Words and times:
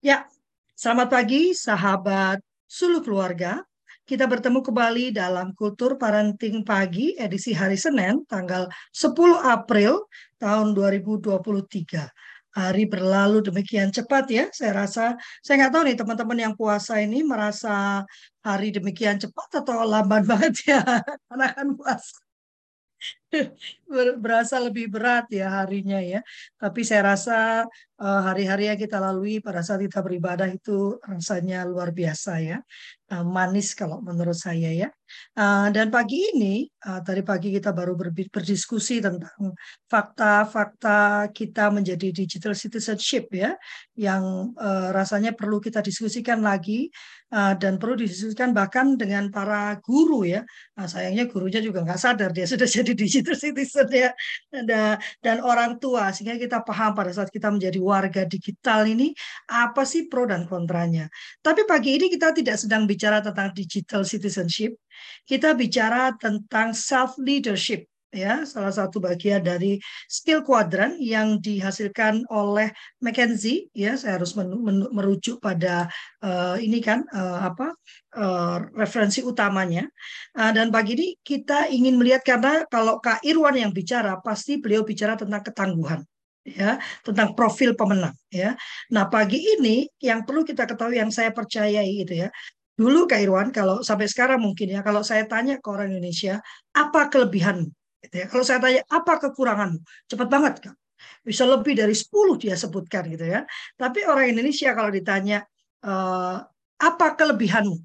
Ya, 0.00 0.24
selamat 0.80 1.12
pagi 1.12 1.52
sahabat 1.52 2.40
Sulu 2.64 3.04
Keluarga. 3.04 3.60
Kita 4.08 4.24
bertemu 4.24 4.64
kembali 4.64 5.12
dalam 5.12 5.52
Kultur 5.52 6.00
Parenting 6.00 6.64
Pagi 6.64 7.20
edisi 7.20 7.52
hari 7.52 7.76
Senin 7.76 8.24
tanggal 8.24 8.64
10 8.96 9.12
April 9.44 10.08
tahun 10.40 10.72
2023. 10.72 12.08
Hari 12.48 12.84
berlalu 12.88 13.44
demikian 13.44 13.92
cepat 13.92 14.24
ya. 14.32 14.48
Saya 14.56 14.88
rasa, 14.88 15.20
saya 15.44 15.68
nggak 15.68 15.72
tahu 15.76 15.82
nih 15.92 15.96
teman-teman 16.00 16.38
yang 16.48 16.54
puasa 16.56 16.96
ini 16.96 17.20
merasa 17.20 18.00
hari 18.40 18.72
demikian 18.72 19.20
cepat 19.20 19.60
atau 19.60 19.84
lamban 19.84 20.24
banget 20.32 20.64
ya. 20.64 20.80
Karena 21.28 21.52
kan 21.52 21.76
puasa 21.76 22.29
berasa 24.24 24.56
lebih 24.58 24.90
berat 24.90 25.30
ya 25.32 25.62
harinya 25.62 25.98
ya. 26.02 26.20
Tapi 26.58 26.80
saya 26.82 27.14
rasa 27.14 27.36
eh, 28.00 28.20
hari-hari 28.26 28.70
yang 28.70 28.80
kita 28.80 28.98
lalui 28.98 29.38
pada 29.38 29.60
saat 29.64 29.80
kita 29.84 30.00
beribadah 30.02 30.48
itu 30.50 30.98
rasanya 31.04 31.64
luar 31.68 31.90
biasa 31.94 32.32
ya. 32.42 32.58
Eh, 33.10 33.26
manis 33.26 33.74
kalau 33.74 33.98
menurut 33.98 34.38
saya 34.38 34.70
ya. 34.70 34.88
Eh, 35.34 35.68
dan 35.74 35.90
pagi 35.90 36.30
ini, 36.30 36.70
tadi 36.78 37.26
pagi 37.26 37.50
kita 37.50 37.74
baru 37.74 37.98
berdiskusi 38.30 39.02
tentang 39.02 39.52
fakta-fakta 39.90 41.28
kita 41.34 41.74
menjadi 41.74 42.14
digital 42.14 42.54
citizenship 42.54 43.26
ya. 43.34 43.58
Yang 43.98 44.54
rasanya 44.94 45.34
perlu 45.34 45.58
kita 45.58 45.82
diskusikan 45.82 46.40
lagi 46.40 46.88
dan 47.30 47.78
perlu 47.78 47.94
didiskusikan 48.00 48.50
bahkan 48.54 48.94
dengan 48.94 49.28
para 49.28 49.76
guru 49.82 50.24
ya. 50.24 50.40
Nah, 50.78 50.86
sayangnya 50.88 51.28
gurunya 51.30 51.60
juga 51.62 51.82
nggak 51.84 52.00
sadar 52.00 52.30
dia 52.34 52.46
sudah 52.52 52.66
jadi 52.66 52.92
digital 52.96 53.36
citizen 53.38 53.88
ya 53.92 54.10
dan 55.20 55.36
orang 55.44 55.78
tua 55.82 56.10
sehingga 56.14 56.40
kita 56.40 56.64
paham 56.64 56.96
pada 56.96 57.12
saat 57.14 57.28
kita 57.28 57.52
menjadi 57.52 57.78
warga 57.82 58.22
digital 58.24 58.88
ini 58.88 59.12
apa 59.50 59.82
sih 59.84 60.08
pro 60.08 60.24
dan 60.24 60.48
kontranya. 60.48 61.12
Tapi 61.42 61.68
pagi 61.68 62.00
ini 62.00 62.06
kita 62.08 62.32
tidak 62.32 62.56
sedang 62.56 62.88
bicara 62.88 62.99
tentang 63.24 63.56
digital 63.56 64.04
citizenship, 64.04 64.76
kita 65.24 65.56
bicara 65.56 66.12
tentang 66.20 66.76
self 66.76 67.16
leadership 67.16 67.88
ya. 68.10 68.42
Salah 68.42 68.74
satu 68.74 68.98
bagian 68.98 69.40
dari 69.42 69.78
skill 70.10 70.42
quadrant 70.42 70.98
yang 70.98 71.38
dihasilkan 71.38 72.26
oleh 72.28 72.70
McKenzie 73.00 73.70
ya. 73.72 73.94
Saya 73.96 74.20
harus 74.20 74.34
merujuk 74.90 75.38
pada 75.38 75.88
uh, 76.22 76.58
ini 76.58 76.82
kan 76.82 77.06
uh, 77.14 77.46
apa 77.46 77.74
uh, 78.18 78.56
referensi 78.74 79.22
utamanya. 79.22 79.86
Uh, 80.34 80.50
dan 80.52 80.68
pagi 80.74 80.98
ini 80.98 81.08
kita 81.22 81.70
ingin 81.70 81.96
melihat 81.96 82.22
karena 82.26 82.66
kalau 82.68 82.98
Kak 82.98 83.22
Irwan 83.24 83.56
yang 83.56 83.72
bicara 83.72 84.18
pasti 84.20 84.58
beliau 84.58 84.82
bicara 84.82 85.14
tentang 85.14 85.40
ketangguhan 85.46 86.02
ya. 86.44 86.82
Tentang 87.06 87.32
profil 87.38 87.78
pemenang 87.78 88.14
ya. 88.28 88.58
Nah 88.90 89.06
pagi 89.06 89.38
ini 89.38 89.86
yang 90.02 90.26
perlu 90.26 90.42
kita 90.42 90.66
ketahui 90.66 90.98
yang 90.98 91.14
saya 91.14 91.30
percayai 91.30 92.02
itu 92.02 92.26
ya 92.26 92.30
dulu 92.80 93.04
Kak 93.04 93.20
Irwan 93.20 93.52
kalau 93.52 93.84
sampai 93.84 94.08
sekarang 94.08 94.40
mungkin 94.40 94.72
ya 94.72 94.80
kalau 94.80 95.04
saya 95.04 95.28
tanya 95.28 95.60
ke 95.60 95.68
orang 95.68 95.92
Indonesia 95.92 96.40
apa 96.72 97.12
kelebihan 97.12 97.68
Gitu 98.00 98.14
ya. 98.16 98.26
Kalau 98.32 98.44
saya 98.44 98.58
tanya 98.64 98.80
apa 98.88 99.12
kekurangan, 99.20 99.70
cepat 100.08 100.28
banget 100.28 100.54
kan. 100.64 100.74
Bisa 101.24 101.44
lebih 101.44 101.76
dari 101.76 101.92
10 101.92 102.40
dia 102.40 102.56
sebutkan 102.56 103.08
gitu 103.12 103.28
ya. 103.28 103.44
Tapi 103.76 104.04
orang 104.08 104.32
Indonesia 104.32 104.72
kalau 104.72 104.88
ditanya 104.88 105.44
uh, 105.84 106.40
apa 106.80 107.06
kelebihanmu, 107.16 107.76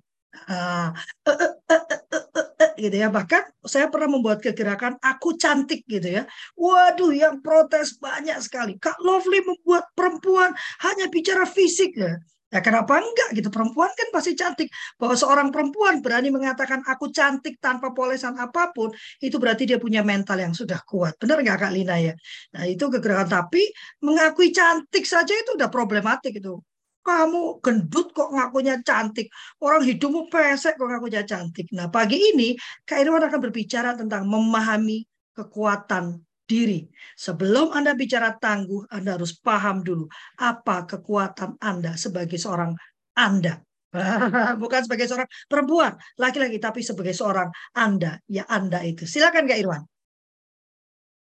uh, 0.52 0.90
uh, 0.96 1.36
uh, 1.36 2.72
gitu 2.80 2.96
ya. 2.96 3.12
Bahkan 3.12 3.44
saya 3.68 3.92
pernah 3.92 4.16
membuat 4.16 4.40
kegerakan 4.40 4.96
aku 5.04 5.36
cantik 5.36 5.84
gitu 5.88 6.24
ya. 6.24 6.24
Waduh, 6.56 7.12
yang 7.12 7.44
protes 7.44 8.00
banyak 8.00 8.40
sekali. 8.40 8.80
Kak 8.80 9.00
Lovely 9.04 9.44
membuat 9.44 9.92
perempuan 9.96 10.56
hanya 10.84 11.12
bicara 11.12 11.44
fisik 11.44 11.92
ya. 11.96 12.20
Ya 12.56 12.64
kenapa 12.64 13.04
enggak 13.04 13.36
gitu? 13.36 13.52
Perempuan 13.52 13.92
kan 13.92 14.08
pasti 14.16 14.32
cantik. 14.32 14.72
Bahwa 14.96 15.20
seorang 15.20 15.52
perempuan 15.52 16.00
berani 16.00 16.32
mengatakan 16.32 16.88
aku 16.88 17.12
cantik 17.12 17.60
tanpa 17.60 17.92
polesan 17.92 18.40
apa 18.40 18.72
pun, 18.72 18.96
itu 19.20 19.36
berarti 19.36 19.68
dia 19.68 19.76
punya 19.76 20.08
mental 20.08 20.40
yang 20.40 20.56
sudah 20.56 20.80
kuat. 20.88 21.20
Benar 21.20 21.44
nggak 21.44 21.68
Kak 21.68 21.72
Lina 21.76 22.00
ya? 22.00 22.16
Nah 22.56 22.64
itu 22.64 22.88
kegerakan. 22.88 23.28
Tapi 23.28 23.68
mengakui 24.00 24.56
cantik 24.56 25.04
saja 25.04 25.36
itu 25.36 25.60
udah 25.60 25.68
problematik 25.68 26.40
itu. 26.40 26.56
Kamu 27.04 27.60
gendut 27.60 28.16
kok 28.16 28.32
ngakunya 28.32 28.80
cantik. 28.82 29.28
Orang 29.60 29.84
hidungmu 29.84 30.32
pesek 30.32 30.80
kok 30.80 30.88
ngakunya 30.88 31.28
cantik. 31.28 31.68
Nah 31.76 31.92
pagi 31.92 32.18
ini 32.32 32.56
Kak 32.88 33.04
Irwan 33.04 33.28
akan 33.28 33.40
berbicara 33.52 34.00
tentang 34.00 34.24
memahami 34.32 35.04
kekuatan 35.36 36.25
diri. 36.46 36.86
Sebelum 37.18 37.74
Anda 37.74 37.98
bicara 37.98 38.38
tangguh, 38.38 38.86
Anda 38.94 39.18
harus 39.18 39.34
paham 39.36 39.82
dulu 39.82 40.06
apa 40.40 40.86
kekuatan 40.86 41.58
Anda 41.60 41.98
sebagai 41.98 42.38
seorang 42.38 42.78
Anda. 43.18 43.60
Bukan 44.62 44.82
sebagai 44.86 45.10
seorang 45.10 45.30
perempuan, 45.50 45.96
laki-laki, 46.22 46.62
tapi 46.62 46.86
sebagai 46.86 47.18
seorang 47.18 47.50
Anda. 47.74 48.22
Ya 48.30 48.46
Anda 48.46 48.86
itu. 48.86 49.10
Silakan 49.10 49.50
Kak 49.50 49.60
Irwan. 49.60 49.84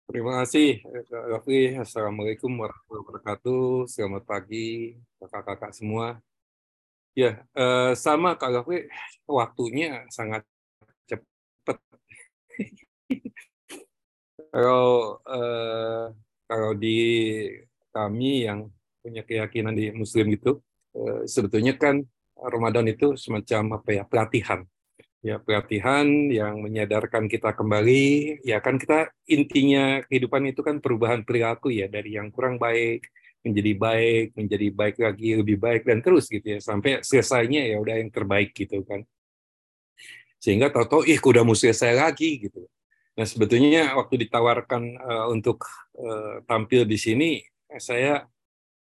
Terima 0.07 0.39
kasih, 0.39 0.87
Kak 1.11 1.25
Raffi. 1.35 1.75
Assalamualaikum 1.75 2.55
warahmatullahi 2.55 3.03
wabarakatuh. 3.11 3.91
Selamat 3.91 4.23
pagi, 4.23 4.95
kakak-kakak 5.19 5.75
semua. 5.75 6.23
Ya, 7.19 7.43
eh, 7.59 7.93
sama 7.99 8.39
Kak 8.39 8.55
Raffi, 8.55 8.87
waktunya 9.27 10.07
sangat 10.15 10.47
cepat. 11.11 11.83
Kalau 14.51 15.21
uh, 15.27 16.11
kalau 16.47 16.73
di 16.79 16.99
kami 17.91 18.47
yang 18.47 18.71
punya 19.03 19.23
keyakinan 19.27 19.75
di 19.75 19.91
Muslim 19.93 20.33
gitu, 20.35 20.63
uh, 20.97 21.27
sebetulnya 21.27 21.75
kan 21.77 22.03
Ramadan 22.37 22.87
itu 22.91 23.17
semacam 23.17 23.81
apa 23.81 23.91
ya 23.97 24.05
pelatihan, 24.05 24.61
ya 25.25 25.41
pelatihan 25.41 26.07
yang 26.29 26.61
menyadarkan 26.61 27.27
kita 27.27 27.57
kembali, 27.57 28.45
ya 28.45 28.61
kan 28.61 28.77
kita 28.77 29.11
intinya 29.27 30.05
kehidupan 30.07 30.53
itu 30.53 30.61
kan 30.61 30.79
perubahan 30.79 31.25
perilaku 31.25 31.73
ya 31.73 31.89
dari 31.89 32.15
yang 32.15 32.29
kurang 32.31 32.61
baik 32.61 33.09
menjadi 33.47 33.73
baik, 33.79 34.27
menjadi 34.35 34.69
baik 34.75 34.97
lagi, 34.99 35.29
lebih 35.39 35.57
baik 35.63 35.83
dan 35.87 36.03
terus 36.03 36.27
gitu 36.27 36.59
ya 36.59 36.59
sampai 36.59 36.99
selesainya 37.07 37.63
ya 37.63 37.79
udah 37.79 37.95
yang 38.03 38.11
terbaik 38.11 38.51
gitu 38.53 38.83
kan. 38.83 39.07
Sehingga 40.43 40.69
tahu-tahu 40.69 41.07
ih 41.09 41.19
udah 41.19 41.43
mau 41.47 41.57
selesai 41.57 41.97
lagi 41.97 42.47
gitu 42.47 42.67
Nah 43.17 43.25
sebetulnya 43.25 43.97
waktu 43.97 44.29
ditawarkan 44.29 44.83
uh, 45.01 45.27
untuk 45.33 45.65
uh, 45.97 46.45
tampil 46.45 46.85
di 46.85 47.01
sini, 47.01 47.41
saya 47.81 48.29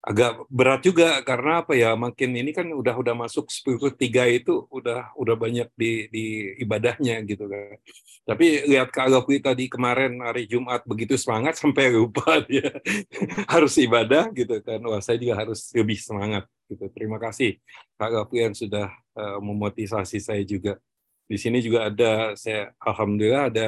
agak 0.01 0.49
berat 0.49 0.81
juga 0.81 1.21
karena 1.21 1.61
apa 1.61 1.77
ya 1.77 1.93
makin 1.93 2.33
ini 2.33 2.49
kan 2.57 2.65
udah 2.65 2.97
udah 2.97 3.13
masuk 3.13 3.53
10 3.53 3.77
tiga 3.93 4.25
itu 4.25 4.65
udah 4.73 5.13
udah 5.13 5.35
banyak 5.37 5.69
di, 5.77 6.09
di 6.09 6.25
ibadahnya 6.57 7.21
gitu 7.21 7.45
kan. 7.45 7.77
Tapi 8.25 8.65
lihat 8.65 8.89
kalau 8.89 9.21
tadi 9.21 9.69
kemarin 9.69 10.17
hari 10.25 10.49
Jumat 10.49 10.81
begitu 10.89 11.13
semangat 11.21 11.57
sampai 11.61 11.93
lupa 11.93 12.41
dia 12.41 12.81
harus 13.53 13.77
ibadah 13.77 14.33
gitu 14.33 14.57
kan. 14.65 14.81
Wah 14.81 15.01
saya 15.05 15.21
juga 15.21 15.37
harus 15.37 15.69
lebih 15.77 16.01
semangat 16.01 16.49
gitu. 16.65 16.89
Terima 16.89 17.21
kasih 17.21 17.61
Kak 18.01 18.33
yang 18.33 18.57
sudah 18.57 18.89
uh, 19.13 19.37
memotivasi 19.37 20.17
saya 20.17 20.41
juga 20.41 20.81
di 21.31 21.37
sini 21.39 21.63
juga 21.63 21.87
ada 21.87 22.35
saya 22.35 22.75
alhamdulillah 22.83 23.47
ada 23.47 23.67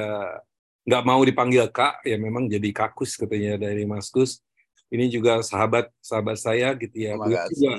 nggak 0.84 1.04
mau 1.08 1.24
dipanggil 1.24 1.72
kak 1.72 2.04
ya 2.04 2.20
memang 2.20 2.52
jadi 2.52 2.70
kakus 2.76 3.16
katanya 3.16 3.56
dari 3.56 3.88
Mas 3.88 4.12
Gus 4.12 4.44
ini 4.94 5.10
juga 5.10 5.42
sahabat 5.42 5.90
sahabat 5.98 6.38
saya 6.38 6.78
gitu 6.78 6.94
ya. 6.94 7.18
Terima 7.18 7.26
beliau 7.26 7.48
juga 7.50 7.72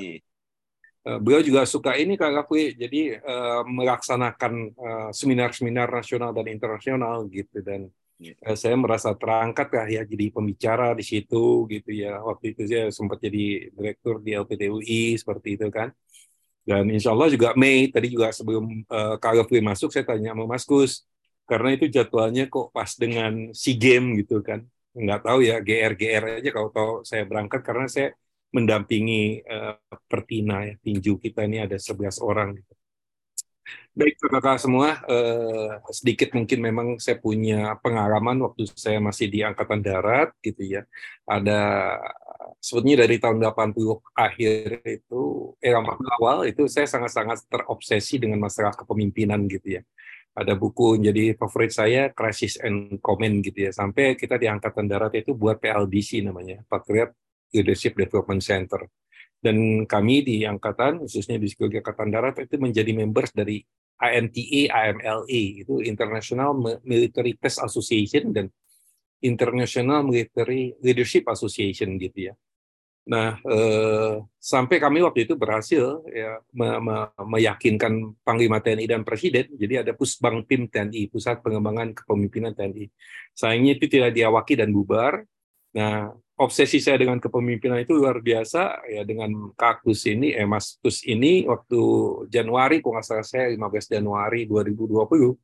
uh, 1.07 1.19
beliau 1.23 1.43
juga 1.47 1.63
suka 1.63 1.95
ini 1.95 2.19
kak 2.19 2.43
Kakui 2.43 2.75
jadi 2.75 3.23
uh, 3.23 3.63
melaksanakan 3.63 4.53
uh, 4.75 5.11
seminar-seminar 5.15 5.87
nasional 5.95 6.35
dan 6.35 6.51
internasional 6.51 7.31
gitu. 7.31 7.63
Dan 7.63 7.87
uh, 8.19 8.57
saya 8.59 8.75
merasa 8.75 9.15
terangkat 9.15 9.71
lah 9.71 9.87
ya 9.87 10.03
jadi 10.03 10.35
pembicara 10.35 10.91
di 10.99 11.07
situ 11.07 11.71
gitu 11.71 11.91
ya. 11.95 12.19
Waktu 12.19 12.59
itu 12.59 12.63
saya 12.67 12.91
sempat 12.91 13.23
jadi 13.23 13.71
direktur 13.71 14.19
di 14.19 14.35
LPTUI 14.35 15.15
seperti 15.15 15.55
itu 15.55 15.71
kan 15.71 15.95
dan 16.65 16.89
insya 16.89 17.13
Allah 17.13 17.29
juga 17.29 17.53
Mei 17.55 17.93
tadi 17.93 18.09
juga 18.09 18.33
sebelum 18.33 18.85
uh, 18.89 19.21
Kak 19.21 19.53
masuk 19.61 19.93
saya 19.93 20.05
tanya 20.09 20.33
sama 20.33 20.45
Mas 20.49 20.65
Gus 20.65 21.05
karena 21.45 21.77
itu 21.77 21.87
jadwalnya 21.93 22.49
kok 22.49 22.73
pas 22.73 22.89
dengan 22.97 23.53
si 23.53 23.77
game 23.77 24.17
gitu 24.25 24.41
kan 24.41 24.65
nggak 24.97 25.21
tahu 25.27 25.45
ya 25.45 25.61
GR 25.61 25.93
GR 25.93 26.25
aja 26.41 26.51
kalau 26.55 26.69
tahu 26.73 26.93
saya 27.05 27.29
berangkat 27.29 27.61
karena 27.61 27.87
saya 27.91 28.09
mendampingi 28.55 29.43
uh, 29.45 29.75
Pertina 30.07 30.63
ya 30.63 30.75
tinju 30.79 31.19
kita 31.19 31.43
ini 31.43 31.67
ada 31.67 31.75
11 31.75 32.23
orang 32.23 32.55
gitu. 32.55 32.73
Baik 33.95 34.19
kakak 34.19 34.59
semua, 34.59 34.99
uh, 35.07 35.79
sedikit 35.91 36.35
mungkin 36.35 36.59
memang 36.59 36.89
saya 36.99 37.15
punya 37.19 37.79
pengalaman 37.79 38.43
waktu 38.43 38.67
saya 38.75 38.99
masih 38.99 39.31
di 39.31 39.47
Angkatan 39.47 39.81
Darat 39.83 40.35
gitu 40.43 40.63
ya. 40.67 40.83
Ada 41.27 41.59
sebetulnya 42.61 43.05
dari 43.07 43.17
tahun 43.21 43.41
80 43.41 43.75
akhir 44.17 44.85
itu, 44.85 45.23
era 45.63 45.81
awal 46.19 46.49
itu 46.49 46.69
saya 46.71 46.89
sangat-sangat 46.89 47.49
terobsesi 47.49 48.21
dengan 48.21 48.43
masalah 48.43 48.73
kepemimpinan 48.77 49.45
gitu 49.49 49.81
ya. 49.81 49.83
Ada 50.35 50.59
buku 50.59 50.99
jadi 50.99 51.39
favorit 51.39 51.71
saya 51.71 52.11
Crisis 52.11 52.59
and 52.59 52.99
Comment 52.99 53.39
gitu 53.39 53.71
ya. 53.71 53.71
Sampai 53.71 54.19
kita 54.19 54.35
di 54.35 54.51
angkatan 54.51 54.91
darat 54.91 55.15
itu 55.15 55.33
buat 55.33 55.63
PLDC 55.63 56.27
namanya 56.27 56.63
Patriot 56.67 57.15
Leadership 57.55 57.95
Development 57.95 58.43
Center. 58.43 58.83
Dan 59.45 59.85
kami 59.85 60.25
di 60.25 60.49
angkatan, 60.49 61.05
khususnya 61.05 61.37
di 61.37 61.53
Psikologi 61.53 61.77
Angkatan 61.77 62.09
Darat, 62.09 62.49
itu 62.49 62.57
menjadi 62.57 62.97
members 62.97 63.29
dari 63.29 63.61
IMTA, 64.01 64.73
IMLA, 64.73 65.43
itu 65.61 65.85
International 65.85 66.57
Military 66.81 67.37
Test 67.37 67.61
Association 67.61 68.33
dan 68.33 68.49
International 69.23 70.03
Military 70.03 70.75
Leadership 70.83 71.29
Association 71.31 71.95
gitu 72.01 72.33
ya. 72.33 72.35
Nah, 73.05 73.37
eh, 73.37 74.17
sampai 74.41 74.81
kami 74.81 75.05
waktu 75.05 75.29
itu 75.29 75.37
berhasil 75.37 76.01
ya 76.09 76.41
me 76.57 76.81
me 76.81 76.97
meyakinkan 77.21 78.17
Panglima 78.25 78.65
TNI 78.65 78.89
dan 78.89 79.03
Presiden, 79.05 79.53
jadi 79.61 79.85
ada 79.85 79.93
Pusbang 79.93 80.41
Pim 80.49 80.73
TNI, 80.73 81.13
Pusat 81.13 81.45
Pengembangan 81.45 81.93
Kepemimpinan 81.93 82.57
TNI. 82.57 82.89
Sayangnya 83.37 83.77
itu 83.77 83.87
tidak 83.93 84.17
diawaki 84.17 84.57
dan 84.57 84.73
bubar. 84.73 85.21
Nah, 85.77 86.17
obsesi 86.41 86.83
saya 86.83 86.99
dengan 86.99 87.23
kepemimpinan 87.23 87.79
itu 87.79 87.95
luar 87.95 88.19
biasa 88.19 88.83
ya 88.91 89.07
dengan 89.07 89.55
Kakus 89.55 90.09
ini, 90.11 90.35
eh 90.35 90.47
Mas 90.49 90.81
Kus 90.83 91.07
ini 91.07 91.47
waktu 91.47 91.81
Januari, 92.33 92.83
kalau 92.83 92.99
nggak 92.99 93.07
salah 93.07 93.27
saya 93.27 93.47
15 93.53 93.95
Januari 94.01 94.49
2020, 94.49 95.37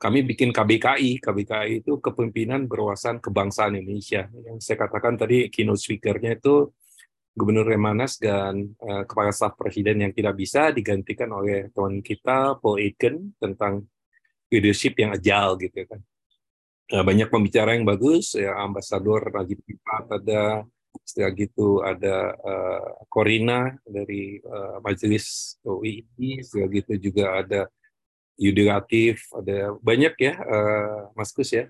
kami 0.00 0.24
bikin 0.24 0.48
KBKI. 0.48 1.20
KBKI 1.20 1.84
itu 1.84 2.00
Kepemimpinan 2.00 2.64
Berwawasan 2.64 3.20
Kebangsaan 3.20 3.76
Indonesia. 3.76 4.24
Yang 4.32 4.64
saya 4.64 4.88
katakan 4.88 5.20
tadi 5.20 5.52
keynote 5.52 5.76
speaker-nya 5.76 6.40
itu 6.40 6.72
Gubernur 7.36 7.68
Remanas 7.68 8.16
dan 8.16 8.72
uh, 8.80 9.04
Kepala 9.04 9.30
Staf 9.30 9.60
Presiden 9.60 10.02
yang 10.02 10.12
tidak 10.16 10.40
bisa 10.40 10.72
digantikan 10.72 11.28
oleh 11.36 11.68
teman 11.70 12.00
kita 12.00 12.56
Paul 12.58 12.80
Aiken 12.80 13.36
tentang 13.36 13.84
leadership 14.48 14.96
yang 14.96 15.12
agile 15.14 15.60
gitu 15.60 15.84
kan. 15.84 16.00
Nah, 16.90 17.06
banyak 17.06 17.30
pembicara 17.30 17.78
yang 17.78 17.86
bagus, 17.86 18.34
ya 18.34 18.56
Ambasador 18.58 19.30
Najib 19.30 19.62
Pipat 19.62 20.10
ada, 20.10 20.66
setelah 21.06 21.30
gitu 21.38 21.86
ada 21.86 22.34
uh, 22.34 23.06
Corina 23.06 23.78
dari 23.86 24.42
uh, 24.42 24.82
Majelis 24.82 25.54
UII, 25.62 26.42
setelah 26.42 26.68
gitu 26.74 26.92
juga 26.98 27.38
ada 27.38 27.70
Yudi 28.40 28.64
Latif, 28.64 29.28
ada 29.36 29.76
banyak 29.84 30.14
ya 30.16 30.34
uh, 30.40 31.12
Mas 31.12 31.30
Kus 31.36 31.52
ya 31.52 31.68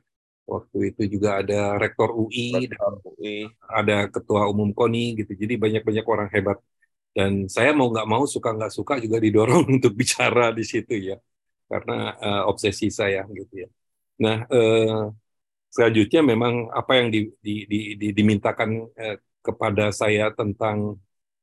waktu 0.50 0.78
itu 0.90 1.02
juga 1.18 1.38
ada 1.40 1.78
rektor 1.78 2.10
UI, 2.10 2.66
rektor 2.66 2.98
UI. 3.06 3.46
ada 3.70 4.10
ketua 4.10 4.50
umum 4.50 4.74
KONI 4.74 5.22
gitu. 5.22 5.32
Jadi 5.38 5.54
banyak-banyak 5.54 6.06
orang 6.06 6.28
hebat. 6.34 6.58
Dan 7.14 7.46
saya 7.46 7.70
mau 7.74 7.90
nggak 7.90 8.06
mau 8.06 8.26
suka 8.26 8.50
nggak 8.54 8.72
suka 8.74 8.94
juga 8.98 9.22
didorong 9.22 9.66
untuk 9.78 9.94
bicara 9.94 10.50
di 10.50 10.62
situ 10.66 11.14
ya, 11.14 11.16
karena 11.70 12.14
uh, 12.18 12.42
obsesi 12.50 12.90
saya 12.90 13.26
gitu 13.30 13.66
ya. 13.66 13.68
Nah 14.22 14.46
uh, 14.46 15.10
selanjutnya 15.70 16.20
memang 16.22 16.70
apa 16.70 16.92
yang 16.98 17.08
di, 17.14 17.30
di, 17.42 17.66
di, 17.66 17.80
di, 17.98 18.08
dimintakan 18.14 18.70
uh, 18.94 19.16
kepada 19.42 19.90
saya 19.90 20.30
tentang 20.34 20.98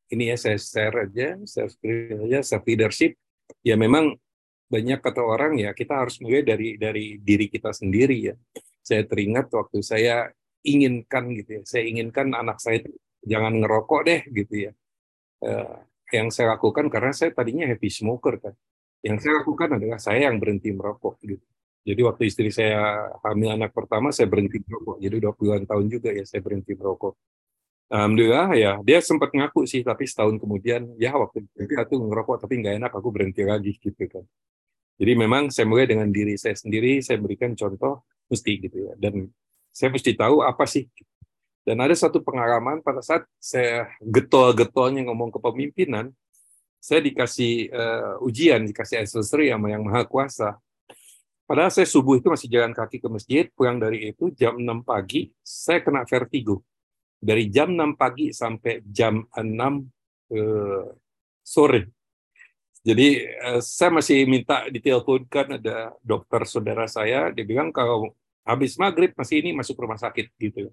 ini 0.07 0.31
ya 0.31 0.37
saya 0.39 0.55
share 0.55 1.11
aja, 1.11 1.35
share 1.43 1.71
screen 1.71 2.31
aja, 2.31 2.39
self 2.43 2.63
leadership. 2.63 3.19
Ya 3.63 3.75
memang 3.75 4.15
banyak 4.67 4.99
kata 4.99 5.21
orang 5.23 5.55
ya 5.59 5.71
kita 5.71 6.03
harus 6.03 6.19
mulai 6.19 6.43
dari 6.43 6.75
dari 6.75 7.19
diri 7.23 7.47
kita 7.47 7.71
sendiri 7.71 8.17
ya 8.31 8.35
saya 8.87 9.03
teringat 9.03 9.51
waktu 9.51 9.83
saya 9.83 10.31
inginkan 10.63 11.31
gitu 11.35 11.59
ya, 11.59 11.61
saya 11.67 11.83
inginkan 11.87 12.31
anak 12.31 12.63
saya 12.63 12.83
jangan 13.23 13.59
ngerokok 13.59 14.01
deh 14.07 14.21
gitu 14.31 14.71
ya. 14.71 14.71
Uh, 15.43 15.83
yang 16.15 16.31
saya 16.31 16.55
lakukan 16.55 16.87
karena 16.87 17.11
saya 17.11 17.35
tadinya 17.35 17.67
happy 17.67 17.91
smoker 17.91 18.39
kan. 18.39 18.55
Yang 19.03 19.27
saya 19.27 19.43
lakukan 19.43 19.69
adalah 19.75 19.99
saya 19.99 20.31
yang 20.31 20.39
berhenti 20.39 20.71
merokok 20.71 21.19
gitu. 21.23 21.43
Jadi 21.87 22.01
waktu 22.03 22.23
istri 22.27 22.51
saya 22.51 23.11
hamil 23.23 23.55
anak 23.55 23.71
pertama 23.71 24.11
saya 24.11 24.27
berhenti 24.27 24.59
merokok. 24.63 24.97
Jadi 25.03 25.13
udah 25.19 25.31
puluhan 25.35 25.63
tahun 25.63 25.85
juga 25.87 26.09
ya 26.11 26.23
saya 26.23 26.39
berhenti 26.43 26.71
merokok. 26.75 27.15
Alhamdulillah 27.87 28.51
ya 28.59 28.71
dia 28.83 28.99
sempat 28.99 29.31
ngaku 29.31 29.63
sih 29.63 29.79
tapi 29.79 30.03
setahun 30.03 30.35
kemudian 30.43 30.91
ya 30.99 31.15
waktu 31.15 31.47
itu 31.55 31.71
aku 31.79 31.95
ngerokok 31.95 32.43
tapi 32.43 32.59
nggak 32.59 32.83
enak 32.83 32.91
aku 32.91 33.09
berhenti 33.11 33.43
lagi 33.47 33.75
gitu 33.79 34.03
kan. 34.11 34.23
Jadi 34.97 35.13
memang 35.13 35.53
saya 35.53 35.69
mulai 35.69 35.85
dengan 35.85 36.09
diri 36.09 36.33
saya 36.41 36.57
sendiri 36.57 37.05
saya 37.05 37.21
berikan 37.21 37.53
contoh 37.53 38.01
mesti 38.27 38.51
gitu 38.65 38.77
ya. 38.89 38.93
Dan 38.97 39.29
saya 39.69 39.93
mesti 39.93 40.17
tahu 40.17 40.41
apa 40.41 40.65
sih? 40.65 40.89
Dan 41.61 41.83
ada 41.83 41.93
satu 41.93 42.23
pengalaman 42.23 42.81
pada 42.81 43.03
saat 43.05 43.27
saya 43.37 43.91
getol-getolnya 44.01 45.05
ngomong 45.05 45.29
kepemimpinan 45.35 46.09
saya 46.79 47.03
dikasih 47.03 47.67
uh, 47.73 48.25
ujian 48.25 48.63
dikasih 48.63 49.03
accessory 49.03 49.51
sama 49.51 49.69
yang 49.69 49.83
maha 49.83 50.07
kuasa. 50.07 50.55
Padahal 51.47 51.71
saya 51.71 51.87
subuh 51.87 52.19
itu 52.19 52.27
masih 52.27 52.47
jalan 52.51 52.71
kaki 52.75 52.99
ke 52.99 53.07
masjid 53.07 53.45
pulang 53.51 53.79
dari 53.79 54.11
itu 54.11 54.31
jam 54.35 54.59
6 54.59 54.83
pagi 54.83 55.31
saya 55.43 55.79
kena 55.83 56.03
vertigo. 56.07 56.63
Dari 57.19 57.51
jam 57.51 57.75
6 57.75 57.99
pagi 57.99 58.31
sampai 58.31 58.83
jam 58.87 59.23
6 59.31 59.43
uh, 59.43 60.85
sore 61.43 61.96
jadi 62.87 63.07
uh, 63.43 63.59
saya 63.59 63.91
masih 63.91 64.23
minta 64.23 64.63
diteleponkan 64.71 65.59
ada 65.59 65.91
dokter 65.99 66.47
saudara 66.47 66.87
saya, 66.87 67.35
dia 67.35 67.43
bilang 67.43 67.67
kalau 67.75 68.15
habis 68.47 68.79
maghrib 68.79 69.11
masih 69.11 69.43
ini 69.43 69.51
masuk 69.51 69.75
rumah 69.75 69.99
sakit 69.99 70.31
gitu. 70.39 70.71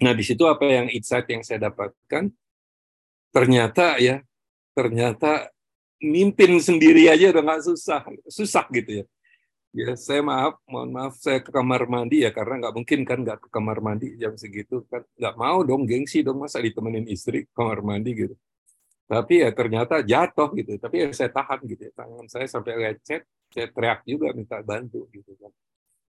Nah 0.00 0.16
di 0.16 0.24
situ 0.24 0.48
apa 0.48 0.64
yang 0.64 0.88
insight 0.88 1.28
yang 1.28 1.44
saya 1.44 1.68
dapatkan, 1.68 2.32
ternyata 3.28 4.00
ya 4.00 4.24
ternyata 4.72 5.52
mimpin 6.00 6.56
sendiri 6.56 7.12
aja 7.12 7.28
udah 7.28 7.44
nggak 7.44 7.62
susah, 7.68 8.00
susah 8.32 8.64
gitu 8.72 9.04
ya. 9.04 9.06
Ya 9.72 9.92
saya 10.00 10.24
maaf, 10.24 10.64
mohon 10.64 10.96
maaf 10.96 11.20
saya 11.20 11.44
ke 11.44 11.52
kamar 11.52 11.84
mandi 11.92 12.24
ya 12.24 12.32
karena 12.32 12.56
nggak 12.56 12.74
mungkin 12.76 13.00
kan 13.04 13.18
nggak 13.20 13.38
ke 13.44 13.48
kamar 13.52 13.84
mandi 13.84 14.16
jam 14.16 14.32
segitu 14.36 14.80
kan 14.88 15.04
nggak 15.20 15.36
mau 15.36 15.60
dong 15.60 15.84
gengsi 15.84 16.24
dong 16.24 16.40
masa 16.40 16.56
ditemenin 16.60 17.04
istri 17.08 17.44
ke 17.44 17.52
kamar 17.52 17.84
mandi 17.84 18.16
gitu 18.16 18.34
tapi 19.12 19.44
ya 19.44 19.52
ternyata 19.52 20.00
jatuh 20.00 20.48
gitu 20.56 20.80
tapi 20.80 21.04
ya 21.04 21.06
saya 21.12 21.28
tahan 21.28 21.60
gitu 21.68 21.82
ya. 21.84 21.92
tangan 21.92 22.24
saya 22.32 22.48
sampai 22.48 22.72
lecet 22.80 23.28
saya 23.52 23.68
teriak 23.68 24.00
juga 24.08 24.32
minta 24.32 24.56
bantu 24.64 25.04
gitu 25.12 25.36
kan 25.36 25.52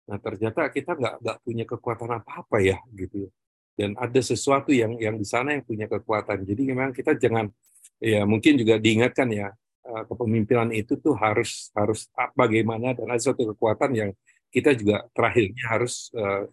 nah 0.06 0.18
ternyata 0.21 0.69
kita 0.69 0.94
nggak 0.94 1.15
nggak 1.25 1.38
punya 1.42 1.65
kekuatan 1.65 2.09
apa 2.21 2.45
apa 2.45 2.57
ya 2.62 2.77
gitu 2.94 3.25
ya. 3.25 3.30
dan 3.74 3.98
ada 3.98 4.21
sesuatu 4.21 4.69
yang 4.69 5.01
yang 5.01 5.18
di 5.18 5.25
sana 5.25 5.57
yang 5.57 5.65
punya 5.65 5.89
kekuatan 5.89 6.45
jadi 6.45 6.62
memang 6.62 6.94
kita 6.94 7.18
jangan 7.18 7.50
ya 7.98 8.21
mungkin 8.30 8.62
juga 8.62 8.77
diingatkan 8.77 9.33
ya 9.33 9.50
eh, 9.81 10.04
kepemimpinan 10.06 10.69
itu 10.69 10.94
tuh 11.01 11.18
harus 11.18 11.74
harus 11.74 12.06
bagaimana 12.38 12.94
dan 12.94 13.09
ada 13.09 13.21
suatu 13.21 13.50
kekuatan 13.50 13.97
yang 13.97 14.12
kita 14.51 14.75
juga 14.75 15.07
terakhirnya 15.15 15.63
harus 15.71 16.12
uh, 16.12 16.44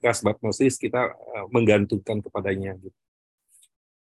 kita 0.54 1.02
uh, 1.10 1.46
menggantungkan 1.50 2.22
kepadanya 2.22 2.78
gitu. 2.78 2.94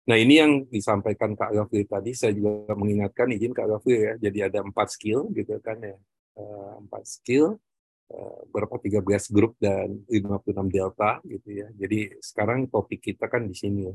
Nah 0.10 0.18
ini 0.18 0.42
yang 0.42 0.66
disampaikan 0.66 1.38
Kak 1.38 1.54
Gafri 1.54 1.86
tadi, 1.86 2.18
saya 2.18 2.34
juga 2.34 2.74
mengingatkan 2.74 3.30
izin 3.30 3.54
Kak 3.54 3.68
Gafri 3.70 4.10
ya, 4.10 4.14
jadi 4.18 4.50
ada 4.50 4.66
empat 4.66 4.90
skill 4.90 5.30
gitu 5.38 5.62
kan 5.62 5.78
ya, 5.86 5.94
eh, 6.42 6.74
empat 6.82 7.06
skill, 7.06 7.62
eh, 8.10 8.40
berapa 8.50 8.74
13 8.82 9.30
grup 9.30 9.54
dan 9.62 10.02
56 10.10 10.66
delta 10.74 11.22
gitu 11.30 11.50
ya. 11.54 11.70
Jadi 11.78 12.18
sekarang 12.26 12.66
topik 12.74 13.06
kita 13.06 13.30
kan 13.30 13.46
di 13.46 13.54
sini 13.54 13.86
ya, 13.86 13.94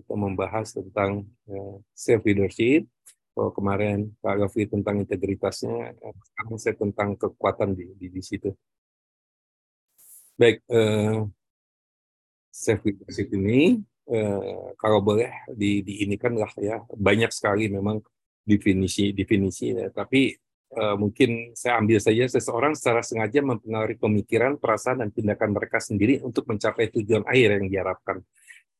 kita 0.00 0.16
membahas 0.16 0.72
tentang 0.72 1.28
eh, 1.44 1.76
self 1.92 2.24
leadership, 2.24 2.88
kalau 3.36 3.52
kemarin 3.52 4.08
Kak 4.24 4.32
Gafri 4.40 4.64
tentang 4.64 4.96
integritasnya, 5.04 5.92
sekarang 6.24 6.56
saya 6.56 6.74
tentang 6.80 7.20
kekuatan 7.20 7.76
di, 7.76 7.84
di, 8.00 8.08
di 8.08 8.22
situ. 8.24 8.48
Baik, 10.40 10.64
self 12.48 12.80
leadership 12.86 13.28
ini 13.36 13.84
eh, 14.08 14.72
kalau 14.80 14.98
boleh 15.04 15.30
di, 15.52 15.84
diinikan 15.84 16.34
lah 16.34 16.50
ya. 16.58 16.80
Banyak 16.88 17.30
sekali 17.32 17.68
memang 17.68 18.00
definisi 18.48 19.12
definisi 19.12 19.76
ya. 19.76 19.92
tapi 19.92 20.32
eh, 20.72 20.96
mungkin 20.96 21.52
saya 21.52 21.80
ambil 21.80 22.00
saja 22.00 22.24
seseorang 22.28 22.72
secara 22.72 23.04
sengaja 23.04 23.44
mempengaruhi 23.44 24.00
pemikiran 24.00 24.56
perasaan 24.56 25.04
dan 25.04 25.12
tindakan 25.12 25.52
mereka 25.52 25.78
sendiri 25.78 26.24
untuk 26.24 26.48
mencapai 26.48 26.88
tujuan 26.92 27.24
akhir 27.28 27.60
yang 27.60 27.66
diharapkan. 27.68 28.24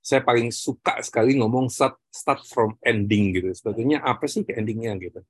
Saya 0.00 0.24
paling 0.24 0.48
suka 0.48 1.04
sekali 1.04 1.36
ngomong 1.36 1.68
start, 1.68 2.00
start 2.08 2.40
from 2.48 2.80
ending 2.80 3.36
gitu. 3.36 3.52
Sebetulnya 3.52 4.00
apa 4.00 4.24
sih 4.24 4.40
ke 4.40 4.56
endingnya 4.56 4.96
gitu? 4.96 5.20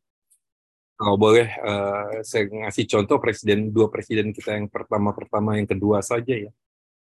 Kalau 0.99 1.15
boleh 1.15 1.47
uh, 1.63 2.23
saya 2.27 2.47
ngasih 2.47 2.85
contoh 2.91 3.19
presiden 3.23 3.71
dua 3.71 3.87
presiden 3.87 4.35
kita 4.35 4.59
yang 4.59 4.67
pertama 4.67 5.15
pertama 5.15 5.55
yang 5.59 5.67
kedua 5.67 6.03
saja 6.03 6.35
ya 6.35 6.51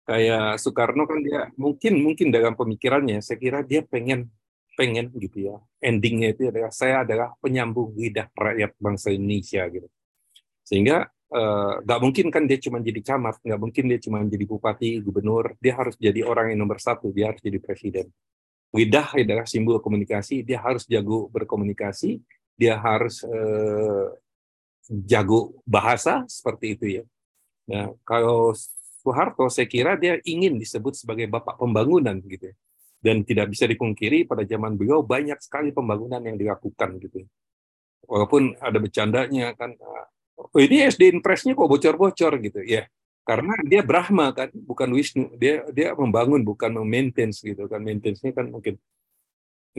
kayak 0.08 0.56
Soekarno 0.56 1.04
kan 1.04 1.20
dia 1.20 1.52
mungkin 1.60 2.00
mungkin 2.00 2.32
dalam 2.32 2.56
pemikirannya 2.56 3.20
saya 3.20 3.36
kira 3.36 3.60
dia 3.68 3.84
pengen 3.84 4.32
pengen 4.80 5.10
gitu 5.18 5.52
ya. 5.52 5.58
Endingnya 5.84 6.32
itu 6.32 6.48
adalah 6.48 6.72
saya 6.72 7.02
adalah 7.02 7.34
penyambung 7.42 7.98
lidah 7.98 8.30
rakyat 8.32 8.78
bangsa 8.80 9.10
Indonesia 9.12 9.66
gitu. 9.68 9.90
Sehingga 10.62 11.10
eh, 11.34 11.74
nggak 11.84 12.00
uh, 12.00 12.04
mungkin 12.06 12.30
kan 12.30 12.46
dia 12.46 12.62
cuma 12.62 12.78
jadi 12.80 13.02
camat 13.02 13.42
nggak 13.42 13.60
mungkin 13.60 13.84
dia 13.90 14.00
cuma 14.00 14.22
jadi 14.24 14.46
bupati 14.48 14.90
gubernur. 15.02 15.58
Dia 15.60 15.74
harus 15.76 15.98
jadi 16.00 16.24
orang 16.24 16.54
yang 16.54 16.64
nomor 16.64 16.78
satu 16.78 17.10
dia 17.12 17.34
harus 17.34 17.42
jadi 17.42 17.58
presiden. 17.58 18.08
Lidah 18.72 19.18
adalah 19.18 19.44
simbol 19.50 19.82
komunikasi 19.82 20.46
dia 20.46 20.62
harus 20.62 20.86
jago 20.86 21.28
berkomunikasi 21.34 22.22
dia 22.54 22.78
harus 22.78 23.26
uh, 23.26 24.14
jago 24.88 25.58
bahasa 25.66 26.24
seperti 26.30 26.66
itu 26.78 26.86
ya. 27.02 27.04
Nah 27.68 27.92
kalau 28.06 28.54
Soeharto 29.08 29.48
saya 29.48 29.72
kira 29.72 29.96
dia 29.96 30.20
ingin 30.28 30.60
disebut 30.60 31.00
sebagai 31.00 31.32
bapak 31.32 31.56
pembangunan 31.56 32.20
gitu 32.28 32.52
ya. 32.52 32.56
Dan 33.00 33.24
tidak 33.24 33.56
bisa 33.56 33.64
dipungkiri 33.64 34.28
pada 34.28 34.44
zaman 34.44 34.76
beliau 34.76 35.00
banyak 35.00 35.40
sekali 35.40 35.72
pembangunan 35.72 36.20
yang 36.20 36.36
dilakukan 36.36 37.00
gitu. 37.00 37.24
Walaupun 38.04 38.60
ada 38.60 38.76
bercandanya 38.84 39.56
kan, 39.56 39.80
oh 40.36 40.60
ini 40.60 40.84
SD 40.84 41.16
Impresnya 41.16 41.56
kok 41.56 41.72
bocor-bocor 41.72 42.36
gitu 42.44 42.60
ya. 42.68 42.84
Karena 43.24 43.56
dia 43.64 43.80
Brahma 43.80 44.36
kan, 44.36 44.52
bukan 44.52 44.92
Wisnu. 44.92 45.40
Dia 45.40 45.64
dia 45.72 45.96
membangun 45.96 46.44
bukan 46.44 46.84
memaintain 46.84 47.32
gitu 47.32 47.64
kan. 47.72 47.80
Maintenance-nya 47.80 48.36
kan 48.36 48.52
mungkin. 48.52 48.76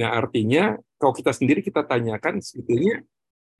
Nah 0.01 0.17
artinya 0.17 0.81
kalau 0.97 1.13
kita 1.13 1.37
sendiri 1.37 1.61
kita 1.61 1.85
tanyakan 1.85 2.41
sebetulnya 2.41 3.05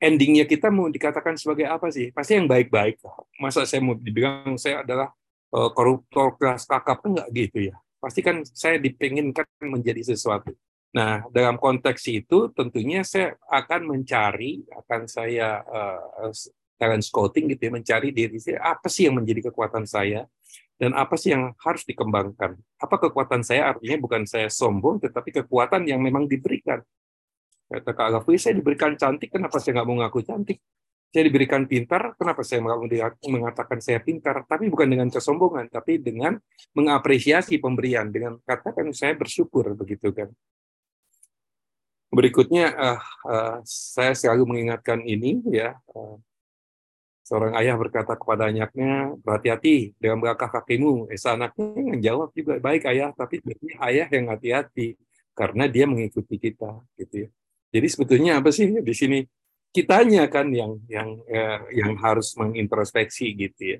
endingnya 0.01 0.47
kita 0.47 0.71
mau 0.71 0.87
dikatakan 0.89 1.35
sebagai 1.35 1.69
apa 1.69 1.93
sih? 1.93 2.09
Pasti 2.09 2.39
yang 2.39 2.47
baik-baik. 2.47 3.03
Masa 3.37 3.67
saya 3.67 3.83
mau 3.83 3.93
dibilang 3.93 4.55
saya 4.55 4.81
adalah 4.81 5.13
koruptor 5.49 6.37
kelas 6.37 6.69
kakap 6.69 7.01
enggak 7.05 7.27
gitu 7.33 7.73
ya 7.73 7.75
pasti 7.99 8.23
kan 8.23 8.41
saya 8.47 8.79
dipinginkan 8.79 9.45
menjadi 9.67 10.15
sesuatu. 10.15 10.55
Nah, 10.89 11.21
dalam 11.29 11.61
konteks 11.61 12.01
itu 12.09 12.49
tentunya 12.55 13.05
saya 13.05 13.37
akan 13.45 13.93
mencari, 13.93 14.65
akan 14.73 15.05
saya 15.05 15.61
uh, 15.61 16.33
talent 16.81 17.05
scouting 17.05 17.53
gitu 17.53 17.69
ya, 17.69 17.71
mencari 17.75 18.09
diri 18.09 18.39
saya, 18.41 18.57
apa 18.73 18.89
sih 18.89 19.05
yang 19.05 19.21
menjadi 19.21 19.51
kekuatan 19.53 19.85
saya, 19.85 20.25
dan 20.81 20.97
apa 20.97 21.13
sih 21.19 21.35
yang 21.35 21.53
harus 21.61 21.85
dikembangkan. 21.85 22.57
Apa 22.81 22.95
kekuatan 23.05 23.45
saya 23.45 23.69
artinya 23.75 24.01
bukan 24.01 24.25
saya 24.25 24.49
sombong, 24.49 24.97
tetapi 25.03 25.43
kekuatan 25.43 25.85
yang 25.85 26.01
memang 26.01 26.25
diberikan. 26.25 26.81
Kata 27.69 27.93
Kak 27.93 28.09
Gafri, 28.09 28.41
saya 28.41 28.57
diberikan 28.57 28.97
cantik, 28.97 29.29
kenapa 29.29 29.61
saya 29.61 29.77
nggak 29.77 29.87
mau 29.91 30.01
ngaku 30.01 30.25
cantik? 30.25 30.57
Saya 31.09 31.23
diberikan 31.25 31.65
pintar, 31.65 32.13
kenapa 32.21 32.45
saya 32.45 32.61
mengatakan 33.25 33.81
saya 33.81 33.97
pintar? 33.97 34.45
Tapi 34.45 34.69
bukan 34.69 34.85
dengan 34.85 35.09
kesombongan, 35.09 35.65
tapi 35.73 35.97
dengan 35.97 36.37
mengapresiasi 36.77 37.57
pemberian, 37.57 38.13
dengan 38.13 38.37
katakan 38.45 38.93
saya 38.93 39.17
bersyukur 39.17 39.73
begitu 39.73 40.13
kan. 40.13 40.29
Berikutnya 42.13 42.73
uh, 42.73 43.01
uh, 43.25 43.57
saya 43.65 44.13
selalu 44.13 44.53
mengingatkan 44.53 45.01
ini 45.01 45.41
ya. 45.49 45.81
Uh, 45.89 46.21
seorang 47.25 47.53
ayah 47.61 47.77
berkata 47.77 48.17
kepada 48.17 48.49
anaknya, 48.49 49.13
berhati-hati 49.21 49.93
dengan 50.01 50.17
belakang 50.17 50.49
kakimu. 50.49 51.13
Eh, 51.13 51.21
anaknya 51.29 51.93
menjawab 51.93 52.33
juga, 52.33 52.57
baik 52.57 52.89
ayah, 52.89 53.13
tapi 53.13 53.37
ayah 53.85 54.09
yang 54.09 54.33
hati-hati 54.33 54.97
karena 55.37 55.69
dia 55.69 55.85
mengikuti 55.85 56.41
kita 56.41 56.81
gitu 56.97 57.25
ya. 57.25 57.29
Jadi 57.69 57.87
sebetulnya 57.87 58.41
apa 58.41 58.49
sih 58.49 58.81
di 58.81 58.93
sini 58.97 59.21
kitanya 59.69 60.25
kan 60.29 60.49
yang 60.49 60.81
yang 60.89 61.09
eh, 61.29 61.59
yang 61.77 61.93
harus 62.01 62.33
mengintrospeksi 62.37 63.25
gitu 63.37 63.61
ya. 63.77 63.79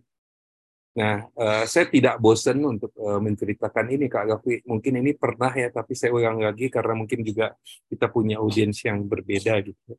Nah, 1.00 1.16
eh, 1.32 1.64
saya 1.70 1.86
tidak 1.88 2.18
bosan 2.18 2.60
untuk 2.66 2.92
eh, 2.98 3.20
menceritakan 3.22 3.86
ini 3.96 4.06
Kak 4.10 4.26
Gafi. 4.30 4.54
Mungkin 4.66 4.94
ini 5.02 5.12
pernah 5.16 5.54
ya, 5.54 5.70
tapi 5.72 5.94
saya 5.94 6.12
ulang 6.14 6.42
lagi 6.42 6.68
karena 6.68 6.94
mungkin 6.98 7.22
juga 7.22 7.56
kita 7.90 8.10
punya 8.10 8.42
audiens 8.42 8.78
yang 8.84 9.06
berbeda 9.06 9.54
gitu. 9.64 9.96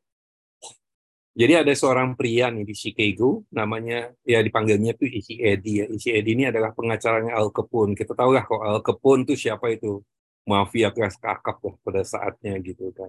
Jadi 1.31 1.53
ada 1.55 1.71
seorang 1.71 2.19
pria 2.19 2.51
nih 2.51 2.67
di 2.67 2.75
Chicago, 2.75 3.47
namanya 3.55 4.11
ya 4.27 4.43
dipanggilnya 4.43 4.91
tuh 4.99 5.07
Isi 5.07 5.39
Edi 5.39 5.79
ya. 5.79 5.85
Isi 5.87 6.11
Edi 6.11 6.35
ini 6.35 6.43
adalah 6.51 6.75
pengacaranya 6.75 7.39
Al 7.39 7.55
Capone. 7.55 7.95
Kita 7.95 8.11
tahu 8.11 8.35
lah 8.35 8.43
kok 8.43 8.59
Al 8.59 8.83
Capone 8.83 9.23
tuh 9.23 9.37
siapa 9.39 9.71
itu 9.71 10.03
mafia 10.43 10.91
kelas 10.91 11.15
kakap 11.23 11.57
lah 11.63 11.75
pada 11.87 12.01
saatnya 12.03 12.59
gitu 12.59 12.91
kan. 12.91 13.07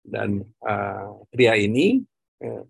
Dan 0.00 0.42
uh, 0.64 1.24
pria 1.28 1.54
ini 1.56 2.00
uh, 2.40 2.64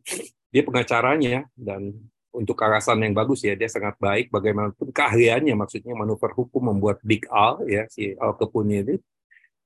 dia 0.50 0.62
pengacaranya 0.66 1.46
dan 1.54 1.94
untuk 2.30 2.58
alasan 2.62 3.02
yang 3.02 3.14
bagus 3.14 3.42
ya 3.42 3.54
dia 3.54 3.70
sangat 3.70 3.98
baik. 3.98 4.30
Bagaimanapun 4.30 4.90
keahliannya 4.90 5.54
maksudnya 5.54 5.94
manuver 5.94 6.34
hukum 6.34 6.74
membuat 6.74 7.02
Big 7.02 7.26
Al 7.30 7.62
ya 7.66 7.86
si 7.90 8.14
Al 8.18 8.34
Capone 8.38 8.82
ini 8.86 8.96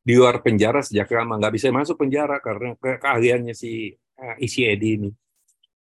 di 0.05 0.13
luar 0.17 0.45
penjara 0.45 0.85
sejak 0.85 1.09
lama. 1.13 1.41
Nggak 1.41 1.55
bisa 1.57 1.73
masuk 1.73 1.97
penjara 2.01 2.41
karena 2.41 2.77
ke 2.77 3.01
keahliannya 3.01 3.55
si 3.57 3.97
uh, 4.21 4.37
isi 4.41 4.69
Edi 4.69 4.89
ini. 5.01 5.11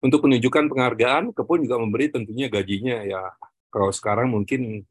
Untuk 0.05 0.21
menunjukkan 0.29 0.69
penghargaan 0.69 1.33
Kepun 1.33 1.65
juga 1.65 1.81
memberi 1.81 2.13
tentunya 2.13 2.53
gajinya 2.53 3.03
ya 3.09 3.33
kalau 3.73 3.89
sekarang 3.89 4.29
mungkin 4.31 4.85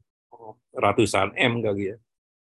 ratusan 0.74 1.32
M 1.38 1.64
kali 1.64 1.94
ya. 1.94 1.96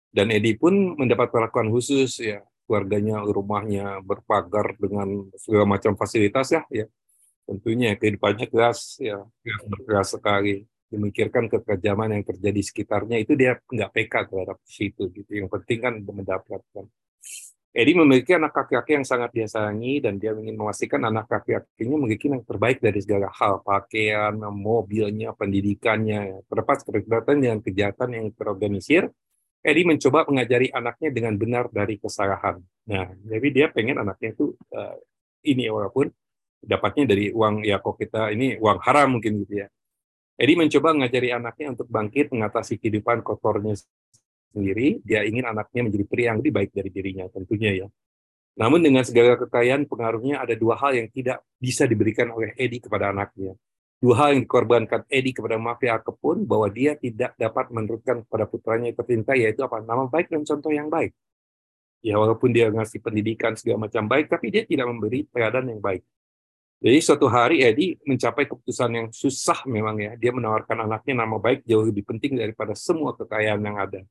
Dan 0.10 0.34
Edi 0.34 0.58
pun 0.58 0.98
mendapat 0.98 1.30
perlakuan 1.30 1.70
khusus 1.70 2.18
ya 2.18 2.42
keluarganya, 2.70 3.26
rumahnya 3.26 3.98
berpagar 4.06 4.78
dengan 4.78 5.26
segala 5.34 5.66
macam 5.66 5.98
fasilitas 5.98 6.54
ya, 6.54 6.62
ya. 6.70 6.86
Tentunya 7.50 7.98
kehidupannya 7.98 8.46
keras, 8.46 9.02
ya, 9.02 9.26
keras 9.90 10.14
sekali. 10.14 10.70
Memikirkan 10.94 11.50
kekejaman 11.50 12.18
yang 12.18 12.26
terjadi 12.26 12.54
di 12.54 12.66
sekitarnya 12.66 13.18
itu 13.18 13.34
dia 13.34 13.58
nggak 13.58 13.90
PK 13.90 14.14
terhadap 14.30 14.58
situ 14.66 15.10
gitu. 15.10 15.32
Yang 15.34 15.50
penting 15.58 15.80
kan 15.82 15.94
mendapatkan. 16.02 16.86
Edi 17.70 17.94
memiliki 17.94 18.34
anak 18.34 18.54
laki-laki 18.58 18.98
yang 18.98 19.06
sangat 19.06 19.30
dia 19.30 19.46
sayangi 19.46 20.02
dan 20.02 20.18
dia 20.18 20.34
ingin 20.34 20.58
memastikan 20.58 21.06
anak 21.06 21.30
laki-lakinya 21.30 22.02
memiliki 22.02 22.26
yang 22.26 22.42
terbaik 22.42 22.82
dari 22.82 22.98
segala 22.98 23.30
hal, 23.30 23.62
pakaian, 23.62 24.34
mobilnya, 24.42 25.38
pendidikannya, 25.38 26.42
terlepas 26.50 26.82
keterlibatan 26.82 27.38
dan 27.46 27.62
kejahatan 27.62 28.10
yang 28.18 28.26
terorganisir, 28.34 29.14
Edi 29.60 29.84
mencoba 29.84 30.24
mengajari 30.24 30.72
anaknya 30.72 31.10
dengan 31.12 31.36
benar 31.36 31.68
dari 31.68 32.00
kesalahan. 32.00 32.64
Nah, 32.88 33.12
jadi 33.28 33.48
dia 33.52 33.66
pengen 33.68 34.00
anaknya 34.00 34.32
itu 34.32 34.56
uh, 34.72 34.96
ini 35.44 35.68
walaupun 35.68 36.08
dapatnya 36.64 37.12
dari 37.12 37.32
uang 37.32 37.68
ya 37.68 37.84
kok 37.84 38.00
kita 38.00 38.32
ini 38.32 38.56
uang 38.56 38.80
haram 38.84 39.20
mungkin 39.20 39.44
gitu 39.44 39.64
ya. 39.64 39.68
Edi 40.40 40.56
mencoba 40.56 40.96
mengajari 40.96 41.36
anaknya 41.36 41.76
untuk 41.76 41.92
bangkit 41.92 42.32
mengatasi 42.32 42.80
kehidupan 42.80 43.20
kotornya 43.20 43.76
sendiri. 44.56 45.04
Dia 45.04 45.28
ingin 45.28 45.44
anaknya 45.44 45.92
menjadi 45.92 46.06
pria 46.08 46.26
yang 46.32 46.40
lebih 46.40 46.54
baik 46.56 46.72
dari 46.72 46.90
dirinya 46.96 47.28
tentunya 47.28 47.72
ya. 47.84 47.88
Namun 48.56 48.80
dengan 48.80 49.04
segala 49.04 49.36
kekayaan 49.36 49.92
pengaruhnya 49.92 50.40
ada 50.40 50.56
dua 50.56 50.80
hal 50.80 50.96
yang 50.96 51.12
tidak 51.12 51.44
bisa 51.60 51.84
diberikan 51.84 52.32
oleh 52.32 52.56
Edi 52.56 52.80
kepada 52.80 53.12
anaknya 53.12 53.60
dua 54.00 54.16
hal 54.16 54.30
yang 54.36 54.48
dikorbankan 54.48 55.04
Edi 55.12 55.36
kepada 55.36 55.60
mafia 55.60 56.00
Kepun 56.00 56.48
bahwa 56.48 56.72
dia 56.72 56.96
tidak 56.96 57.36
dapat 57.36 57.68
menurutkan 57.68 58.24
kepada 58.24 58.48
putranya 58.48 58.88
yang 58.88 58.98
tercinta 58.98 59.36
yaitu 59.36 59.62
apa? 59.62 59.84
Nama 59.84 60.08
baik 60.08 60.32
dan 60.32 60.48
contoh 60.48 60.72
yang 60.72 60.88
baik. 60.88 61.12
Ya 62.00 62.16
walaupun 62.16 62.56
dia 62.56 62.72
ngasih 62.72 63.04
pendidikan 63.04 63.60
segala 63.60 63.92
macam 63.92 64.08
baik 64.08 64.32
tapi 64.32 64.56
dia 64.56 64.64
tidak 64.64 64.88
memberi 64.88 65.28
teladan 65.28 65.68
yang 65.68 65.84
baik. 65.84 66.08
Jadi 66.80 66.98
suatu 67.04 67.28
hari 67.28 67.60
Edi 67.60 68.00
mencapai 68.08 68.48
keputusan 68.48 68.90
yang 68.96 69.08
susah 69.12 69.68
memang 69.68 70.00
ya. 70.00 70.16
Dia 70.16 70.32
menawarkan 70.32 70.88
anaknya 70.88 71.28
nama 71.28 71.36
baik 71.36 71.68
jauh 71.68 71.84
lebih 71.84 72.08
penting 72.08 72.40
daripada 72.40 72.72
semua 72.72 73.12
kekayaan 73.20 73.60
yang 73.60 73.76
ada 73.76 74.02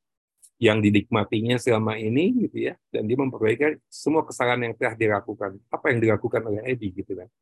yang 0.60 0.82
dinikmatinya 0.84 1.56
selama 1.56 1.96
ini 1.96 2.44
gitu 2.44 2.68
ya. 2.68 2.76
Dan 2.92 3.08
dia 3.08 3.16
memperbaiki 3.16 3.80
semua 3.88 4.20
kesalahan 4.20 4.68
yang 4.68 4.74
telah 4.76 4.92
dilakukan. 4.92 5.56
Apa 5.72 5.96
yang 5.96 6.04
dilakukan 6.04 6.44
oleh 6.44 6.60
Edi 6.68 6.92
gitu 6.92 7.16
kan 7.16 7.32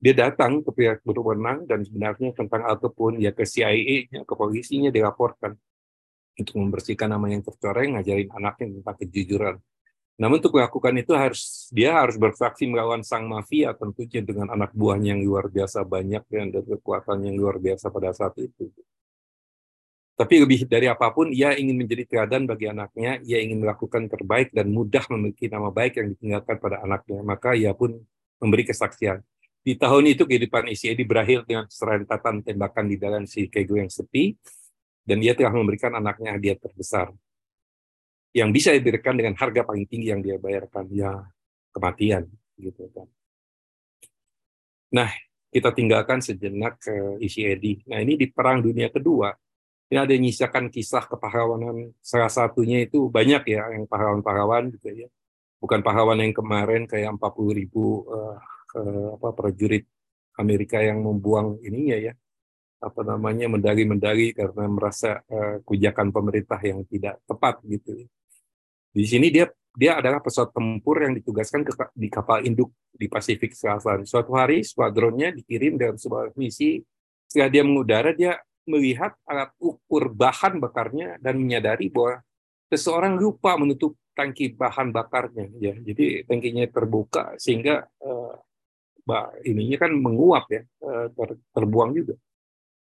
dia 0.00 0.14
datang 0.16 0.64
ke 0.64 0.70
pihak 0.72 1.04
berwenang 1.04 1.68
dan 1.68 1.84
sebenarnya 1.84 2.32
tentang 2.32 2.64
Capone 2.80 3.20
ya 3.20 3.36
ke 3.36 3.44
CIA-nya, 3.44 4.24
ke 4.24 4.32
polisinya 4.32 4.88
dilaporkan 4.88 5.52
untuk 6.40 6.56
membersihkan 6.56 7.12
nama 7.12 7.28
yang 7.28 7.44
tercoreng, 7.44 8.00
ngajarin 8.00 8.32
anaknya 8.32 8.80
tentang 8.80 8.96
kejujuran. 8.96 9.56
Namun 10.16 10.40
untuk 10.40 10.56
melakukan 10.56 10.96
itu 11.00 11.12
harus 11.16 11.68
dia 11.72 11.96
harus 11.96 12.16
bersaksi 12.16 12.64
melawan 12.64 13.04
sang 13.04 13.28
mafia 13.28 13.72
tentunya 13.76 14.20
dengan 14.24 14.52
anak 14.52 14.72
buahnya 14.72 15.16
yang 15.16 15.24
luar 15.24 15.48
biasa 15.52 15.84
banyak 15.84 16.24
dan 16.28 16.52
kekuatan 16.52 17.24
yang 17.24 17.36
luar 17.36 17.56
biasa 17.60 17.92
pada 17.92 18.12
saat 18.16 18.36
itu. 18.40 18.72
Tapi 20.20 20.36
lebih 20.44 20.68
dari 20.68 20.84
apa 20.84 21.08
pun, 21.16 21.32
ia 21.32 21.56
ingin 21.56 21.80
menjadi 21.80 22.04
teladan 22.04 22.44
bagi 22.44 22.68
anaknya, 22.68 23.24
ia 23.24 23.40
ingin 23.40 23.64
melakukan 23.64 24.04
terbaik 24.04 24.52
dan 24.52 24.68
mudah 24.68 25.00
memiliki 25.08 25.48
nama 25.48 25.72
baik 25.72 25.96
yang 25.96 26.12
ditinggalkan 26.12 26.60
pada 26.60 26.84
anaknya. 26.84 27.24
Maka 27.24 27.56
ia 27.56 27.72
pun 27.72 27.96
memberi 28.36 28.68
kesaksian. 28.68 29.24
Di 29.60 29.76
tahun 29.76 30.16
itu 30.16 30.24
kehidupan 30.24 30.72
ICAD 30.72 31.00
berakhir 31.04 31.44
dengan 31.44 31.68
serentatan 31.68 32.40
tembakan 32.40 32.84
di 32.88 32.96
dalam 32.96 33.28
si 33.28 33.44
Kego 33.46 33.76
yang 33.76 33.92
sepi, 33.92 34.32
dan 35.04 35.20
dia 35.20 35.36
telah 35.36 35.52
memberikan 35.52 35.92
anaknya 35.96 36.36
hadiah 36.36 36.56
terbesar 36.56 37.12
yang 38.32 38.54
bisa 38.54 38.70
diberikan 38.72 39.18
dengan 39.18 39.34
harga 39.34 39.66
paling 39.66 39.84
tinggi 39.84 40.08
yang 40.14 40.22
dia 40.22 40.40
bayarkan, 40.40 40.86
ya 40.88 41.12
kematian. 41.74 42.24
gitu 42.60 42.92
kan. 42.92 43.08
Nah, 44.92 45.08
kita 45.48 45.72
tinggalkan 45.72 46.20
sejenak 46.20 46.76
ke 46.76 47.16
ICAD. 47.24 47.88
Nah, 47.88 48.04
ini 48.04 48.20
di 48.20 48.28
Perang 48.28 48.60
Dunia 48.60 48.92
Kedua, 48.92 49.32
ini 49.90 49.98
ada 49.98 50.12
yang 50.14 50.22
nyisakan 50.22 50.70
kisah 50.70 51.04
kepahlawanan 51.10 51.90
salah 51.98 52.30
satunya 52.30 52.86
itu 52.86 53.10
banyak 53.10 53.42
ya 53.50 53.74
yang 53.74 53.90
pahlawan-pahlawan 53.90 54.70
gitu 54.78 54.86
ya 54.86 55.08
bukan 55.58 55.82
pahlawan 55.82 56.22
yang 56.22 56.32
kemarin 56.32 56.86
kayak 56.86 57.10
40 57.18 57.58
ribu 57.58 58.06
uh, 58.06 58.38
eh, 58.76 59.08
apa 59.16 59.28
prajurit 59.34 59.84
Amerika 60.38 60.80
yang 60.80 61.02
membuang 61.04 61.60
ininya 61.60 61.98
ya 62.10 62.12
apa 62.80 63.04
namanya 63.04 63.44
mendari-mendari 63.52 64.32
karena 64.32 64.64
merasa 64.70 65.20
eh, 65.28 65.60
kebijakan 65.64 66.08
pemerintah 66.10 66.60
yang 66.64 66.84
tidak 66.88 67.20
tepat 67.28 67.60
gitu. 67.68 68.08
Di 68.90 69.04
sini 69.06 69.28
dia 69.28 69.46
dia 69.70 70.02
adalah 70.02 70.18
pesawat 70.18 70.50
tempur 70.50 70.98
yang 70.98 71.14
ditugaskan 71.14 71.62
ke, 71.62 71.72
di 71.94 72.08
kapal 72.10 72.42
induk 72.42 72.74
di 72.90 73.06
Pasifik 73.06 73.54
Selatan. 73.54 74.02
Suatu 74.02 74.34
hari 74.34 74.66
skuadronnya 74.66 75.30
dikirim 75.30 75.78
dalam 75.78 75.94
sebuah 75.94 76.34
misi. 76.34 76.82
Setelah 77.30 77.50
dia 77.54 77.62
mengudara, 77.62 78.10
dia 78.10 78.34
melihat 78.66 79.14
alat 79.24 79.54
ukur 79.62 80.10
bahan 80.10 80.58
bakarnya 80.58 81.16
dan 81.22 81.38
menyadari 81.38 81.86
bahwa 81.88 82.18
seseorang 82.70 83.18
lupa 83.18 83.58
menutup 83.58 83.98
tangki 84.14 84.52
bahan 84.54 84.92
bakarnya 84.94 85.48
ya 85.58 85.74
jadi 85.74 86.28
tangkinya 86.28 86.68
terbuka 86.70 87.34
sehingga 87.40 87.88
uh, 88.04 88.36
ininya 89.44 89.76
kan 89.86 89.92
menguap 89.94 90.46
ya 90.50 90.62
uh, 90.84 91.06
ter, 91.12 91.28
terbuang 91.54 91.90
juga. 91.96 92.14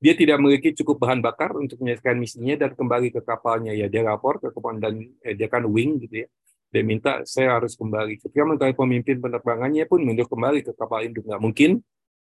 Dia 0.04 0.14
tidak 0.20 0.36
memiliki 0.44 0.76
cukup 0.76 1.08
bahan 1.08 1.24
bakar 1.24 1.56
untuk 1.56 1.80
menyelesaikan 1.80 2.20
misinya 2.20 2.60
dan 2.60 2.76
kembali 2.76 3.16
ke 3.16 3.24
kapalnya. 3.24 3.72
Ya 3.72 3.88
dia 3.88 4.04
lapor 4.04 4.44
ke 4.44 4.52
komandan 4.52 5.00
eh, 5.24 5.32
dia 5.32 5.48
kan 5.48 5.64
wing 5.64 6.04
gitu 6.04 6.24
ya. 6.24 6.28
Dia 6.76 6.84
minta 6.84 7.24
saya 7.24 7.56
harus 7.56 7.80
kembali. 7.80 8.20
Ketika 8.20 8.44
menteri 8.44 8.76
pemimpin 8.76 9.24
penerbangannya 9.24 9.88
pun 9.88 10.04
mundur 10.04 10.28
kembali 10.28 10.60
ke 10.68 10.72
kapal 10.76 11.08
induk. 11.08 11.24
Nggak 11.24 11.40
mungkin 11.40 11.72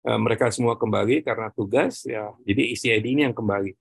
uh, 0.10 0.18
mereka 0.18 0.50
semua 0.50 0.74
kembali 0.74 1.22
karena 1.22 1.54
tugas 1.54 2.02
ya 2.10 2.34
jadi 2.42 2.74
ICID 2.74 3.06
ini 3.14 3.22
yang 3.30 3.38
kembali. 3.38 3.78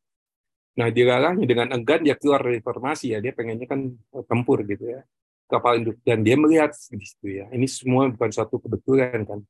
Nah, 0.77 0.93
dilalahnya 0.93 1.49
dengan 1.49 1.73
enggan 1.73 2.05
dia 2.05 2.21
keluar 2.21 2.45
dari 2.45 2.61
formasi 2.61 3.17
ya, 3.17 3.25
dia 3.25 3.33
pengennya 3.33 3.65
kan 3.65 3.97
tempur 4.29 4.61
gitu 4.69 4.93
ya 4.93 5.01
kapal 5.49 5.81
induk. 5.81 5.97
Dan 6.03 6.27
dia 6.27 6.37
melihat 6.37 6.75
di 6.75 7.07
situ 7.07 7.27
ya. 7.43 7.47
Ini 7.55 7.67
semua 7.71 8.11
bukan 8.11 8.31
suatu 8.35 8.59
kebetulan 8.61 9.25
kan. 9.25 9.41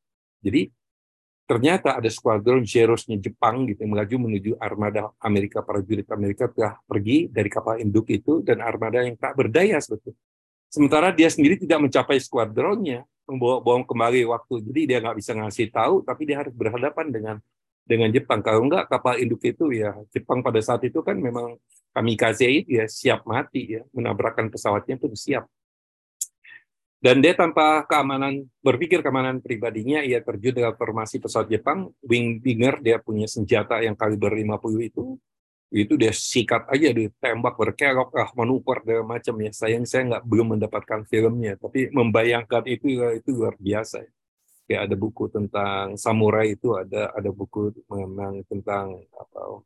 Jadi 0.47 0.71
ternyata 1.47 1.99
ada 1.99 2.11
skuadron 2.11 2.63
Zeros-nya 2.63 3.19
Jepang 3.19 3.67
gitu 3.67 3.83
melaju 3.87 4.31
menuju 4.31 4.59
armada 4.63 5.11
Amerika 5.23 5.63
para 5.63 5.83
prajurit 5.83 6.07
Amerika 6.15 6.47
telah 6.51 6.79
pergi 6.87 7.27
dari 7.31 7.51
kapal 7.51 7.83
induk 7.83 8.07
itu 8.11 8.43
dan 8.47 8.63
armada 8.63 9.03
yang 9.03 9.19
tak 9.19 9.35
berdaya 9.35 9.79
sebetulnya. 9.83 10.19
Sementara 10.67 11.15
dia 11.15 11.31
sendiri 11.31 11.55
tidak 11.59 11.79
mencapai 11.87 12.19
skuadronnya, 12.19 13.07
membawa 13.27 13.63
bawang 13.63 13.87
kembali 13.87 14.27
waktu. 14.27 14.55
Jadi 14.67 14.81
dia 14.87 14.99
nggak 14.99 15.17
bisa 15.19 15.33
ngasih 15.35 15.71
tahu, 15.71 16.03
tapi 16.03 16.23
dia 16.27 16.43
harus 16.43 16.55
berhadapan 16.55 17.07
dengan 17.11 17.37
dengan 17.87 18.11
Jepang. 18.11 18.43
Kalau 18.43 18.67
enggak 18.67 18.91
kapal 18.91 19.23
induk 19.23 19.41
itu 19.47 19.71
ya 19.71 19.95
Jepang 20.11 20.43
pada 20.43 20.59
saat 20.59 20.83
itu 20.83 20.99
kan 21.07 21.15
memang 21.15 21.55
kamikaze 21.95 22.67
ya 22.67 22.85
siap 22.91 23.25
mati 23.25 23.79
ya 23.79 23.83
menabrakkan 23.95 24.51
pesawatnya 24.51 24.99
pun 24.99 25.15
siap. 25.15 25.47
Dan 26.97 27.21
dia 27.21 27.37
tanpa 27.37 27.85
keamanan 27.85 28.49
berpikir 28.65 29.05
keamanan 29.05 29.45
pribadinya 29.45 30.01
ia 30.01 30.25
terjun 30.25 30.57
dalam 30.57 30.75
formasi 30.75 31.21
pesawat 31.21 31.53
Jepang 31.53 31.93
wing 32.01 32.41
Wingdinger 32.41 32.81
dia 32.81 32.97
punya 32.99 33.29
senjata 33.29 33.85
yang 33.85 33.93
kaliber 33.93 34.33
50 34.33 34.89
itu 34.91 35.21
itu 35.75 35.99
dia 35.99 36.15
sikat 36.15 36.71
aja 36.73 36.95
ditembak 36.95 37.59
berkelok 37.59 38.15
ah 38.17 38.31
manuver 38.39 38.81
dan 38.87 39.05
macam 39.05 39.35
ya. 39.45 39.51
Sayang 39.53 39.85
saya 39.85 40.03
nggak 40.09 40.25
belum 40.25 40.57
mendapatkan 40.57 41.05
filmnya 41.05 41.61
tapi 41.61 41.93
membayangkan 41.93 42.65
itu 42.65 43.03
itu 43.13 43.29
luar 43.35 43.55
biasa 43.61 44.07
kayak 44.67 44.83
ada 44.91 44.97
buku 44.99 45.31
tentang 45.31 45.95
samurai 45.95 46.59
itu 46.59 46.75
ada 46.75 47.15
ada 47.15 47.31
buku 47.31 47.71
memang 47.87 48.43
tentang 48.51 48.99
apa 49.15 49.63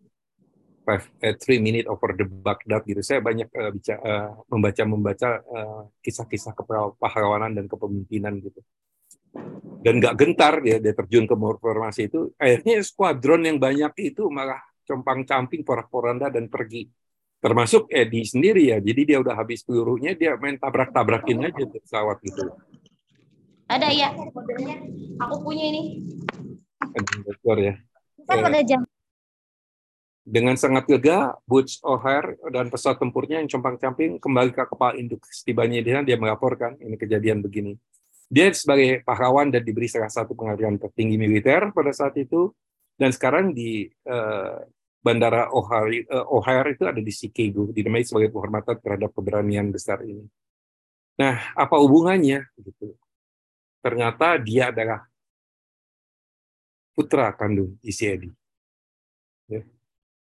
five, 0.90 1.04
eh, 1.23 1.38
three 1.38 1.62
minute 1.62 1.87
over 1.87 2.11
the 2.18 2.26
Baghdad 2.26 2.82
gitu 2.82 2.99
saya 3.06 3.23
banyak 3.23 3.47
uh, 3.54 3.70
bicara, 3.70 4.00
uh, 4.02 4.28
membaca 4.50 4.82
membaca 4.82 5.28
uh, 5.47 5.82
kisah-kisah 6.02 6.59
kepahlawanan 6.59 7.54
dan 7.54 7.70
kepemimpinan 7.70 8.42
gitu 8.42 8.59
dan 9.87 10.02
nggak 10.02 10.14
gentar 10.18 10.59
ya 10.66 10.82
dia 10.82 10.90
terjun 10.90 11.30
ke 11.30 11.35
formasi 11.38 12.11
itu 12.11 12.35
akhirnya 12.35 12.82
skuadron 12.82 13.47
yang 13.47 13.62
banyak 13.62 13.94
itu 14.02 14.26
malah 14.26 14.59
compang 14.82 15.23
camping 15.23 15.62
porak-poranda 15.62 16.35
dan 16.35 16.50
pergi 16.50 16.90
termasuk 17.38 17.87
Edi 17.94 18.26
sendiri 18.26 18.75
ya 18.75 18.82
jadi 18.82 19.02
dia 19.06 19.18
udah 19.23 19.38
habis 19.38 19.62
pelurunya 19.62 20.18
dia 20.18 20.35
main 20.35 20.59
tabrak-tabrakin 20.59 21.47
aja 21.47 21.64
pesawat 21.70 22.18
gitu 22.26 22.50
ada 23.70 23.87
ya 23.94 24.11
modelnya. 24.11 24.82
Aku 25.23 25.47
punya 25.47 25.64
ini. 25.70 26.02
Betul 27.23 27.70
ya. 27.70 27.75
Kan 28.26 28.42
pada 28.42 28.61
jam. 28.66 28.82
Dengan 30.20 30.54
sangat 30.54 30.84
gagah, 30.86 31.40
Butch 31.48 31.80
O'Hare 31.82 32.36
dan 32.52 32.68
pesawat 32.68 33.00
tempurnya 33.00 33.40
yang 33.40 33.48
compang-camping 33.48 34.20
kembali 34.20 34.52
ke 34.52 34.62
kapal 34.68 34.94
induk. 35.00 35.24
Setibanya 35.26 35.80
di 35.80 35.90
sana 35.90 36.04
dia 36.04 36.20
melaporkan 36.20 36.76
ini 36.78 36.94
kejadian 36.94 37.40
begini. 37.40 37.74
Dia 38.30 38.52
sebagai 38.54 39.02
pahlawan 39.02 39.50
dan 39.50 39.66
diberi 39.66 39.90
salah 39.90 40.12
satu 40.12 40.38
penghargaan 40.38 40.78
tertinggi 40.78 41.18
militer 41.18 41.74
pada 41.74 41.90
saat 41.90 42.14
itu. 42.20 42.52
Dan 42.94 43.11
sekarang 43.16 43.56
di 43.56 43.88
uh, 44.06 44.61
Bandara 45.00 45.48
O'Hare, 45.50 46.04
uh, 46.12 46.68
itu 46.68 46.85
ada 46.85 47.00
di 47.00 47.11
Chicago, 47.11 47.72
dinamai 47.72 48.04
sebagai 48.04 48.28
penghormatan 48.28 48.76
terhadap 48.76 49.11
keberanian 49.16 49.72
besar 49.72 50.04
ini. 50.04 50.28
Nah, 51.16 51.56
apa 51.56 51.80
hubungannya? 51.80 52.44
Gitu 52.61 52.92
ternyata 53.80 54.37
dia 54.37 54.68
adalah 54.68 55.00
putra 56.92 57.33
kandung 57.33 57.80
Isiedi. 57.80 58.28
Ya. 58.28 58.39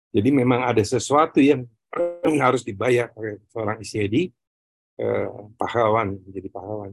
Jadi 0.10 0.30
memang 0.34 0.65
ada 0.65 0.82
sesuatu 0.82 1.38
yang 1.38 1.65
harus 2.41 2.65
dibayar 2.65 3.13
oleh 3.13 3.41
seorang 3.50 3.78
Isiedi, 3.82 4.30
eh, 4.98 5.28
pahlawan, 5.58 6.17
menjadi 6.26 6.50
pahlawan. 6.50 6.91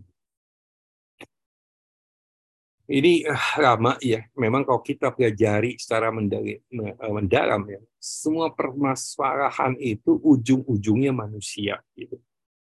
Ini 2.87 3.27
eh, 3.27 3.45
lama 3.59 3.99
ya, 3.99 4.23
memang 4.39 4.63
kalau 4.63 4.79
kita 4.85 5.11
pelajari 5.11 5.75
secara 5.81 6.13
eh, 6.13 6.61
mendalam 7.11 7.63
ya, 7.67 7.81
semua 7.97 8.53
permasalahan 8.53 9.75
itu 9.81 10.17
ujung-ujungnya 10.23 11.11
manusia. 11.11 11.81
Gitu. 11.97 12.21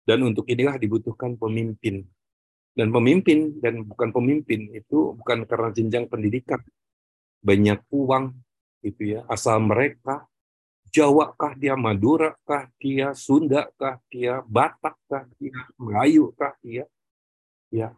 Dan 0.03 0.25
untuk 0.25 0.49
inilah 0.49 0.75
dibutuhkan 0.81 1.37
pemimpin 1.37 2.01
dan 2.71 2.87
pemimpin 2.89 3.59
dan 3.59 3.83
bukan 3.83 4.09
pemimpin 4.15 4.71
itu 4.71 5.15
bukan 5.19 5.43
karena 5.43 5.69
jenjang 5.75 6.07
pendidikan 6.07 6.59
banyak 7.43 7.83
uang 7.91 8.31
itu 8.81 9.17
ya 9.17 9.27
asal 9.27 9.59
mereka 9.59 10.30
Jawa 10.91 11.31
kah 11.39 11.55
dia 11.55 11.79
Madura 11.79 12.35
kah 12.43 12.67
dia 12.75 13.15
Sunda 13.15 13.71
kah 13.79 13.97
dia 14.11 14.43
Batak 14.43 14.95
kah 15.07 15.23
dia 15.39 15.55
Melayu 15.79 16.35
kah 16.35 16.51
dia 16.59 16.83
ya 17.71 17.95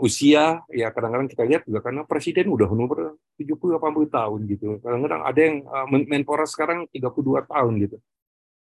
usia 0.00 0.64
ya 0.72 0.88
kadang-kadang 0.92 1.28
kita 1.28 1.44
lihat 1.44 1.62
juga 1.64 1.80
karena 1.84 2.04
presiden 2.04 2.48
udah 2.52 2.68
umur 2.68 3.16
70 3.36 3.80
80 3.80 4.16
tahun 4.16 4.40
gitu 4.48 4.66
kadang-kadang 4.80 5.22
ada 5.24 5.40
yang 5.40 5.56
uh, 5.64 5.86
menpora 5.88 6.44
sekarang 6.48 6.88
32 6.92 7.44
tahun 7.48 7.72
gitu 7.84 7.96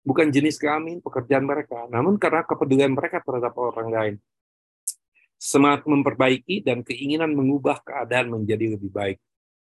bukan 0.04 0.28
jenis 0.32 0.56
kelamin 0.60 1.04
pekerjaan 1.04 1.44
mereka 1.44 1.88
namun 1.92 2.16
karena 2.16 2.44
kepedulian 2.44 2.92
mereka 2.96 3.20
terhadap 3.20 3.52
orang 3.56 3.90
lain 3.92 4.16
semangat 5.40 5.88
memperbaiki 5.88 6.60
dan 6.60 6.84
keinginan 6.84 7.32
mengubah 7.32 7.80
keadaan 7.80 8.36
menjadi 8.36 8.76
lebih 8.76 8.92
baik. 8.92 9.18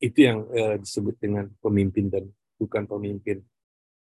Itu 0.02 0.26
yang 0.26 0.38
uh, 0.50 0.76
disebut 0.82 1.14
dengan 1.22 1.46
pemimpin 1.62 2.10
dan 2.10 2.26
bukan 2.58 2.90
pemimpin. 2.90 3.38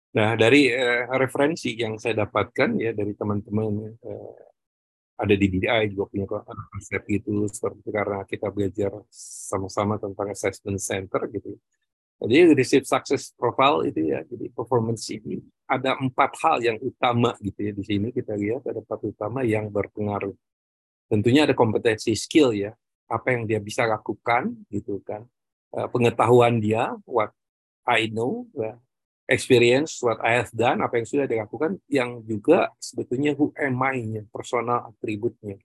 Nah, 0.10 0.34
dari 0.34 0.74
uh, 0.74 1.06
referensi 1.17 1.78
yang 1.78 2.02
saya 2.02 2.26
dapatkan 2.26 2.82
ya 2.82 2.91
dari 2.98 3.13
teman-teman 3.13 3.93
uh, 4.02 4.41
ada 5.19 5.36
di 5.36 5.45
BDI 5.52 5.91
juga 5.91 6.10
punya 6.10 6.26
konsep 6.72 7.04
itu 7.12 7.45
seperti 7.52 7.91
karena 7.91 8.24
kita 8.24 8.48
belajar 8.50 8.91
sama-sama 9.12 10.00
tentang 10.00 10.32
assessment 10.32 10.80
center 10.80 11.28
gitu. 11.30 11.60
Jadi 12.19 12.52
leadership 12.52 12.84
success 12.84 13.32
profile 13.36 13.88
itu 13.88 14.12
ya, 14.12 14.24
jadi 14.28 14.52
performance 14.52 15.08
ini 15.12 15.39
ada 15.69 15.95
empat 15.95 16.36
hal 16.43 16.58
yang 16.60 16.78
utama 16.82 17.38
gitu 17.39 17.69
ya 17.69 17.72
di 17.72 17.84
sini 17.86 18.08
kita 18.12 18.36
lihat 18.36 18.67
ada 18.67 18.84
empat 18.84 19.00
utama 19.08 19.45
yang 19.45 19.69
berpengaruh 19.72 20.34
tentunya 21.10 21.50
ada 21.50 21.58
kompetensi 21.58 22.13
skill 22.13 22.54
ya 22.54 22.72
apa 23.10 23.34
yang 23.34 23.50
dia 23.50 23.58
bisa 23.58 23.89
lakukan 23.89 24.54
gitu 24.69 25.02
kan 25.02 25.26
eh, 25.74 25.88
pengetahuan 25.89 26.62
dia 26.62 26.93
what 27.10 27.34
I 27.89 28.06
know. 28.13 28.45
Experience 29.30 30.02
what 30.02 30.18
I 30.26 30.42
have 30.42 30.50
done 30.50 30.82
apa 30.82 30.98
yang 30.98 31.08
sudah 31.08 31.30
dilakukan 31.30 31.78
yang 31.86 32.26
juga 32.26 32.74
sebetulnya 32.82 33.38
who 33.38 33.54
am 33.56 33.78
I-nya 33.78 34.26
personal 34.34 34.89
atributnya 34.89 35.62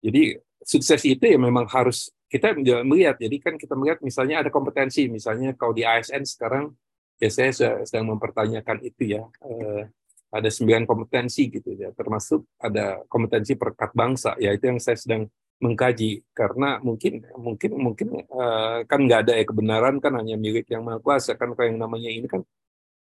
jadi 0.00 0.40
sukses 0.64 1.04
itu 1.04 1.24
ya 1.28 1.36
memang 1.36 1.68
harus 1.68 2.08
kita 2.32 2.56
melihat 2.82 3.20
jadi 3.20 3.36
kan 3.38 3.54
kita 3.60 3.76
melihat 3.76 4.00
misalnya 4.00 4.42
ada 4.42 4.50
kompetensi 4.50 5.06
misalnya 5.06 5.52
kalau 5.54 5.76
di 5.76 5.84
ASN 5.84 6.24
sekarang 6.24 6.72
ya 7.20 7.30
saya 7.30 7.52
sedang 7.84 8.16
mempertanyakan 8.16 8.82
itu 8.82 9.14
ya 9.14 9.22
eh, 9.44 9.86
ada 10.34 10.50
sembilan 10.50 10.82
kompetensi 10.82 11.46
gitu 11.46 11.78
ya 11.78 11.94
termasuk 11.94 12.58
ada 12.58 13.06
kompetensi 13.06 13.54
perekat 13.54 13.94
bangsa 13.94 14.34
ya 14.42 14.50
itu 14.50 14.66
yang 14.66 14.82
saya 14.82 14.98
sedang 14.98 15.22
mengkaji. 15.62 16.24
Karena 16.34 16.78
mungkin 16.80 17.26
mungkin 17.38 17.70
mungkin 17.78 18.08
uh, 18.30 18.82
kan 18.86 19.00
nggak 19.04 19.20
ada 19.28 19.32
ya 19.38 19.44
kebenaran 19.46 19.98
kan 20.02 20.12
hanya 20.18 20.34
milik 20.38 20.66
yang 20.70 20.82
maha 20.86 20.98
kuasa. 21.02 21.34
Kan 21.38 21.54
kalau 21.54 21.66
yang 21.68 21.78
namanya 21.78 22.10
ini 22.10 22.26
kan 22.30 22.42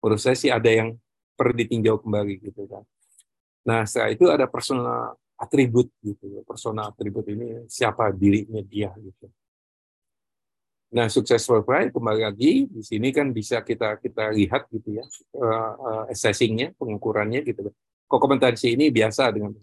menurut 0.02 0.20
saya 0.20 0.36
sih 0.36 0.50
ada 0.52 0.68
yang 0.68 0.96
perlu 1.36 1.52
ditinjau 1.56 2.00
kembali 2.00 2.34
gitu 2.40 2.64
kan. 2.68 2.82
Nah 3.66 3.84
setelah 3.88 4.10
itu 4.12 4.24
ada 4.30 4.46
personal 4.48 5.16
atribut 5.36 5.92
gitu 6.00 6.40
personal 6.48 6.88
atribut 6.88 7.28
ini 7.28 7.68
siapa 7.68 8.08
dirinya 8.08 8.64
dia 8.64 8.88
gitu. 8.96 9.28
Nah, 10.86 11.10
successful 11.10 11.66
pride 11.66 11.90
kembali 11.90 12.22
lagi 12.22 12.70
di 12.70 12.80
sini 12.80 13.10
kan 13.10 13.34
bisa 13.34 13.60
kita 13.60 13.98
kita 13.98 14.30
lihat 14.30 14.70
gitu 14.70 15.02
ya 15.02 15.04
uh, 15.34 15.72
uh, 15.76 16.04
assessingnya, 16.08 16.72
pengukurannya 16.78 17.42
gitu. 17.42 17.68
Kok 17.68 17.74
kompetensi 18.06 18.78
ini 18.78 18.94
biasa 18.94 19.34
dengan 19.34 19.58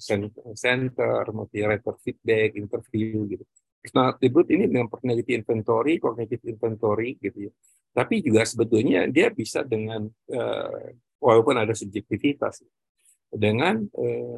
center, 0.53 1.23
motivator 1.31 1.95
feedback, 2.03 2.59
interview 2.59 3.23
gitu. 3.31 3.43
Nah, 3.95 4.15
attribute 4.15 4.51
ini 4.51 4.67
dengan 4.67 4.87
personality 4.87 5.35
inventory, 5.35 5.99
cognitive 5.99 6.43
inventory 6.47 7.19
gitu 7.19 7.47
ya. 7.47 7.53
Tapi 7.91 8.23
juga 8.23 8.43
sebetulnya 8.43 9.07
dia 9.07 9.31
bisa 9.31 9.63
dengan 9.63 10.07
uh, 10.31 10.87
walaupun 11.19 11.55
ada 11.59 11.75
subjektivitas. 11.75 12.63
dengan 13.33 13.81
uh, 13.97 14.37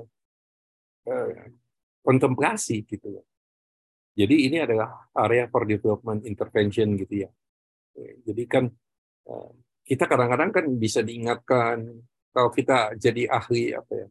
uh, 1.12 1.44
kontemplasi 2.00 2.88
gitu 2.88 3.20
ya. 3.20 3.24
Jadi 4.16 4.48
ini 4.48 4.64
adalah 4.64 5.12
area 5.28 5.52
for 5.52 5.68
development 5.68 6.24
intervention 6.24 6.96
gitu 6.96 7.28
ya. 7.28 7.30
Jadi 8.24 8.44
kan 8.48 8.72
uh, 9.28 9.52
kita 9.84 10.08
kadang-kadang 10.08 10.56
kan 10.56 10.66
bisa 10.80 11.04
diingatkan 11.04 11.84
kalau 12.36 12.52
kita 12.52 13.00
jadi 13.00 13.32
ahli 13.32 13.72
apa 13.72 13.94
ya 13.96 14.08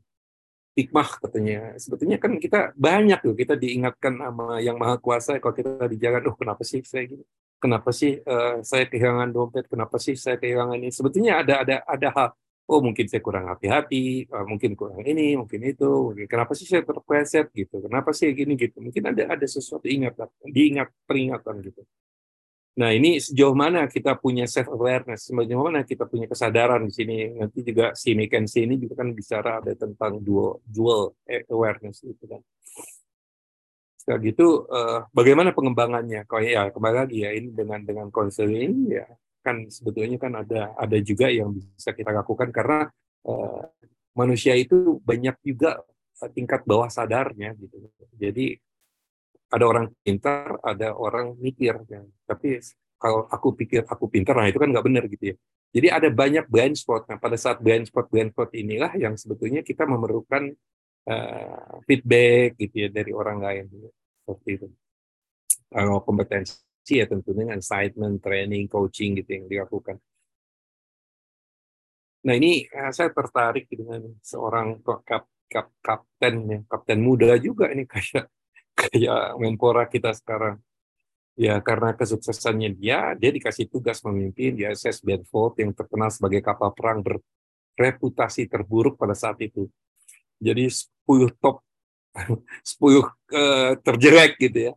hikmah 0.74 1.08
katanya. 1.22 1.58
Sebetulnya 1.78 2.18
kan 2.18 2.36
kita 2.42 2.74
banyak 2.74 3.20
loh 3.22 3.36
kita 3.38 3.54
diingatkan 3.54 4.18
sama 4.18 4.58
yang 4.58 4.76
maha 4.76 4.98
kuasa 4.98 5.38
kalau 5.38 5.54
kita 5.54 5.86
di 5.86 5.96
jalan, 6.02 6.22
oh 6.30 6.36
kenapa 6.36 6.62
sih 6.66 6.82
saya 6.82 7.06
gini? 7.06 7.24
Kenapa 7.62 7.90
sih 7.94 8.20
uh, 8.20 8.60
saya 8.60 8.84
kehilangan 8.90 9.30
dompet? 9.32 9.64
Kenapa 9.70 9.96
sih 9.96 10.18
saya 10.18 10.36
kehilangan 10.36 10.76
ini? 10.82 10.90
Sebetulnya 10.92 11.40
ada 11.40 11.64
ada 11.64 11.76
ada 11.86 12.08
hal. 12.12 12.28
Oh 12.64 12.80
mungkin 12.80 13.04
saya 13.08 13.20
kurang 13.20 13.48
hati-hati, 13.48 14.28
uh, 14.28 14.44
mungkin 14.44 14.72
kurang 14.76 15.00
ini, 15.04 15.36
mungkin 15.36 15.60
itu. 15.64 16.12
Mungkin, 16.12 16.26
kenapa 16.28 16.52
sih 16.56 16.66
saya 16.68 16.82
terpleset 16.84 17.48
gitu? 17.56 17.80
Kenapa 17.80 18.10
sih 18.12 18.28
gini 18.36 18.56
gitu? 18.58 18.80
Mungkin 18.84 19.14
ada 19.14 19.36
ada 19.36 19.46
sesuatu 19.48 19.86
ingat 19.88 20.16
diingat 20.44 20.92
peringatan 21.08 21.60
gitu. 21.64 21.84
Nah, 22.74 22.90
ini 22.90 23.22
sejauh 23.22 23.54
mana 23.54 23.86
kita 23.86 24.18
punya 24.18 24.50
self 24.50 24.66
awareness, 24.66 25.30
sejauh 25.30 25.62
mana 25.62 25.86
kita 25.86 26.10
punya 26.10 26.26
kesadaran 26.26 26.82
di 26.82 26.92
sini. 26.92 27.16
Nanti 27.38 27.62
juga 27.62 27.94
si 27.94 28.18
McKenzie 28.18 28.66
ini 28.66 28.82
juga 28.82 28.98
kan 28.98 29.14
bicara 29.14 29.62
ada 29.62 29.72
tentang 29.78 30.18
dual 30.18 30.58
dual 30.66 31.14
awareness 31.46 32.02
itu 32.02 32.24
kan. 32.26 32.42
Setelah 33.94 34.20
gitu, 34.26 34.66
uh, 34.66 35.06
bagaimana 35.14 35.54
pengembangannya? 35.54 36.26
Kalau 36.26 36.42
ya 36.42 36.66
kembali 36.74 36.96
lagi 36.98 37.18
ya 37.22 37.30
ini 37.30 37.54
dengan 37.54 37.80
dengan 37.86 38.10
konseling 38.10 38.90
ya 38.90 39.06
kan 39.44 39.68
sebetulnya 39.68 40.16
kan 40.16 40.32
ada 40.40 40.72
ada 40.74 40.96
juga 41.04 41.28
yang 41.28 41.52
bisa 41.52 41.92
kita 41.92 42.10
lakukan 42.10 42.48
karena 42.48 42.88
uh, 43.28 43.62
manusia 44.16 44.56
itu 44.56 44.98
banyak 45.04 45.36
juga 45.44 45.84
tingkat 46.32 46.64
bawah 46.64 46.88
sadarnya 46.88 47.52
gitu. 47.54 47.92
Jadi 48.16 48.56
ada 49.50 49.64
orang 49.64 49.86
pintar, 50.00 50.56
ada 50.64 50.94
orang 50.96 51.36
mikir. 51.36 51.76
Ya. 51.88 52.02
Tapi 52.24 52.60
kalau 52.96 53.28
aku 53.28 53.52
pikir 53.52 53.84
aku 53.84 54.08
pintar, 54.08 54.38
nah 54.38 54.48
itu 54.48 54.56
kan 54.56 54.70
nggak 54.72 54.86
benar 54.86 55.04
gitu 55.10 55.34
ya. 55.34 55.36
Jadi 55.74 55.88
ada 55.90 56.08
banyak 56.08 56.46
blind 56.46 56.78
spot. 56.78 57.10
Nah 57.10 57.18
pada 57.18 57.34
saat 57.34 57.58
blind 57.58 57.90
spot 57.90 58.06
blind 58.06 58.30
spot 58.30 58.54
inilah 58.54 58.94
yang 58.94 59.18
sebetulnya 59.18 59.66
kita 59.66 59.82
memerlukan 59.84 60.54
uh, 61.10 61.82
feedback 61.82 62.54
gitu 62.62 62.86
ya 62.86 62.88
dari 62.94 63.10
orang 63.10 63.42
lain 63.42 63.64
seperti 64.22 64.50
itu. 64.62 64.68
Kalau 65.66 65.98
kompetensi 66.06 66.94
ya 66.94 67.10
tentunya 67.10 67.58
assignment, 67.58 68.22
training, 68.22 68.70
coaching 68.70 69.18
gitu 69.18 69.30
yang 69.34 69.44
dilakukan. 69.50 69.98
Nah 72.24 72.34
ini 72.38 72.64
uh, 72.70 72.94
saya 72.94 73.10
tertarik 73.10 73.66
dengan 73.66 74.14
seorang 74.22 74.78
kap, 74.80 75.26
kap, 75.50 75.74
kapten 75.82 76.34
ya, 76.46 76.58
kapten 76.70 77.02
muda 77.02 77.34
juga 77.42 77.68
ini 77.74 77.84
kayak 77.84 78.30
kayak 78.74 79.38
Menpora 79.38 79.86
kita 79.88 80.12
sekarang. 80.12 80.58
Ya 81.34 81.58
karena 81.58 81.98
kesuksesannya 81.98 82.78
dia, 82.78 83.18
dia 83.18 83.30
dikasih 83.34 83.66
tugas 83.66 83.98
memimpin 84.06 84.54
di 84.54 84.62
SS 84.62 85.02
Bedford 85.02 85.58
yang 85.58 85.74
terkenal 85.74 86.06
sebagai 86.14 86.38
kapal 86.38 86.70
perang 86.70 87.02
berreputasi 87.02 88.46
terburuk 88.46 88.94
pada 88.94 89.18
saat 89.18 89.42
itu. 89.42 89.66
Jadi 90.38 90.70
10 90.70 91.34
top, 91.42 91.58
10 92.62 93.02
uh, 93.02 93.74
terjelek 93.82 94.38
gitu 94.38 94.70
ya. 94.70 94.74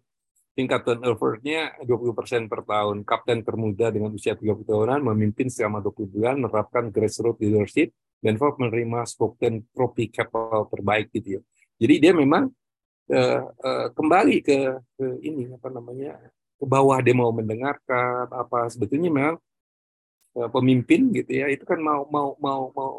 Tingkat 0.58 0.82
turnover-nya 0.82 1.78
20% 1.86 2.50
per 2.50 2.66
tahun. 2.66 3.06
Kapten 3.06 3.46
termuda 3.46 3.94
dengan 3.94 4.10
usia 4.10 4.34
30 4.34 4.66
tahunan 4.66 5.06
memimpin 5.14 5.54
selama 5.54 5.86
20 5.86 6.10
bulan, 6.10 6.42
menerapkan 6.42 6.90
grassroots 6.90 7.38
leadership, 7.38 7.94
Benford 8.18 8.58
menerima 8.58 9.06
Spoken 9.06 9.70
Trophy 9.70 10.10
kapal 10.10 10.66
terbaik 10.74 11.14
gitu 11.14 11.38
ya. 11.38 11.42
Jadi 11.78 11.96
dia 12.02 12.14
memang 12.18 12.50
uh, 13.12 13.42
uh, 13.52 13.88
kembali 13.96 14.44
ke, 14.44 14.58
ke 15.00 15.06
ini 15.24 15.52
apa 15.52 15.68
namanya 15.72 16.20
ke 16.58 16.66
bawah 16.66 17.00
dia 17.00 17.16
mau 17.16 17.32
mendengarkan 17.32 18.28
apa. 18.32 18.68
Sebetulnya 18.72 19.10
memang 19.12 19.38
uh, 20.40 20.50
pemimpin 20.52 21.12
gitu 21.16 21.32
ya 21.32 21.48
itu 21.52 21.64
kan 21.64 21.80
mau 21.80 22.08
mau 22.10 22.36
mau 22.40 22.72
mau 22.76 22.94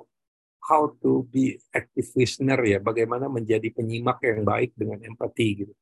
how 0.69 0.91
to 1.01 1.25
be 1.33 1.57
active 1.73 2.09
listener 2.17 2.61
ya 2.65 2.79
bagaimana 2.81 3.31
menjadi 3.31 3.73
penyimak 3.73 4.21
yang 4.25 4.45
baik 4.45 4.73
dengan 4.77 5.01
empati 5.01 5.65
gitu. 5.65 5.75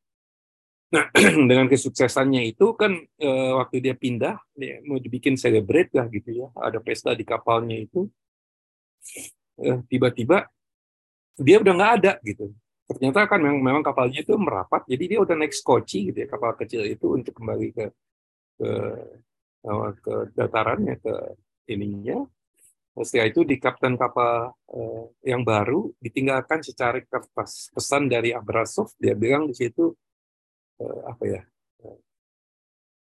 Nah 0.95 1.11
dengan 1.51 1.67
kesuksesannya 1.67 2.47
itu 2.47 2.75
kan 2.79 2.95
uh, 2.99 3.53
waktu 3.63 3.83
dia 3.83 3.95
pindah 3.95 4.39
dia 4.55 4.83
mau 4.87 4.99
dibikin 4.99 5.35
celebrate 5.35 5.91
lah 5.95 6.07
gitu 6.11 6.47
ya 6.47 6.49
ada 6.55 6.79
pesta 6.79 7.15
di 7.15 7.27
kapalnya 7.27 7.79
itu 7.79 8.07
tiba-tiba 9.89 10.45
dia 11.41 11.57
udah 11.57 11.73
nggak 11.73 11.93
ada 12.03 12.13
gitu 12.21 12.53
ternyata 12.87 13.27
kan 13.27 13.43
memang, 13.43 13.61
memang 13.63 13.83
kapalnya 13.83 14.23
itu 14.23 14.35
merapat 14.39 14.87
jadi 14.87 15.05
dia 15.11 15.19
udah 15.19 15.35
naik 15.35 15.55
skoci 15.55 16.15
gitu 16.15 16.19
ya 16.23 16.29
kapal 16.31 16.55
kecil 16.55 16.87
itu 16.87 17.19
untuk 17.19 17.35
kembali 17.35 17.69
ke 17.75 17.87
ke 18.57 18.71
ke 19.99 20.15
datarannya 20.39 20.95
ke 21.03 21.15
ininya 21.75 22.23
setelah 22.97 23.29
itu 23.29 23.45
di 23.45 23.61
kapten 23.61 23.99
kapal 24.01 24.57
uh, 24.73 25.05
yang 25.21 25.45
baru 25.45 25.93
ditinggalkan 26.01 26.65
secara 26.65 26.97
kertas 27.05 27.69
pesan 27.75 28.09
dari 28.09 28.33
Abrasov 28.33 28.95
dia 28.97 29.13
bilang 29.13 29.51
di 29.51 29.55
situ 29.59 29.93
uh, 30.81 31.01
apa 31.05 31.25
ya 31.29 31.43
uh, 31.85 31.99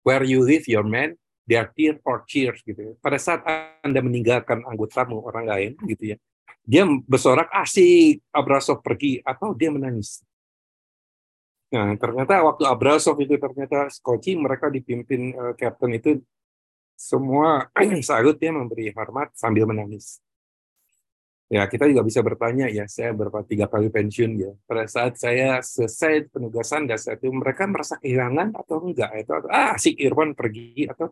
where 0.05 0.27
you 0.27 0.45
live 0.45 0.69
your 0.69 0.85
they 1.49 1.57
are 1.57 1.73
tear 1.73 1.97
or 2.05 2.27
cheers 2.29 2.61
gitu 2.67 2.77
ya. 2.77 2.93
pada 3.01 3.17
saat 3.17 3.41
anda 3.81 4.05
meninggalkan 4.05 4.61
anggotamu 4.69 5.25
orang 5.25 5.49
lain 5.49 5.73
gitu 5.89 6.13
ya 6.13 6.17
dia 6.69 6.85
bersorak 6.85 7.49
asik 7.49 8.21
Abrasov 8.29 8.85
pergi 8.85 9.25
atau 9.25 9.57
dia 9.57 9.73
menangis. 9.73 10.21
Nah, 11.73 11.97
ternyata 11.97 12.45
waktu 12.45 12.69
Abrasov 12.69 13.17
itu 13.25 13.41
ternyata 13.41 13.89
Skoci 13.89 14.37
mereka 14.37 14.69
dipimpin 14.69 15.33
uh, 15.33 15.57
kapten 15.57 15.97
itu 15.97 16.21
semua 16.93 17.73
salut 18.05 18.37
dia 18.37 18.53
memberi 18.53 18.93
hormat 18.93 19.33
sambil 19.33 19.65
menangis. 19.65 20.21
Ya, 21.49 21.65
kita 21.65 21.89
juga 21.89 22.05
bisa 22.05 22.21
bertanya 22.21 22.69
ya, 22.69 22.85
saya 22.85 23.17
berapa 23.17 23.41
tiga 23.49 23.65
kali 23.73 23.89
pensiun 23.89 24.33
ya. 24.37 24.53
Pada 24.69 24.85
saat 24.85 25.17
saya 25.17 25.65
selesai 25.65 26.29
penugasan 26.29 26.85
dan 26.85 27.01
saat 27.01 27.25
itu 27.25 27.33
mereka 27.33 27.65
merasa 27.65 27.97
kehilangan 27.97 28.53
atau 28.53 28.85
enggak 28.85 29.09
itu 29.17 29.33
atau 29.33 29.49
ah 29.49 29.73
si 29.81 29.97
Irwan 29.97 30.37
pergi 30.37 30.85
atau 30.85 31.09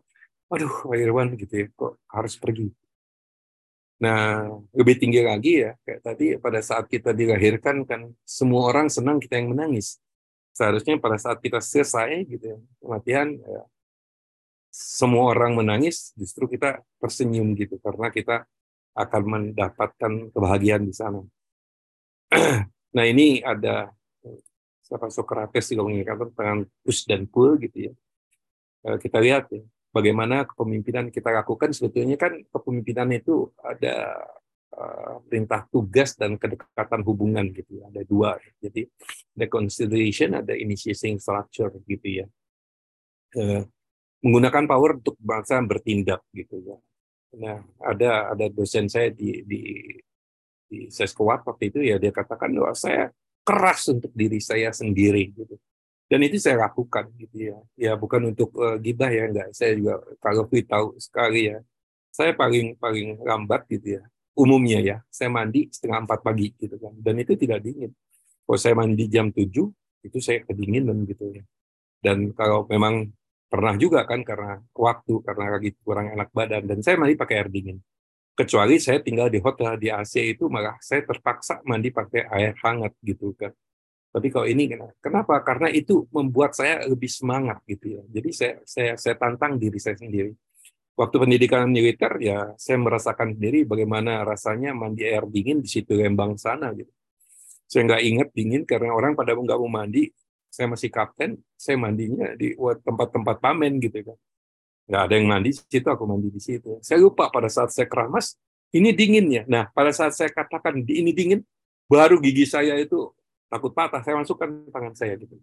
aduh 0.53 0.93
Irwan 0.93 1.33
gitu 1.33 1.53
ya 1.57 1.65
kok 1.73 2.05
harus 2.13 2.37
pergi 2.37 2.69
Nah, 3.97 4.45
lebih 4.77 5.01
tinggi 5.01 5.25
lagi 5.25 5.65
ya, 5.65 5.73
kayak 5.81 6.01
tadi 6.05 6.25
pada 6.37 6.61
saat 6.61 6.85
kita 6.85 7.17
dilahirkan 7.17 7.81
kan 7.81 8.13
semua 8.21 8.69
orang 8.69 8.93
senang 8.93 9.17
kita 9.17 9.41
yang 9.41 9.57
menangis. 9.57 9.97
Seharusnya 10.53 11.01
pada 11.01 11.17
saat 11.17 11.41
kita 11.41 11.57
selesai 11.57 12.21
gitu 12.29 12.45
ya, 12.45 12.57
kematian 12.77 13.41
ya, 13.41 13.61
semua 14.69 15.33
orang 15.33 15.57
menangis, 15.57 16.13
justru 16.13 16.45
kita 16.45 16.85
tersenyum 17.01 17.57
gitu 17.57 17.81
karena 17.81 18.13
kita 18.13 18.45
akan 18.93 19.23
mendapatkan 19.25 20.29
kebahagiaan 20.29 20.85
di 20.85 20.93
sana. 20.93 21.21
nah, 22.95 23.05
ini 23.05 23.41
ada 23.41 23.89
siapa 24.85 25.09
Socrates 25.09 25.73
juga 25.73 25.89
mengatakan 25.89 26.29
tentang 26.31 26.59
push 26.85 27.01
dan 27.09 27.25
pull 27.25 27.57
gitu 27.57 27.89
ya. 27.89 27.93
Kita 29.01 29.17
lihat 29.17 29.49
ya, 29.49 29.65
bagaimana 29.91 30.45
kepemimpinan 30.47 31.09
kita 31.09 31.31
lakukan. 31.31 31.71
Sebetulnya 31.73 32.15
kan 32.19 32.37
kepemimpinan 32.47 33.09
itu 33.15 33.51
ada 33.61 34.15
uh, 34.75 35.17
perintah 35.25 35.65
tugas 35.67 36.15
dan 36.15 36.35
kedekatan 36.35 37.01
hubungan 37.03 37.49
gitu 37.51 37.81
ya. 37.81 37.89
Ada 37.91 38.01
dua 38.07 38.37
jadi 38.61 38.87
ada 39.37 39.45
consideration 39.49 40.37
ada 40.37 40.53
initiating 40.53 41.19
structure 41.19 41.73
gitu 41.87 42.23
ya. 42.23 42.25
Uh, 43.35 43.63
menggunakan 44.23 44.65
power 44.65 44.97
untuk 45.03 45.15
bangsa 45.21 45.61
bertindak 45.61 46.25
gitu 46.33 46.61
ya. 46.63 46.77
Nah 47.37 47.59
ada 47.83 48.33
ada 48.33 48.45
dosen 48.49 48.87
saya 48.87 49.11
di 49.13 49.43
di 49.45 49.61
di 50.67 50.91
Seskowat 50.91 51.47
waktu 51.47 51.71
itu 51.71 51.79
ya 51.79 51.95
dia 51.95 52.11
katakan 52.11 52.51
bahwa 52.51 52.75
saya 52.75 53.07
keras 53.47 53.87
untuk 53.87 54.11
diri 54.11 54.43
saya 54.43 54.75
sendiri 54.75 55.31
gitu 55.31 55.55
dan 56.07 56.19
itu 56.23 56.39
saya 56.39 56.67
lakukan 56.67 57.11
gitu 57.19 57.51
ya. 57.51 57.57
Ya 57.75 57.91
bukan 57.99 58.31
untuk 58.31 58.55
uh, 58.55 58.79
gibah 58.79 59.11
ya 59.11 59.27
enggak. 59.27 59.51
Saya 59.51 59.75
juga 59.75 59.99
kalau 60.23 60.47
tahu 60.47 60.87
sekali 61.03 61.51
ya 61.51 61.59
saya 62.15 62.31
paling 62.33 62.79
paling 62.79 63.21
lambat 63.21 63.67
gitu 63.69 64.01
ya 64.01 64.03
umumnya 64.33 64.79
ya 64.81 64.97
saya 65.11 65.29
mandi 65.29 65.67
setengah 65.67 66.07
empat 66.07 66.19
pagi 66.23 66.55
gitu 66.55 66.79
kan. 66.79 66.95
Dan 66.95 67.19
itu 67.19 67.35
tidak 67.35 67.59
dingin. 67.59 67.91
Kalau 68.47 68.59
saya 68.59 68.73
mandi 68.79 69.05
jam 69.11 69.27
tujuh 69.35 69.67
itu 70.07 70.17
saya 70.23 70.47
kedinginan 70.47 71.03
gitu 71.03 71.27
ya. 71.35 71.43
Dan 71.99 72.31
kalau 72.31 72.63
memang 72.71 73.11
pernah 73.51 73.75
juga 73.75 74.07
kan 74.07 74.23
karena 74.23 74.63
waktu 74.75 75.13
karena 75.23 75.45
lagi 75.59 75.75
kurang 75.83 76.11
enak 76.15 76.31
badan 76.31 76.63
dan 76.67 76.79
saya 76.79 76.95
mandi 76.95 77.19
pakai 77.19 77.35
air 77.43 77.51
dingin. 77.51 77.77
Kecuali 78.37 78.77
saya 78.79 79.01
tinggal 79.03 79.27
di 79.33 79.41
hotel 79.41 79.75
di 79.81 79.89
AC 79.91 80.37
itu 80.37 80.47
malah 80.47 80.77
saya 80.79 81.03
terpaksa 81.03 81.59
mandi 81.67 81.89
pakai 81.91 82.29
air 82.31 82.53
hangat 82.63 82.95
gitu 83.03 83.33
kan 83.35 83.51
tapi 84.07 84.27
kalau 84.33 84.47
ini 84.47 84.71
kenapa? 85.03 85.43
Karena 85.43 85.67
itu 85.69 86.07
membuat 86.09 86.55
saya 86.55 86.87
lebih 86.87 87.11
semangat 87.11 87.61
gitu 87.67 87.99
ya. 87.99 88.03
Jadi 88.07 88.29
saya 88.33 88.53
saya 88.63 88.91
saya 88.95 89.15
tantang 89.19 89.59
diri 89.59 89.77
saya 89.77 89.99
sendiri. 89.99 90.33
Waktu 90.97 91.15
pendidikan 91.21 91.69
militer 91.69 92.17
ya 92.17 92.57
saya 92.57 92.81
merasakan 92.81 93.37
sendiri 93.37 93.67
bagaimana 93.69 94.25
rasanya 94.25 94.73
mandi 94.73 95.05
air 95.05 95.27
dingin 95.29 95.61
di 95.61 95.69
situ 95.69 95.93
Lembang 95.93 96.33
sana 96.39 96.73
gitu. 96.73 96.89
Saya 97.67 97.83
nggak 97.83 98.01
ingat 98.01 98.27
dingin 98.31 98.63
karena 98.63 98.95
orang 98.95 99.13
pada 99.13 99.35
nggak 99.35 99.59
mau 99.59 99.69
mandi. 99.69 100.09
Saya 100.47 100.71
masih 100.71 100.89
kapten, 100.89 101.37
saya 101.53 101.77
mandinya 101.77 102.33
di 102.33 102.55
tempat-tempat 102.57 103.37
pamen 103.43 103.77
gitu 103.83 104.01
kan. 104.01 104.17
Nggak 104.87 105.01
ada 105.03 105.13
yang 105.13 105.27
mandi 105.27 105.49
di 105.51 105.59
situ, 105.59 105.87
aku 105.91 106.03
mandi 106.07 106.31
di 106.31 106.41
situ. 106.41 106.79
Saya 106.79 106.97
lupa 107.03 107.27
pada 107.27 107.51
saat 107.51 107.75
saya 107.75 107.85
keramas, 107.85 108.39
ini 108.71 108.95
dingin 108.95 109.27
ya. 109.27 109.43
Nah, 109.45 109.67
pada 109.75 109.91
saat 109.91 110.15
saya 110.15 110.31
katakan 110.31 110.81
ini 110.87 111.11
dingin, 111.11 111.43
baru 111.91 112.17
gigi 112.23 112.47
saya 112.47 112.79
itu 112.79 113.11
takut 113.47 113.71
patah. 113.73 114.01
Saya 114.03 114.19
masukkan 114.19 114.49
tangan 114.69 114.93
saya 114.95 115.15
gitu. 115.19 115.39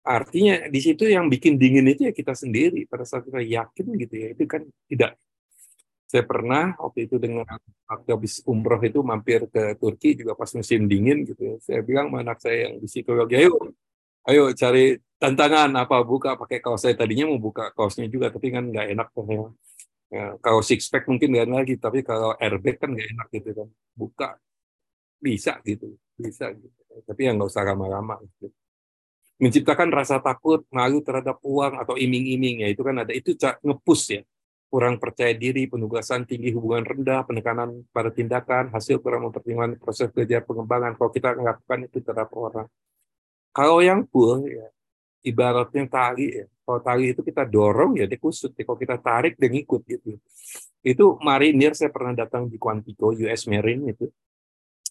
Artinya 0.00 0.68
di 0.72 0.80
situ 0.80 1.04
yang 1.08 1.28
bikin 1.28 1.60
dingin 1.60 1.84
itu 1.92 2.08
ya 2.08 2.12
kita 2.12 2.32
sendiri. 2.32 2.88
Pada 2.88 3.04
saat 3.04 3.28
kita 3.28 3.40
yakin 3.44 3.86
gitu 4.00 4.14
ya, 4.16 4.28
itu 4.32 4.44
kan 4.48 4.64
tidak 4.88 5.20
saya 6.10 6.26
pernah 6.26 6.74
waktu 6.74 7.06
itu 7.06 7.22
dengan 7.22 7.46
waktu 7.86 8.08
habis 8.10 8.42
umroh 8.42 8.82
itu 8.82 8.98
mampir 9.06 9.46
ke 9.46 9.78
Turki 9.78 10.18
juga 10.18 10.34
pas 10.34 10.50
musim 10.56 10.90
dingin 10.90 11.22
gitu 11.28 11.42
ya. 11.42 11.54
Saya 11.62 11.80
bilang 11.86 12.10
sama 12.10 12.18
anak 12.26 12.38
saya 12.42 12.56
yang 12.66 12.82
di 12.82 12.88
psikologi, 12.90 13.38
ayo, 13.38 13.54
ayo 14.26 14.50
cari 14.56 14.98
tantangan 15.20 15.70
apa 15.76 16.00
buka 16.00 16.32
pakai 16.34 16.64
kaos 16.64 16.80
saya 16.80 16.96
tadinya 16.96 17.28
mau 17.28 17.36
buka 17.36 17.70
kaosnya 17.76 18.08
juga 18.08 18.32
tapi 18.32 18.48
kan 18.48 18.64
nggak 18.72 18.86
enak 18.96 19.08
tuh 19.12 19.24
ya. 19.28 19.44
ya 20.08 20.24
kaos 20.40 20.64
six 20.64 20.88
pack 20.88 21.04
mungkin 21.12 21.36
nggak 21.36 21.48
lagi 21.52 21.74
tapi 21.76 22.00
kalau 22.00 22.32
airbag 22.40 22.80
kan 22.80 22.88
nggak 22.88 23.08
enak 23.12 23.28
gitu 23.36 23.50
kan 23.52 23.68
buka 23.92 24.28
bisa 25.20 25.60
gitu 25.60 25.92
bisa 26.16 26.48
gitu 26.56 26.79
tapi 27.06 27.20
yang 27.28 27.38
nggak 27.38 27.50
usah 27.50 27.64
lama-lama 27.66 28.18
menciptakan 29.40 29.88
rasa 29.88 30.20
takut 30.20 30.66
malu 30.68 31.00
terhadap 31.00 31.40
uang 31.40 31.80
atau 31.80 31.96
iming-iming 31.96 32.66
ya 32.66 32.68
itu 32.68 32.82
kan 32.84 33.02
ada 33.02 33.12
itu 33.14 33.32
ngepus 33.64 34.02
ya 34.12 34.22
kurang 34.70 35.02
percaya 35.02 35.34
diri, 35.34 35.66
penugasan 35.66 36.22
tinggi, 36.30 36.54
hubungan 36.54 36.86
rendah, 36.86 37.26
penekanan 37.26 37.82
pada 37.90 38.14
tindakan, 38.14 38.70
hasil 38.70 39.02
kurang 39.02 39.26
mempertimbangkan 39.26 39.82
proses 39.82 40.14
kerja 40.14 40.46
pengembangan. 40.46 40.94
Kalau 40.94 41.10
kita 41.10 41.34
melakukan 41.34 41.78
itu 41.90 41.98
terhadap 41.98 42.30
orang. 42.38 42.70
Kalau 43.50 43.82
yang 43.82 44.06
full, 44.06 44.46
ya, 44.46 44.70
ibaratnya 45.26 45.90
tali, 45.90 46.38
ya. 46.38 46.46
kalau 46.62 46.78
tali 46.86 47.10
itu 47.10 47.20
kita 47.26 47.42
dorong, 47.50 47.98
ya 47.98 48.06
dia 48.06 48.14
kusut. 48.14 48.54
Ya. 48.54 48.62
Kalau 48.62 48.78
kita 48.78 48.96
tarik, 49.02 49.34
dia 49.34 49.50
ngikut. 49.50 49.82
gitu. 49.90 50.22
Itu 50.86 51.18
marinir, 51.18 51.74
saya 51.74 51.90
pernah 51.90 52.14
datang 52.14 52.46
di 52.46 52.54
Quantico, 52.54 53.10
US 53.10 53.50
Marine 53.50 53.90
itu. 53.90 54.06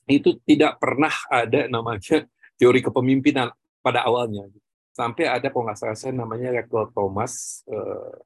Itu 0.10 0.42
tidak 0.42 0.82
pernah 0.82 1.14
ada 1.30 1.70
namanya 1.70 2.26
teori 2.58 2.82
kepemimpinan 2.82 3.54
pada 3.86 4.04
awalnya. 4.04 4.50
Sampai 4.92 5.30
ada 5.30 5.48
kalau 5.54 5.72
saya 5.78 6.12
namanya 6.12 6.52
Rektor 6.52 6.92
Thomas, 6.92 7.64
eh, 7.70 8.18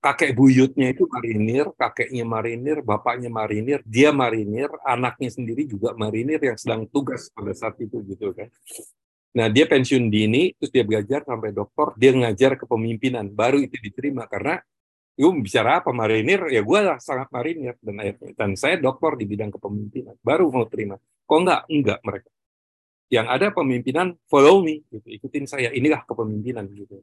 kakek 0.00 0.32
buyutnya 0.34 0.94
itu 0.94 1.04
marinir, 1.10 1.70
kakeknya 1.74 2.24
marinir, 2.24 2.80
bapaknya 2.82 3.30
marinir, 3.30 3.84
dia 3.84 4.10
marinir, 4.14 4.70
anaknya 4.86 5.30
sendiri 5.30 5.66
juga 5.66 5.94
marinir 5.94 6.40
yang 6.40 6.56
sedang 6.58 6.86
tugas 6.88 7.30
pada 7.34 7.52
saat 7.54 7.76
itu 7.82 8.00
gitu 8.06 8.32
kan. 8.32 8.48
Nah 9.36 9.46
dia 9.52 9.68
pensiun 9.68 10.08
dini, 10.08 10.56
terus 10.56 10.72
dia 10.72 10.82
belajar 10.86 11.22
sampai 11.22 11.52
doktor, 11.52 11.94
dia 12.00 12.14
ngajar 12.14 12.56
kepemimpinan, 12.56 13.28
baru 13.30 13.60
itu 13.60 13.76
diterima 13.78 14.24
karena 14.26 14.62
lu 15.18 15.34
bicara 15.42 15.82
apa 15.82 15.90
marinir, 15.90 16.46
ya 16.46 16.62
gue 16.62 16.78
lah 16.78 17.02
sangat 17.02 17.26
marinir 17.34 17.74
dan 17.82 17.98
dan 18.38 18.50
saya 18.54 18.78
doktor 18.78 19.18
di 19.18 19.26
bidang 19.26 19.50
kepemimpinan, 19.50 20.14
baru 20.22 20.46
mau 20.54 20.64
terima. 20.70 20.94
Kok 21.26 21.38
enggak? 21.42 21.62
Enggak 21.66 22.00
mereka. 22.06 22.30
Yang 23.08 23.26
ada 23.26 23.46
pemimpinan 23.50 24.06
follow 24.30 24.62
me, 24.62 24.84
gitu, 24.92 25.08
ikutin 25.10 25.44
saya, 25.50 25.74
inilah 25.74 26.06
kepemimpinan 26.06 26.70
gitu. 26.70 27.02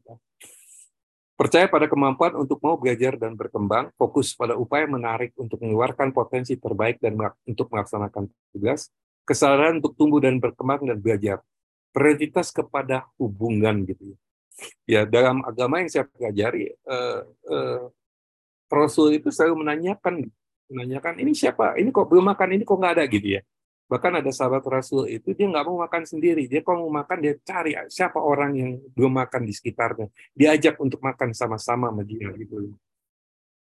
Percaya 1.35 1.67
pada 1.67 1.91
kemampuan 1.91 2.31
untuk 2.39 2.63
mau 2.63 2.79
belajar 2.79 3.19
dan 3.19 3.35
berkembang, 3.35 3.91
fokus 3.99 4.31
pada 4.31 4.55
upaya 4.55 4.87
menarik 4.87 5.35
untuk 5.35 5.59
mengeluarkan 5.59 6.15
potensi 6.15 6.55
terbaik 6.55 7.03
dan 7.03 7.19
untuk 7.43 7.67
melaksanakan 7.67 8.31
tugas, 8.55 8.87
kesadaran 9.27 9.83
untuk 9.83 9.99
tumbuh 9.99 10.23
dan 10.23 10.39
berkembang 10.39 10.87
dan 10.87 11.01
belajar, 11.03 11.43
prioritas 11.91 12.55
kepada 12.55 13.11
hubungan 13.19 13.83
gitu 13.83 14.15
ya. 14.15 14.17
Ya 14.87 15.01
dalam 15.03 15.43
agama 15.43 15.83
yang 15.83 15.91
saya 15.91 16.07
pelajari, 16.07 16.71
eh, 16.71 17.21
eh, 17.51 17.83
Rasul 18.69 19.21
itu 19.21 19.29
selalu 19.29 19.65
menanyakan, 19.65 20.25
menanyakan 20.69 21.21
ini 21.21 21.31
siapa, 21.37 21.77
ini 21.77 21.93
kok 21.93 22.09
belum 22.09 22.33
makan, 22.33 22.57
ini 22.57 22.63
kok 22.65 22.77
nggak 22.77 22.93
ada 22.97 23.05
gitu 23.05 23.39
ya. 23.39 23.41
Bahkan 23.85 24.17
ada 24.17 24.31
sahabat 24.33 24.65
Rasul 24.65 25.05
itu 25.13 25.37
dia 25.37 25.45
nggak 25.45 25.65
mau 25.69 25.77
makan 25.85 26.09
sendiri. 26.09 26.49
Dia 26.49 26.65
kalau 26.65 26.89
mau 26.89 27.05
makan 27.05 27.21
dia 27.21 27.33
cari 27.45 27.77
siapa 27.85 28.17
orang 28.17 28.51
yang 28.57 28.71
belum 28.97 29.13
makan 29.13 29.45
di 29.45 29.53
sekitarnya. 29.53 30.09
Diajak 30.33 30.81
untuk 30.81 30.97
makan 31.05 31.37
sama-sama 31.37 31.93
sama 31.93 32.01
dia 32.01 32.33
gitu. 32.33 32.73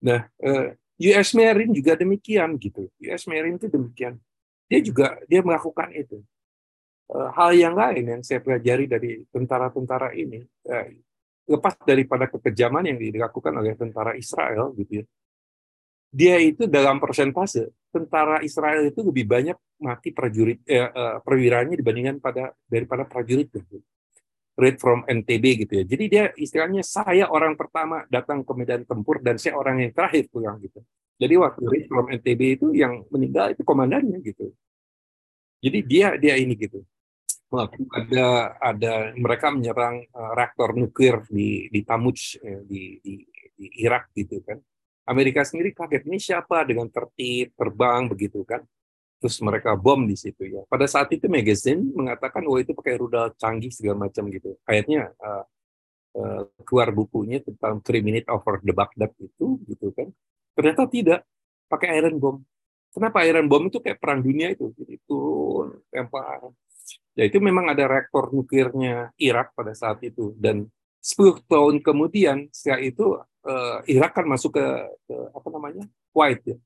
Nah, 0.01 0.25
eh, 0.41 0.73
US 1.13 1.37
Marine 1.37 1.73
juga 1.77 1.93
demikian 2.01 2.57
gitu. 2.57 2.89
US 2.97 3.29
Marine 3.29 3.61
itu 3.61 3.69
demikian. 3.69 4.17
Dia 4.73 4.81
juga 4.81 5.21
dia 5.29 5.45
melakukan 5.45 5.93
itu. 5.93 6.25
Eh, 7.13 7.31
hal 7.37 7.53
yang 7.53 7.75
lain 7.77 8.05
yang 8.17 8.23
saya 8.25 8.41
pelajari 8.41 8.89
dari 8.89 9.21
tentara-tentara 9.29 10.17
ini, 10.17 10.41
eh, 10.65 10.97
lepas 11.47 11.79
daripada 11.87 12.27
kekejaman 12.27 12.91
yang 12.91 12.99
dilakukan 12.99 13.55
oleh 13.55 13.79
tentara 13.79 14.19
Israel 14.19 14.75
gitu 14.75 15.03
ya, 15.03 15.05
dia 16.17 16.37
itu 16.41 16.65
dalam 16.65 16.97
persentase 16.97 17.71
tentara 17.93 18.41
Israel 18.41 18.89
itu 18.89 19.05
lebih 19.05 19.29
banyak 19.29 19.57
mati 19.83 20.17
prajurit 20.17 20.65
eh, 20.65 20.81
uh, 20.81 21.21
perwiranya 21.21 21.77
dibandingkan 21.77 22.17
pada 22.25 22.57
daripada 22.65 23.05
prajurit 23.05 23.53
gitu. 23.53 23.85
Rate 24.57 24.81
from 24.81 25.05
NTB 25.05 25.69
gitu 25.69 25.73
ya. 25.77 25.85
Jadi 25.85 26.05
dia 26.09 26.25
istilahnya 26.33 26.81
saya 26.81 27.29
orang 27.29 27.61
pertama 27.61 28.09
datang 28.09 28.41
ke 28.41 28.53
medan 28.57 28.89
tempur 28.89 29.21
dan 29.21 29.37
saya 29.37 29.53
orang 29.61 29.85
yang 29.85 29.93
terakhir 29.93 30.33
pulang 30.33 30.57
gitu. 30.65 30.81
Jadi 31.21 31.35
waktu 31.37 31.63
rate 31.69 31.89
from 31.93 32.09
NTB 32.09 32.41
itu 32.57 32.67
yang 32.73 33.05
meninggal 33.13 33.53
itu 33.53 33.61
komandannya 33.61 34.17
gitu. 34.25 34.57
Jadi 35.61 35.79
dia 35.85 36.17
dia 36.17 36.41
ini 36.41 36.57
gitu. 36.57 36.81
Ada 37.95 38.59
ada 38.59 38.93
mereka 39.15 39.55
menyerang 39.55 40.03
uh, 40.11 40.33
reaktor 40.35 40.75
nuklir 40.75 41.23
di 41.31 41.71
di 41.71 41.81
Tamuj 41.87 42.43
eh, 42.43 42.63
di, 42.67 42.99
di 42.99 43.15
di 43.57 43.67
Irak 43.87 44.11
gitu 44.19 44.43
kan. 44.43 44.59
Amerika 45.07 45.47
sendiri 45.47 45.71
kaget 45.71 46.03
ini 46.11 46.19
siapa 46.19 46.67
dengan 46.67 46.91
tertib 46.91 47.55
terbang 47.55 48.11
begitu 48.11 48.43
kan. 48.43 48.67
Terus 49.23 49.39
mereka 49.41 49.79
bom 49.79 50.03
di 50.05 50.19
situ 50.19 50.45
ya. 50.45 50.67
Pada 50.67 50.85
saat 50.91 51.09
itu 51.15 51.31
magazine 51.31 51.81
mengatakan 51.95 52.43
oh 52.51 52.59
itu 52.59 52.75
pakai 52.75 52.99
rudal 52.99 53.33
canggih 53.39 53.71
segala 53.71 54.11
macam 54.11 54.27
gitu. 54.29 54.59
Akhirnya 54.67 55.15
uh, 55.23 55.45
uh, 56.19 56.43
keluar 56.67 56.91
bukunya 56.91 57.39
tentang 57.41 57.79
three 57.81 58.03
minute 58.03 58.27
over 58.29 58.59
the 58.61 58.75
Baghdad 58.75 59.15
itu 59.23 59.63
gitu 59.71 59.95
kan. 59.95 60.11
Ternyata 60.59 60.83
tidak 60.91 61.21
pakai 61.71 62.03
iron 62.03 62.19
bomb. 62.19 62.39
Kenapa 62.91 63.23
iron 63.23 63.47
bomb 63.47 63.71
itu 63.71 63.79
kayak 63.79 64.03
perang 64.03 64.21
dunia 64.21 64.53
itu? 64.53 64.73
Jadi 64.75 64.99
turun 65.07 65.79
lempar 66.87 67.17
ya 67.17 67.25
itu 67.27 67.39
memang 67.41 67.65
ada 67.73 67.85
reaktor 67.89 68.31
nuklirnya 68.31 69.11
Irak 69.17 69.57
pada 69.57 69.73
saat 69.73 69.99
itu 70.05 70.37
dan 70.37 70.69
10 71.01 71.47
tahun 71.47 71.75
kemudian 71.87 72.51
setelah 72.51 72.81
itu 72.83 73.05
uh, 73.47 73.79
Irak 73.87 74.19
kan 74.19 74.27
masuk 74.27 74.59
ke, 74.59 74.67
ke 75.07 75.17
apa 75.31 75.49
namanya 75.55 75.85
Kuwait 76.11 76.43
ya. 76.43 76.59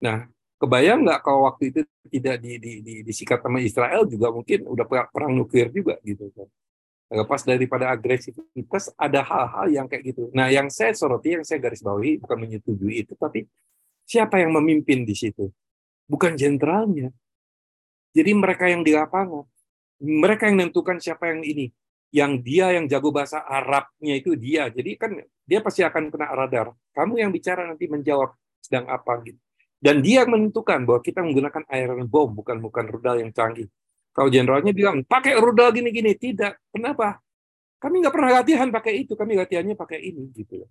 Nah, 0.00 0.28
kebayang 0.56 1.04
nggak 1.04 1.20
kalau 1.20 1.44
waktu 1.44 1.74
itu 1.74 1.80
tidak 2.08 2.40
di, 2.40 2.56
di, 2.56 2.72
di, 2.80 2.94
disikat 3.04 3.44
sama 3.44 3.60
Israel 3.60 4.08
juga 4.08 4.32
mungkin 4.32 4.64
udah 4.64 4.86
perang 4.88 5.32
nuklir 5.36 5.68
juga 5.68 6.00
gitu 6.00 6.32
kan. 6.32 6.48
Lepas 7.14 7.44
daripada 7.44 7.92
agresivitas 7.92 8.90
ada 8.96 9.20
hal-hal 9.20 9.66
yang 9.70 9.86
kayak 9.86 10.14
gitu. 10.14 10.32
Nah, 10.32 10.48
yang 10.48 10.72
saya 10.72 10.96
soroti, 10.96 11.36
yang 11.36 11.44
saya 11.44 11.60
garis 11.60 11.84
bawahi 11.84 12.16
bukan 12.18 12.38
menyetujui 12.42 13.04
itu, 13.04 13.12
tapi 13.14 13.44
siapa 14.08 14.40
yang 14.40 14.56
memimpin 14.56 15.04
di 15.04 15.12
situ? 15.12 15.52
Bukan 16.08 16.34
jenderalnya. 16.34 17.12
Jadi 18.14 18.30
mereka 18.30 18.70
yang 18.70 18.86
di 18.86 18.94
lapangan, 18.94 19.42
mereka 19.98 20.46
yang 20.46 20.62
menentukan 20.62 21.02
siapa 21.02 21.34
yang 21.34 21.42
ini 21.42 21.68
yang 22.14 22.38
dia 22.38 22.70
yang 22.70 22.86
jago 22.86 23.10
bahasa 23.10 23.42
Arabnya 23.42 24.14
itu 24.14 24.38
dia. 24.38 24.70
Jadi 24.70 24.94
kan 24.94 25.18
dia 25.42 25.58
pasti 25.58 25.82
akan 25.82 26.14
kena 26.14 26.30
radar. 26.30 26.70
Kamu 26.94 27.18
yang 27.18 27.34
bicara 27.34 27.66
nanti 27.66 27.90
menjawab 27.90 28.38
sedang 28.62 28.86
apa 28.86 29.18
gitu. 29.26 29.42
Dan 29.82 29.98
dia 29.98 30.22
menentukan 30.22 30.86
bahwa 30.86 31.02
kita 31.02 31.20
menggunakan 31.26 31.66
iron 31.74 32.06
bomb 32.06 32.38
bukan 32.38 32.62
bukan 32.62 32.86
rudal 32.86 33.18
yang 33.18 33.34
canggih. 33.34 33.66
Kalau 34.14 34.30
jenderalnya 34.30 34.70
bilang 34.70 35.02
pakai 35.02 35.34
rudal 35.42 35.74
gini-gini, 35.74 36.14
tidak. 36.14 36.62
Kenapa? 36.70 37.18
Kami 37.82 38.00
nggak 38.00 38.14
pernah 38.14 38.30
latihan 38.40 38.70
pakai 38.70 39.02
itu, 39.02 39.18
kami 39.18 39.34
latihannya 39.34 39.74
pakai 39.74 39.98
ini 39.98 40.30
gitu. 40.32 40.62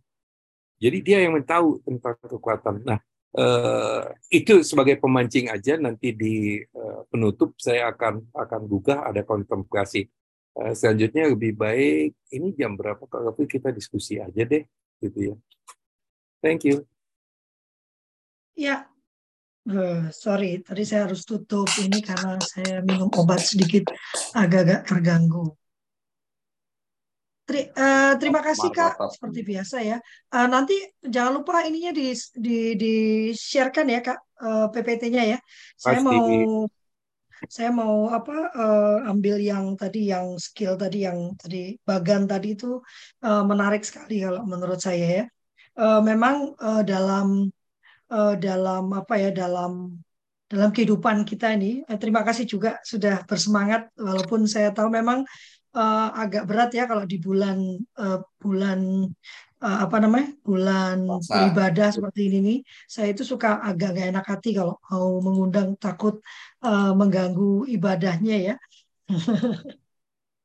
Jadi 0.80 0.98
dia 1.04 1.28
yang 1.28 1.36
tahu 1.44 1.84
tentang 1.84 2.16
kekuatan. 2.24 2.88
Nah, 2.88 3.04
eh, 3.34 4.04
itu 4.30 4.62
sebagai 4.62 5.02
pemancing 5.02 5.50
aja 5.50 5.78
nanti 5.78 6.14
di 6.14 6.62
eh, 6.62 7.02
penutup 7.10 7.58
saya 7.58 7.90
akan 7.94 8.34
akan 8.34 8.62
gugah 8.70 9.10
ada 9.10 9.26
kontemplasi. 9.26 10.06
Eh, 10.54 10.74
selanjutnya 10.78 11.34
lebih 11.34 11.58
baik 11.58 12.14
ini 12.34 12.54
jam 12.54 12.78
berapa 12.78 13.02
kalau 13.10 13.34
kita 13.34 13.74
diskusi 13.74 14.22
aja 14.22 14.46
deh 14.46 14.64
gitu 15.02 15.34
ya. 15.34 15.36
Thank 16.44 16.70
you. 16.70 16.86
Ya. 18.54 18.90
Uh, 19.64 20.12
sorry 20.12 20.60
tadi 20.60 20.84
saya 20.84 21.08
harus 21.08 21.24
tutup 21.24 21.72
ini 21.80 22.04
karena 22.04 22.36
saya 22.44 22.84
minum 22.84 23.08
obat 23.16 23.40
sedikit 23.40 23.88
agak-agak 24.36 24.84
terganggu 24.84 25.56
Teri, 27.44 27.68
uh, 27.76 28.16
terima 28.16 28.40
kasih 28.40 28.72
kak 28.72 28.96
seperti 29.12 29.44
biasa 29.44 29.84
ya 29.84 29.98
uh, 30.32 30.48
nanti 30.48 30.80
jangan 31.04 31.44
lupa 31.44 31.60
ininya 31.68 31.92
di 31.92 32.16
di 32.40 32.80
di 32.80 32.94
sharekan 33.36 33.92
ya 33.92 34.00
kak 34.00 34.20
uh, 34.40 34.72
PPT-nya 34.72 35.24
ya 35.36 35.40
saya 35.76 36.00
Pasti. 36.00 36.08
mau 36.08 36.24
saya 37.52 37.76
mau 37.76 38.08
apa 38.08 38.48
uh, 38.56 39.12
ambil 39.12 39.44
yang 39.44 39.76
tadi 39.76 40.08
yang 40.08 40.40
skill 40.40 40.80
tadi 40.80 41.04
yang 41.04 41.36
tadi 41.36 41.76
bagan 41.84 42.24
tadi 42.32 42.56
itu 42.56 42.80
uh, 43.28 43.44
menarik 43.44 43.84
sekali 43.84 44.24
kalau 44.24 44.48
menurut 44.48 44.80
saya 44.80 45.08
ya. 45.24 45.26
Uh, 45.74 46.00
memang 46.06 46.54
uh, 46.62 46.86
dalam 46.86 47.50
uh, 48.14 48.36
dalam 48.38 48.94
apa 48.94 49.14
ya 49.18 49.30
dalam 49.34 50.00
dalam 50.54 50.70
kehidupan 50.70 51.26
kita 51.26 51.58
ini. 51.58 51.82
Eh, 51.90 51.98
terima 51.98 52.22
kasih 52.22 52.46
juga 52.46 52.78
sudah 52.86 53.26
bersemangat 53.26 53.90
walaupun 53.98 54.46
saya 54.46 54.70
tahu 54.70 54.94
memang 54.94 55.26
uh, 55.76 56.10
agak 56.14 56.44
berat 56.50 56.70
ya 56.74 56.84
kalau 56.90 57.04
di 57.04 57.18
bulan 57.20 57.58
uh, 58.00 58.20
bulan 58.40 59.10
uh, 59.60 59.78
apa 59.86 59.98
namanya 60.00 60.34
bulan 60.42 61.06
Masa. 61.06 61.34
beribadah 61.34 61.90
seperti 61.92 62.32
ini 62.32 62.38
nih. 62.42 62.60
Saya 62.88 63.14
itu 63.14 63.24
suka 63.26 63.60
agak 63.62 63.98
gak 63.98 64.08
enak 64.14 64.26
hati 64.26 64.50
kalau 64.58 64.78
mau 64.90 65.20
mengundang 65.20 65.76
takut 65.78 66.22
uh, 66.66 66.94
mengganggu 66.94 67.68
ibadahnya 67.70 68.36
ya. 68.54 68.56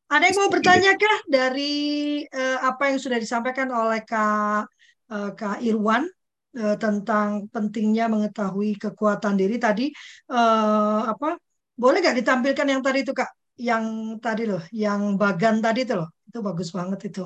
Ada 0.09 0.25
yang 0.25 0.37
mau 0.41 0.49
bertanya 0.49 0.97
kah 0.97 1.19
dari 1.29 2.25
uh, 2.33 2.65
apa 2.65 2.89
yang 2.89 2.99
sudah 2.99 3.21
disampaikan 3.21 3.69
oleh 3.69 4.01
Kak 4.09 4.65
uh, 5.13 5.31
Kak 5.37 5.61
Irwan? 5.61 6.09
uh, 6.57 6.77
tentang 6.81 7.47
pentingnya 7.53 8.09
mengetahui 8.09 8.79
kekuatan 8.81 9.35
diri 9.37 9.57
tadi 9.61 9.93
uh, 10.33 11.05
apa 11.05 11.37
boleh 11.79 11.99
nggak 12.03 12.19
ditampilkan 12.25 12.67
yang 12.67 12.83
tadi 12.83 13.05
itu 13.05 13.13
kak 13.15 13.31
yang 13.59 14.17
tadi 14.23 14.47
loh 14.47 14.63
yang 14.71 15.19
bagan 15.19 15.59
tadi 15.59 15.83
itu 15.83 15.95
loh 15.99 16.09
itu 16.31 16.39
bagus 16.39 16.71
banget 16.71 17.11
itu. 17.11 17.25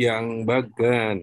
Yang 0.00 0.24
bagan 0.48 1.16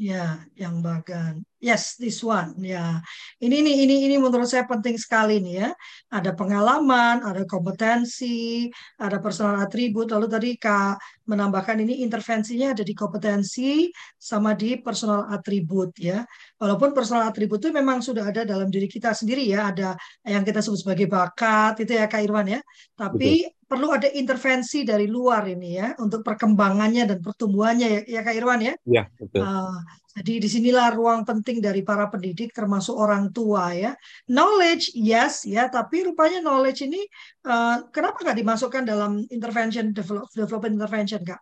Ya, 0.00 0.48
yang 0.56 0.80
bagan. 0.80 1.44
Yes, 1.60 2.00
this 2.00 2.24
one. 2.24 2.56
Ya, 2.56 3.04
ini 3.36 3.60
ini 3.60 3.84
ini 3.84 3.94
ini 4.08 4.16
menurut 4.16 4.48
saya 4.48 4.64
penting 4.64 4.96
sekali 4.96 5.44
nih 5.44 5.54
ya. 5.60 5.68
Ada 6.08 6.32
pengalaman, 6.32 7.20
ada 7.20 7.44
kompetensi, 7.44 8.64
ada 8.96 9.20
personal 9.20 9.60
atribut. 9.60 10.08
Lalu 10.08 10.26
tadi 10.32 10.48
Kak 10.56 10.96
menambahkan 11.28 11.84
ini 11.84 12.00
intervensinya 12.00 12.72
ada 12.72 12.80
di 12.80 12.96
kompetensi 12.96 13.92
sama 14.16 14.56
di 14.56 14.80
personal 14.80 15.28
atribut 15.28 15.92
ya. 16.00 16.24
Walaupun 16.56 16.96
personal 16.96 17.28
atribut 17.28 17.60
itu 17.60 17.68
memang 17.68 18.00
sudah 18.00 18.24
ada 18.24 18.48
dalam 18.48 18.72
diri 18.72 18.88
kita 18.88 19.12
sendiri 19.12 19.52
ya. 19.52 19.68
Ada 19.68 20.00
yang 20.32 20.48
kita 20.48 20.64
sebut 20.64 20.80
sebagai 20.80 21.12
bakat 21.12 21.84
itu 21.84 21.92
ya 21.92 22.08
Kak 22.08 22.24
Irwan 22.24 22.48
ya. 22.48 22.60
Tapi 22.96 23.44
Betul 23.44 23.59
perlu 23.70 23.94
ada 23.94 24.10
intervensi 24.10 24.82
dari 24.82 25.06
luar 25.06 25.46
ini 25.46 25.78
ya 25.78 25.94
untuk 26.02 26.26
perkembangannya 26.26 27.06
dan 27.06 27.18
pertumbuhannya 27.22 27.86
ya, 27.86 28.00
ya 28.18 28.20
Kak 28.26 28.34
Irwan 28.34 28.60
ya. 28.66 28.74
Iya 28.82 29.06
betul. 29.14 29.46
Uh, 29.46 29.78
jadi 30.18 30.42
di 30.42 30.48
sinilah 30.50 30.90
ruang 30.90 31.22
penting 31.22 31.62
dari 31.62 31.86
para 31.86 32.10
pendidik 32.10 32.50
termasuk 32.50 32.98
orang 32.98 33.30
tua 33.30 33.70
ya. 33.70 33.94
Knowledge 34.26 34.90
yes 34.98 35.46
ya, 35.46 35.70
tapi 35.70 36.02
rupanya 36.02 36.42
knowledge 36.42 36.82
ini 36.82 36.98
uh, 37.46 37.86
kenapa 37.94 38.18
nggak 38.26 38.38
dimasukkan 38.42 38.82
dalam 38.82 39.22
intervention 39.30 39.94
develop, 39.94 40.26
development 40.34 40.74
intervention 40.74 41.22
kak? 41.22 41.38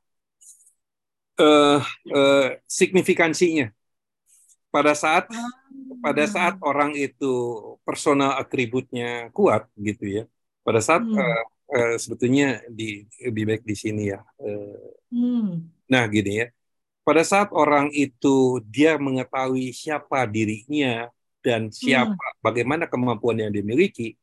Uh, 1.40 1.80
uh, 2.12 2.60
signifikansinya 2.68 3.72
pada 4.68 4.92
saat 4.92 5.32
uh, 5.32 5.52
pada 6.04 6.28
saat 6.28 6.60
orang 6.60 6.92
itu 6.92 7.32
personal 7.88 8.36
atributnya 8.36 9.32
kuat 9.32 9.64
gitu 9.80 10.04
ya. 10.04 10.24
Pada 10.60 10.84
saat 10.84 11.08
hmm. 11.08 11.16
uh, 11.16 11.44
uh, 11.72 11.96
sebetulnya 12.00 12.64
di 12.68 13.04
lebih 13.22 13.44
baik 13.54 13.62
di 13.64 13.76
sini 13.76 14.02
ya. 14.12 14.20
Uh, 14.40 14.92
hmm. 15.12 15.48
Nah 15.88 16.04
gini 16.08 16.44
ya, 16.44 16.46
pada 17.04 17.24
saat 17.24 17.48
orang 17.52 17.88
itu 17.92 18.60
dia 18.68 19.00
mengetahui 19.00 19.72
siapa 19.72 20.28
dirinya 20.28 21.08
dan 21.40 21.72
siapa 21.72 22.12
hmm. 22.12 22.40
bagaimana 22.44 22.84
kemampuan 22.84 23.40
yang 23.40 23.52
dimiliki, 23.52 24.16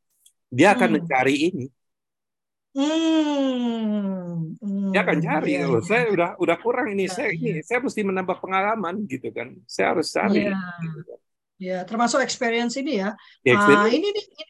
dia 0.52 0.74
akan 0.74 0.88
hmm. 0.90 0.96
mencari 1.02 1.36
ini. 1.50 1.66
Hmm. 2.76 4.52
Hmm. 4.60 4.92
Dia 4.92 5.00
akan 5.02 5.18
cari. 5.24 5.52
Yeah. 5.56 5.72
Oh, 5.72 5.80
saya 5.80 6.12
udah 6.12 6.30
udah 6.36 6.56
kurang 6.60 6.92
ini. 6.92 7.08
Yeah. 7.08 7.14
Saya 7.16 7.28
ini 7.32 7.60
saya 7.64 7.78
mesti 7.80 8.00
menambah 8.04 8.36
pengalaman 8.38 9.08
gitu 9.08 9.32
kan. 9.32 9.56
Saya 9.64 9.96
harus 9.96 10.12
cari. 10.12 10.44
Ya, 10.46 10.56
gitu 10.84 11.00
kan. 11.08 11.18
yeah, 11.56 11.80
termasuk 11.88 12.20
experience 12.20 12.76
ini 12.76 13.00
ya. 13.00 13.16
ya 13.42 13.56
experience. 13.56 13.88
Uh, 13.88 13.96
ini, 13.96 14.08
ini 14.12 14.44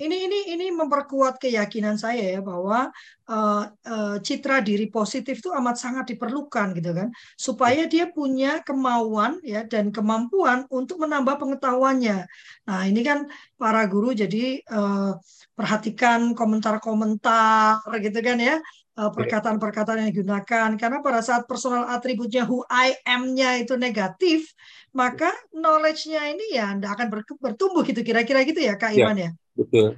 ini 0.00 0.16
ini 0.26 0.38
ini 0.56 0.66
memperkuat 0.72 1.36
keyakinan 1.36 2.00
saya 2.00 2.36
ya 2.36 2.40
bahwa 2.40 2.88
uh, 3.28 3.64
uh, 3.68 4.16
citra 4.24 4.64
diri 4.64 4.88
positif 4.88 5.44
itu 5.44 5.52
amat 5.52 5.76
sangat 5.76 6.16
diperlukan 6.16 6.72
gitu 6.72 6.90
kan 6.96 7.08
supaya 7.36 7.84
dia 7.84 8.08
punya 8.08 8.64
kemauan 8.64 9.36
ya 9.44 9.68
dan 9.68 9.92
kemampuan 9.92 10.64
untuk 10.72 11.04
menambah 11.04 11.36
pengetahuannya. 11.36 12.24
Nah 12.66 12.80
ini 12.88 13.00
kan 13.04 13.28
para 13.60 13.84
guru 13.84 14.16
jadi 14.16 14.64
uh, 14.72 15.20
perhatikan 15.52 16.32
komentar-komentar 16.32 17.84
gitu 18.00 18.18
kan 18.24 18.40
ya 18.40 18.56
perkataan-perkataan 18.96 20.04
yang 20.04 20.10
digunakan 20.12 20.68
karena 20.76 20.98
pada 21.00 21.24
saat 21.24 21.48
personal 21.48 21.88
atributnya 21.88 22.44
who 22.44 22.60
I 22.68 22.98
am-nya 23.06 23.62
itu 23.62 23.78
negatif 23.78 24.52
maka 24.92 25.30
knowledge-nya 25.54 26.26
ini 26.34 26.58
ya 26.58 26.74
tidak 26.74 26.90
akan 26.98 27.06
bertumbuh 27.38 27.86
gitu 27.86 28.02
kira-kira 28.02 28.42
gitu 28.42 28.60
ya 28.60 28.74
Kak 28.74 28.92
Iman 28.92 29.16
ya. 29.16 29.30
ya? 29.30 29.30
Betul. 29.56 29.88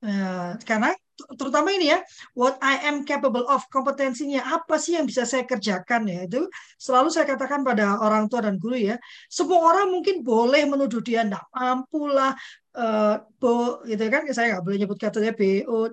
Uh, 0.00 0.56
karena 0.64 0.96
terutama 1.36 1.68
ini 1.76 1.92
ya, 1.92 2.00
what 2.32 2.56
I 2.64 2.80
am 2.88 3.04
capable 3.04 3.44
of, 3.44 3.68
kompetensinya 3.68 4.40
apa 4.40 4.80
sih 4.80 4.96
yang 4.96 5.04
bisa 5.04 5.28
saya 5.28 5.44
kerjakan 5.44 6.08
ya 6.08 6.24
itu 6.24 6.48
selalu 6.80 7.12
saya 7.12 7.28
katakan 7.28 7.60
pada 7.60 8.00
orang 8.00 8.24
tua 8.32 8.48
dan 8.48 8.56
guru 8.56 8.80
ya, 8.80 8.96
semua 9.28 9.60
orang 9.60 9.92
mungkin 9.92 10.24
boleh 10.24 10.64
menuduh 10.64 11.04
dia 11.04 11.20
tidak 11.20 11.44
mampu 11.52 12.08
lah, 12.08 12.32
uh, 12.72 13.20
bo, 13.36 13.84
gitu 13.84 14.00
kan, 14.08 14.24
saya 14.32 14.56
nggak 14.56 14.64
boleh 14.64 14.78
nyebut 14.80 14.96
katanya 14.96 15.36
bo, 15.36 15.92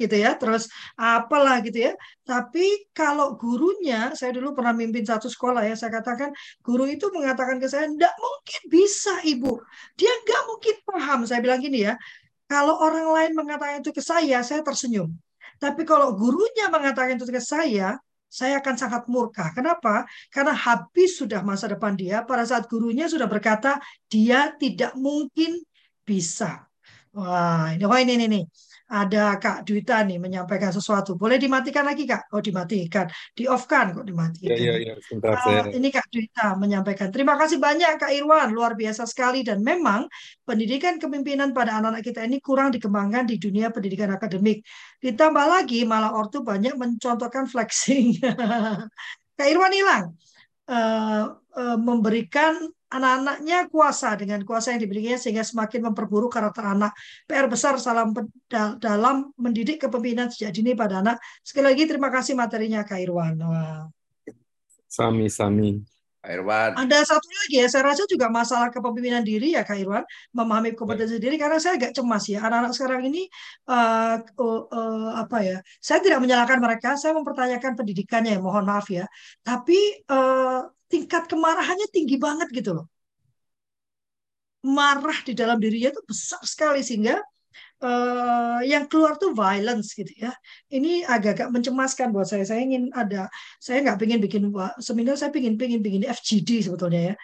gitu 0.00 0.16
ya, 0.16 0.34
terus 0.40 0.72
apalah 0.96 1.60
gitu 1.60 1.78
ya. 1.86 1.92
Tapi 2.24 2.88
kalau 2.96 3.36
gurunya, 3.36 4.16
saya 4.16 4.32
dulu 4.32 4.56
pernah 4.56 4.72
mimpin 4.72 5.04
satu 5.04 5.28
sekolah 5.28 5.68
ya, 5.68 5.76
saya 5.76 5.92
katakan 5.92 6.32
guru 6.64 6.88
itu 6.88 7.12
mengatakan 7.12 7.60
ke 7.60 7.68
saya, 7.68 7.86
tidak 7.92 8.14
mungkin 8.16 8.60
bisa 8.72 9.14
ibu, 9.28 9.60
dia 9.94 10.12
nggak 10.24 10.42
mungkin 10.48 10.74
paham. 10.88 11.18
Saya 11.28 11.44
bilang 11.44 11.60
gini 11.60 11.84
ya, 11.84 11.94
kalau 12.48 12.80
orang 12.80 13.06
lain 13.12 13.32
mengatakan 13.36 13.84
itu 13.84 13.92
ke 13.92 14.02
saya, 14.02 14.40
saya 14.40 14.64
tersenyum. 14.64 15.12
Tapi 15.60 15.84
kalau 15.84 16.16
gurunya 16.16 16.72
mengatakan 16.72 17.20
itu 17.20 17.28
ke 17.28 17.38
saya, 17.38 18.00
saya 18.30 18.62
akan 18.62 18.74
sangat 18.78 19.02
murka. 19.10 19.50
Kenapa? 19.52 20.06
Karena 20.30 20.54
habis 20.54 21.18
sudah 21.18 21.42
masa 21.42 21.66
depan 21.66 21.98
dia. 21.98 22.22
Pada 22.22 22.46
saat 22.46 22.70
gurunya 22.70 23.10
sudah 23.10 23.26
berkata, 23.26 23.82
dia 24.06 24.54
tidak 24.54 24.94
mungkin 24.94 25.60
bisa. 26.06 26.64
Wah, 27.10 27.74
ini, 27.74 27.84
wah 27.84 27.98
ini, 27.98 28.14
ini, 28.14 28.26
ini 28.30 28.40
ada 28.90 29.38
Kak 29.38 29.62
Duita 29.62 30.02
nih 30.02 30.18
menyampaikan 30.18 30.74
sesuatu. 30.74 31.14
Boleh 31.14 31.38
dimatikan 31.38 31.86
lagi 31.86 32.10
Kak? 32.10 32.34
Oh 32.34 32.42
dimatikan, 32.42 33.06
di 33.38 33.46
off 33.46 33.70
kan 33.70 33.94
kok 33.94 34.02
dimatikan. 34.02 34.50
Ya, 34.50 34.74
ya, 34.74 34.74
ya. 34.82 34.94
Sebentar, 34.98 35.38
uh. 35.38 35.70
Ini 35.70 35.88
Kak 35.94 36.10
Duita 36.10 36.58
menyampaikan. 36.58 37.14
Terima 37.14 37.38
kasih 37.38 37.62
banyak 37.62 38.02
Kak 38.02 38.10
Irwan, 38.10 38.50
luar 38.50 38.74
biasa 38.74 39.06
sekali 39.06 39.46
dan 39.46 39.62
memang 39.62 40.10
pendidikan 40.42 40.98
kepemimpinan 40.98 41.54
pada 41.54 41.78
anak-anak 41.78 42.02
kita 42.02 42.26
ini 42.26 42.42
kurang 42.42 42.74
dikembangkan 42.74 43.30
di 43.30 43.38
dunia 43.38 43.70
pendidikan 43.70 44.10
akademik. 44.10 44.66
Ditambah 44.98 45.46
lagi 45.46 45.86
malah 45.86 46.10
ortu 46.10 46.42
banyak 46.42 46.74
mencontohkan 46.74 47.46
flexing. 47.46 48.18
Kak 49.38 49.46
Irwan 49.46 49.70
hilang. 49.72 50.04
Uh, 50.66 51.39
memberikan 51.58 52.70
anak-anaknya 52.90 53.70
kuasa 53.70 54.18
dengan 54.18 54.42
kuasa 54.42 54.74
yang 54.74 54.82
dimilikinya 54.82 55.18
sehingga 55.18 55.46
semakin 55.46 55.90
memperburuk 55.90 56.34
karakter 56.34 56.66
anak. 56.66 56.92
PR 57.26 57.46
besar 57.46 57.78
salam 57.78 58.10
dalam 58.82 59.30
mendidik 59.38 59.86
kepemimpinan 59.86 60.30
sejak 60.30 60.50
dini 60.50 60.74
pada 60.74 60.98
anak. 60.98 61.22
Sekali 61.46 61.70
lagi 61.70 61.86
terima 61.86 62.10
kasih 62.10 62.34
materinya 62.34 62.82
Kak 62.82 62.98
Irwan. 62.98 63.38
Sami 64.90 65.30
sami. 65.30 65.99
Kak 66.20 66.36
Irwan. 66.36 66.76
Ada 66.76 67.16
satu 67.16 67.28
lagi 67.32 67.64
ya, 67.64 67.66
saya 67.72 67.82
rasa 67.88 68.04
juga 68.04 68.28
masalah 68.28 68.68
kepemimpinan 68.68 69.24
diri 69.24 69.56
ya 69.56 69.64
Kak 69.64 69.80
Irwan, 69.80 70.04
memahami 70.36 70.76
kompetensi 70.76 71.16
diri 71.16 71.40
karena 71.40 71.56
saya 71.56 71.80
agak 71.80 71.96
cemas 71.96 72.28
ya. 72.28 72.44
Anak-anak 72.44 72.72
sekarang 72.76 73.02
ini 73.08 73.24
uh, 73.72 74.20
uh, 74.20 74.62
uh, 74.68 75.10
apa 75.16 75.36
ya? 75.40 75.56
Saya 75.80 76.04
tidak 76.04 76.20
menyalahkan 76.20 76.60
mereka, 76.60 77.00
saya 77.00 77.16
mempertanyakan 77.16 77.72
pendidikannya 77.72 78.36
ya, 78.36 78.40
mohon 78.44 78.68
maaf 78.68 78.92
ya. 78.92 79.08
Tapi 79.40 80.04
uh, 80.12 80.68
tingkat 80.92 81.24
kemarahannya 81.24 81.88
tinggi 81.88 82.20
banget 82.20 82.52
gitu 82.52 82.76
loh. 82.76 82.86
Marah 84.60 85.24
di 85.24 85.32
dalam 85.32 85.56
dirinya 85.56 85.88
itu 85.88 86.04
besar 86.04 86.44
sekali 86.44 86.84
sehingga 86.84 87.16
uh, 87.80 88.60
yang 88.64 88.86
keluar 88.86 89.16
tuh 89.16 89.32
violence 89.32 89.96
gitu 89.96 90.12
ya. 90.16 90.32
Ini 90.68 91.04
agak-agak 91.08 91.48
mencemaskan 91.50 92.12
buat 92.12 92.28
saya. 92.28 92.44
Saya 92.44 92.60
ingin 92.64 92.92
ada, 92.92 93.26
saya 93.58 93.82
nggak 93.84 93.98
pengen 93.98 94.20
bikin 94.20 94.42
seminar, 94.80 95.16
saya 95.16 95.32
pengen 95.32 95.56
pengen 95.56 95.80
bikin 95.80 96.04
FGD 96.06 96.70
sebetulnya 96.70 97.12
ya. 97.12 97.16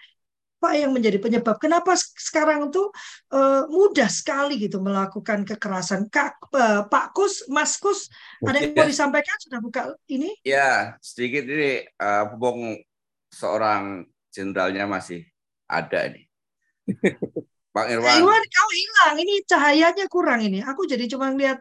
Apa 0.57 0.73
yang 0.73 0.97
menjadi 0.97 1.21
penyebab? 1.21 1.61
Kenapa 1.61 1.93
sekarang 2.01 2.73
tuh 2.73 2.89
uh, 3.29 3.69
mudah 3.69 4.09
sekali 4.09 4.57
gitu 4.57 4.81
melakukan 4.81 5.45
kekerasan? 5.45 6.09
Kak, 6.09 6.41
uh, 6.57 6.89
Pak 6.89 7.13
Kus, 7.13 7.45
Mas 7.53 7.77
Kus, 7.77 8.09
ada 8.41 8.65
yang 8.65 8.73
mau 8.73 8.89
disampaikan? 8.89 9.37
Sudah 9.37 9.61
buka 9.61 9.93
ini? 10.09 10.33
Ya, 10.43 10.97
sedikit 11.05 11.45
ini 11.45 11.85
uh, 12.01 12.25
seorang 13.29 14.09
jenderalnya 14.33 14.89
masih 14.89 15.29
ada 15.69 16.09
nih. 16.09 16.25
Bang 17.77 17.93
Irwan. 17.93 18.25
Irwan. 18.25 18.41
kau 18.49 18.71
hilang. 18.73 19.15
Ini 19.21 19.35
cahayanya 19.45 20.05
kurang 20.09 20.41
ini. 20.41 20.65
Aku 20.65 20.89
jadi 20.89 21.05
cuma 21.05 21.29
lihat. 21.29 21.61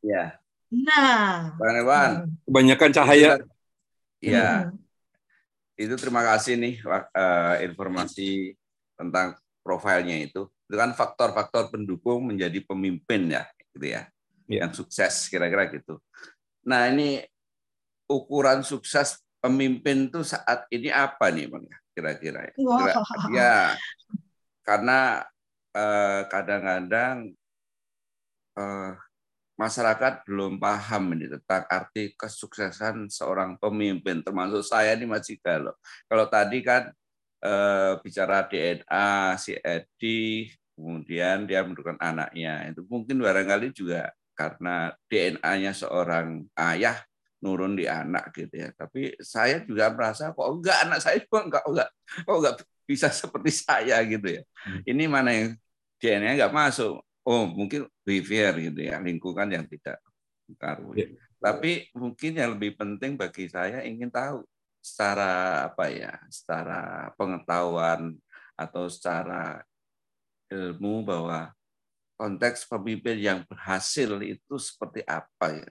Ya, 0.00 0.40
Nah. 0.72 1.52
Bang 1.60 1.76
Irwan. 1.76 2.12
Kebanyakan 2.48 2.90
cahaya. 2.96 3.32
Iya, 4.24 4.72
Hmm. 4.72 4.80
itu 5.76 5.94
terima 6.00 6.24
kasih 6.24 6.56
nih 6.56 6.80
eh, 7.12 7.54
informasi 7.68 8.56
tentang 8.96 9.36
profilnya 9.60 10.16
itu. 10.16 10.48
Itu 10.64 10.74
kan 10.80 10.96
faktor-faktor 10.96 11.68
pendukung 11.68 12.24
menjadi 12.24 12.56
pemimpin 12.64 13.28
ya, 13.28 13.44
gitu 13.76 13.84
ya. 13.84 14.08
Iya. 14.48 14.64
Yang 14.64 14.80
sukses 14.80 15.28
kira-kira 15.28 15.68
gitu. 15.68 16.00
Nah, 16.64 16.88
ini 16.88 17.20
ukuran 18.08 18.64
sukses 18.64 19.20
pemimpin 19.44 20.08
tuh 20.08 20.24
saat 20.24 20.64
ini 20.72 20.88
apa 20.88 21.28
nih, 21.28 21.52
Bang? 21.52 21.68
Kira-kira 21.92 22.48
ya. 22.48 22.52
Kira- 22.56 22.96
Ya, 23.28 23.56
karena 24.64 25.28
kadang-kadang 26.30 27.34
eh, 28.58 28.92
masyarakat 29.54 30.26
belum 30.26 30.58
paham 30.58 31.14
ini 31.14 31.30
tentang 31.30 31.64
arti 31.70 32.14
kesuksesan 32.18 33.06
seorang 33.10 33.54
pemimpin, 33.58 34.22
termasuk 34.22 34.66
saya 34.66 34.98
ini 34.98 35.06
masih 35.06 35.38
galau. 35.38 35.74
Kalau 36.10 36.26
tadi 36.26 36.58
kan 36.62 36.90
eh, 37.44 37.92
bicara 38.02 38.46
DNA, 38.46 39.38
si 39.38 39.54
Edi, 39.58 40.50
kemudian 40.74 41.46
dia 41.46 41.62
menurunkan 41.62 41.98
anaknya, 42.02 42.66
itu 42.70 42.82
mungkin 42.90 43.22
barangkali 43.22 43.70
juga 43.70 44.10
karena 44.34 44.90
DNA-nya 45.06 45.70
seorang 45.70 46.42
ayah 46.58 46.98
nurun 47.38 47.78
di 47.78 47.86
anak 47.86 48.34
gitu 48.34 48.66
ya. 48.66 48.74
Tapi 48.74 49.14
saya 49.22 49.62
juga 49.62 49.92
merasa 49.94 50.34
kok 50.34 50.48
enggak 50.48 50.78
anak 50.88 50.98
saya 51.04 51.20
juga 51.22 51.46
enggak 51.46 51.64
enggak 51.68 51.88
kok 52.26 52.36
enggak 52.42 52.54
bisa 52.84 53.08
seperti 53.12 53.50
saya 53.54 53.96
gitu 54.02 54.40
ya. 54.40 54.42
Hmm. 54.64 54.80
Ini 54.82 55.04
mana 55.06 55.30
yang 55.30 55.50
DNA 56.04 56.36
enggak 56.36 56.52
masuk. 56.52 57.00
Oh, 57.24 57.48
mungkin 57.48 57.88
behavior 58.04 58.52
gitu 58.60 58.80
ya, 58.84 59.00
lingkungan 59.00 59.48
yang 59.48 59.64
tidak 59.64 59.96
mempengaruhi. 60.44 61.00
Ya. 61.00 61.08
Tapi 61.40 61.88
mungkin 61.96 62.32
yang 62.36 62.50
lebih 62.52 62.76
penting 62.76 63.16
bagi 63.16 63.48
saya 63.48 63.80
ingin 63.80 64.12
tahu 64.12 64.44
secara 64.84 65.64
apa 65.72 65.88
ya, 65.88 66.12
secara 66.28 67.08
pengetahuan 67.16 68.12
atau 68.52 68.92
secara 68.92 69.64
ilmu 70.52 71.08
bahwa 71.08 71.48
konteks 72.20 72.68
pemimpin 72.68 73.16
yang 73.16 73.40
berhasil 73.48 74.20
itu 74.20 74.54
seperti 74.60 75.00
apa 75.08 75.56
ya. 75.56 75.68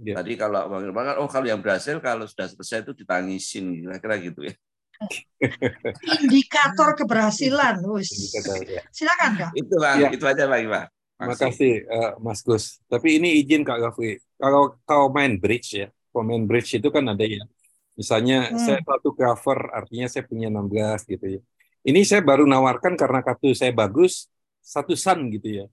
Ya. 0.00 0.14
Tadi 0.18 0.32
kalau 0.34 0.66
Bang 0.66 0.82
Irfan 0.82 1.04
kan, 1.12 1.16
oh 1.20 1.28
kalau 1.28 1.46
yang 1.46 1.60
berhasil 1.60 1.96
kalau 2.02 2.24
sudah 2.24 2.48
selesai 2.48 2.88
itu 2.88 2.92
ditangisin 3.04 3.84
kira-kira 3.84 4.16
gitu 4.18 4.48
ya. 4.48 4.54
Indikator 6.20 6.92
keberhasilan. 6.96 7.80
Wis. 7.96 8.32
Ya. 8.68 8.82
Silakan 8.92 9.30
Kak. 9.36 9.50
Itu 9.56 9.74
Bang, 9.80 9.96
Ya. 10.00 10.08
itu 10.12 10.24
aja 10.24 10.44
Bang 10.46 10.62
Irfan. 10.64 10.86
Terima 11.20 11.36
kasih 11.36 11.72
eh, 11.84 12.10
Mas 12.20 12.40
Gus. 12.40 12.80
Tapi 12.88 13.20
ini 13.20 13.36
izin 13.40 13.60
Kak 13.60 13.76
Gafri. 13.80 14.16
Kalau 14.40 14.80
kau 14.88 15.12
main 15.12 15.36
bridge 15.36 15.84
ya, 15.84 15.86
kalau 16.12 16.24
main 16.24 16.48
bridge 16.48 16.80
itu 16.80 16.88
kan 16.88 17.04
ada 17.04 17.24
ya. 17.24 17.44
Misalnya 17.92 18.48
Hmm. 18.48 18.56
saya 18.56 18.80
satu 18.80 19.12
cover, 19.12 19.68
artinya 19.76 20.08
saya 20.08 20.24
punya 20.24 20.48
16 20.48 21.04
gitu 21.04 21.26
ya. 21.36 21.40
Ini 21.84 22.00
saya 22.08 22.24
baru 22.24 22.48
nawarkan 22.48 22.96
karena 22.96 23.20
kartu 23.20 23.52
saya 23.52 23.72
bagus, 23.72 24.28
satu 24.64 24.96
sun 24.96 25.28
gitu 25.28 25.64
ya. 25.64 25.66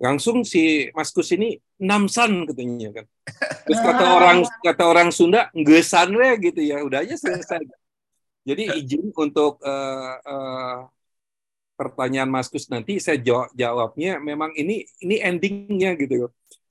Langsung 0.00 0.42
si 0.42 0.90
Mas 0.90 1.14
Gus 1.14 1.30
ini 1.30 1.54
6 1.78 2.10
sun 2.10 2.48
katanya 2.50 2.90
kan. 3.02 3.06
Terus 3.68 3.78
kata 3.84 4.04
orang 4.10 4.38
kata 4.64 4.82
orang 4.88 5.08
Sunda, 5.14 5.52
ngesan 5.54 6.10
we 6.18 6.50
gitu 6.50 6.66
ya. 6.66 6.82
Udah 6.82 7.06
aja 7.06 7.14
selesai. 7.14 7.62
Jadi 8.50 8.62
izin 8.82 9.14
untuk 9.14 9.62
eh, 9.62 10.14
eh, 10.26 10.78
pertanyaan 11.78 12.28
Mas 12.28 12.52
Gus 12.52 12.68
nanti 12.68 13.00
saya 13.00 13.16
jawab 13.16 13.48
jawabnya 13.56 14.20
memang 14.20 14.52
ini 14.52 14.84
ini 15.00 15.16
endingnya 15.22 15.96
gitu 15.96 16.28
loh. 16.28 16.30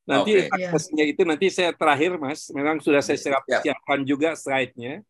Nanti 0.10 0.50
Oke. 0.50 0.50
aksesnya 0.50 1.06
itu 1.06 1.22
nanti 1.22 1.54
saya 1.54 1.70
terakhir 1.74 2.18
Mas, 2.18 2.50
memang 2.50 2.82
sudah 2.82 3.02
saya 3.02 3.18
siap, 3.18 3.46
Siap. 3.46 3.62
siapkan 3.62 4.02
juga 4.02 4.34
slide-nya. 4.34 5.06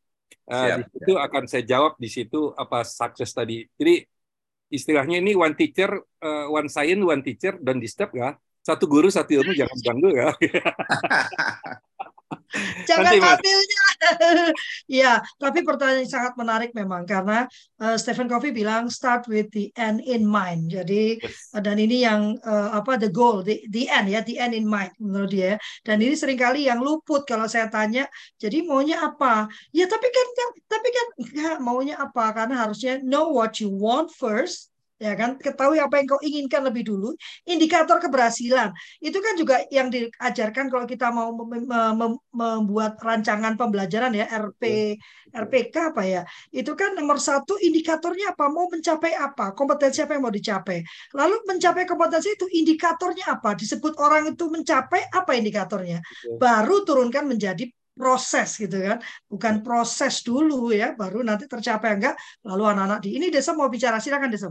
Eh, 0.49 0.55
Siap, 0.55 0.77
di 0.79 0.83
situ 0.91 1.13
akan 1.15 1.43
saya 1.47 1.63
jawab 1.63 1.93
di 1.95 2.09
situ 2.11 2.51
apa 2.55 2.83
sukses 2.83 3.31
tadi. 3.31 3.63
Jadi 3.79 4.03
istilahnya 4.71 5.23
ini 5.23 5.35
one 5.35 5.55
teacher, 5.55 5.89
eh, 6.19 6.47
one 6.51 6.67
science, 6.67 6.99
one 6.99 7.23
teacher, 7.23 7.55
dan 7.63 7.79
disturb 7.79 8.11
ya. 8.11 8.35
Satu 8.59 8.85
guru, 8.91 9.07
satu 9.07 9.39
ilmu, 9.39 9.51
jangan 9.55 9.77
ganggu 9.83 10.09
ya. 10.11 10.29
Jangan 12.89 13.13
Nanti, 13.13 13.49
ya, 14.89 15.21
tapi 15.43 15.61
pertanyaan 15.61 16.01
yang 16.01 16.09
sangat 16.09 16.33
menarik 16.33 16.71
memang 16.73 17.05
karena 17.05 17.45
eh, 17.77 17.97
Stephen 18.01 18.25
Covey 18.25 18.49
bilang 18.49 18.89
start 18.89 19.29
with 19.29 19.53
the 19.53 19.69
end 19.77 20.01
in 20.01 20.25
mind. 20.25 20.73
Jadi 20.73 21.21
eh, 21.21 21.61
dan 21.61 21.77
ini 21.77 22.01
yang 22.01 22.33
eh, 22.41 22.69
apa 22.73 22.97
the 22.97 23.13
goal, 23.13 23.45
the, 23.45 23.61
the 23.69 23.85
end 23.85 24.09
ya, 24.09 24.25
the 24.25 24.41
end 24.41 24.57
in 24.57 24.65
mind 24.65 24.93
menurut 24.97 25.29
dia. 25.29 25.53
Dan 25.85 26.01
ini 26.01 26.17
sering 26.17 26.41
kali 26.41 26.65
yang 26.65 26.81
luput 26.81 27.29
kalau 27.29 27.45
saya 27.45 27.69
tanya. 27.69 28.09
Jadi 28.41 28.65
maunya 28.65 29.05
apa? 29.05 29.45
Ya 29.69 29.85
tapi 29.85 30.09
kan, 30.09 30.27
kan 30.33 30.49
tapi 30.65 30.87
kan 30.89 31.07
enggak, 31.21 31.57
maunya 31.61 31.95
apa? 32.01 32.33
Karena 32.33 32.65
harusnya 32.65 32.97
know 33.05 33.29
what 33.29 33.61
you 33.61 33.69
want 33.69 34.09
first 34.09 34.73
ya 34.99 35.11
kan? 35.19 35.29
Ketahui 35.39 35.79
apa 35.79 35.93
yang 35.99 36.07
kau 36.11 36.21
inginkan 36.21 36.61
lebih 36.67 36.83
dulu 36.89 37.15
indikator 37.47 37.97
keberhasilan. 38.03 38.69
Itu 38.99 39.17
kan 39.25 39.33
juga 39.39 39.55
yang 39.71 39.87
diajarkan 39.93 40.65
kalau 40.71 40.85
kita 40.85 41.07
mau 41.15 41.31
mem- 41.31 41.65
mem- 41.71 41.95
mem- 41.99 42.21
membuat 42.35 42.99
rancangan 42.99 43.53
pembelajaran 43.59 44.11
ya 44.19 44.25
RP 44.27 44.63
RPK 45.33 45.75
apa 45.95 46.03
ya. 46.03 46.21
Itu 46.51 46.71
kan 46.79 46.93
nomor 46.99 47.17
satu 47.17 47.55
indikatornya 47.57 48.35
apa? 48.35 48.45
Mau 48.51 48.67
mencapai 48.67 49.11
apa? 49.15 49.55
Kompetensi 49.57 49.99
apa 50.03 50.11
yang 50.17 50.23
mau 50.27 50.33
dicapai? 50.33 50.77
Lalu 51.15 51.35
mencapai 51.49 51.83
kompetensi 51.89 52.29
itu 52.35 52.45
indikatornya 52.59 53.25
apa? 53.33 53.55
Disebut 53.55 53.93
orang 53.97 54.35
itu 54.35 54.45
mencapai 54.51 55.01
apa 55.09 55.31
indikatornya? 55.39 55.97
Baru 56.37 56.83
turunkan 56.87 57.25
menjadi 57.29 57.63
proses 57.95 58.55
gitu 58.61 58.75
kan. 58.79 58.97
Bukan 59.31 59.55
proses 59.65 60.23
dulu 60.23 60.71
ya 60.71 60.95
baru 60.95 61.19
nanti 61.27 61.45
tercapai 61.51 61.89
enggak 61.99 62.15
lalu 62.47 62.63
anak-anak 62.71 62.99
di 63.05 63.09
ini 63.19 63.27
desa 63.33 63.51
mau 63.57 63.67
bicara 63.67 63.97
silakan 63.99 64.31
desa 64.33 64.47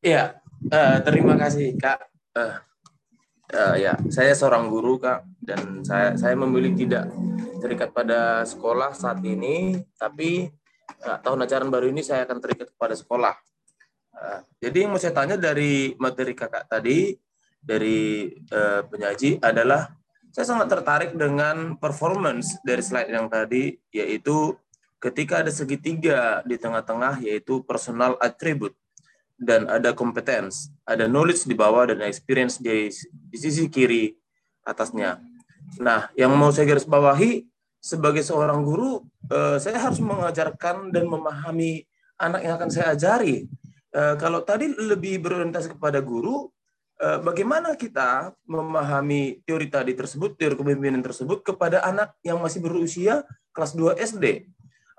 Iya, 0.00 0.40
eh, 0.72 0.96
terima 1.04 1.36
kasih 1.36 1.76
Kak. 1.76 2.08
Eh, 2.32 2.54
eh, 3.52 3.74
ya, 3.84 3.92
saya 4.08 4.32
seorang 4.32 4.72
guru 4.72 4.96
Kak, 4.96 5.28
dan 5.44 5.84
saya 5.84 6.16
saya 6.16 6.32
memilih 6.40 6.72
tidak 6.72 7.12
terikat 7.60 7.92
pada 7.92 8.40
sekolah 8.48 8.96
saat 8.96 9.20
ini, 9.20 9.76
tapi 10.00 10.48
eh, 11.04 11.18
tahun 11.20 11.44
ajaran 11.44 11.68
baru 11.68 11.92
ini 11.92 12.00
saya 12.00 12.24
akan 12.24 12.40
terikat 12.40 12.72
kepada 12.72 12.96
sekolah. 12.96 13.36
Eh, 14.16 14.40
jadi 14.64 14.88
yang 14.88 14.96
mau 14.96 15.00
saya 15.00 15.12
tanya 15.12 15.36
dari 15.36 15.92
materi 16.00 16.32
kakak 16.32 16.64
tadi, 16.64 17.12
dari 17.60 18.32
eh, 18.32 18.80
penyaji 18.88 19.36
adalah 19.44 19.84
saya 20.32 20.48
sangat 20.48 20.80
tertarik 20.80 21.12
dengan 21.12 21.76
performance 21.76 22.56
dari 22.64 22.80
slide 22.80 23.12
yang 23.12 23.28
tadi, 23.28 23.76
yaitu 23.92 24.56
ketika 24.96 25.44
ada 25.44 25.52
segitiga 25.52 26.40
di 26.48 26.56
tengah-tengah, 26.56 27.20
yaitu 27.20 27.60
personal 27.68 28.16
attribute 28.16 28.79
dan 29.40 29.64
ada 29.72 29.96
competence, 29.96 30.68
ada 30.84 31.08
knowledge 31.08 31.48
di 31.48 31.56
bawah 31.56 31.88
dan 31.88 32.04
experience 32.04 32.60
di, 32.60 32.92
di 33.08 33.38
sisi 33.40 33.72
kiri 33.72 34.12
atasnya. 34.68 35.16
Nah, 35.80 36.12
yang 36.12 36.36
mau 36.36 36.52
saya 36.52 36.68
garis 36.68 36.84
bawahi 36.84 37.48
sebagai 37.80 38.20
seorang 38.20 38.60
guru, 38.60 39.00
eh, 39.32 39.56
saya 39.56 39.80
harus 39.80 39.96
mengajarkan 40.04 40.92
dan 40.92 41.08
memahami 41.08 41.88
anak 42.20 42.40
yang 42.44 42.54
akan 42.60 42.68
saya 42.68 42.92
ajari. 42.92 43.48
Eh, 43.90 44.14
kalau 44.20 44.44
tadi 44.44 44.68
lebih 44.76 45.24
berorientasi 45.24 45.80
kepada 45.80 46.04
guru, 46.04 46.52
eh, 47.00 47.16
bagaimana 47.24 47.72
kita 47.80 48.36
memahami 48.44 49.40
teori 49.48 49.72
tadi 49.72 49.96
tersebut, 49.96 50.36
teori 50.36 50.54
kepemimpinan 50.60 51.00
tersebut 51.00 51.40
kepada 51.40 51.80
anak 51.80 52.12
yang 52.20 52.36
masih 52.44 52.60
berusia 52.60 53.24
kelas 53.56 53.72
2 53.72 53.96
SD. 53.96 54.44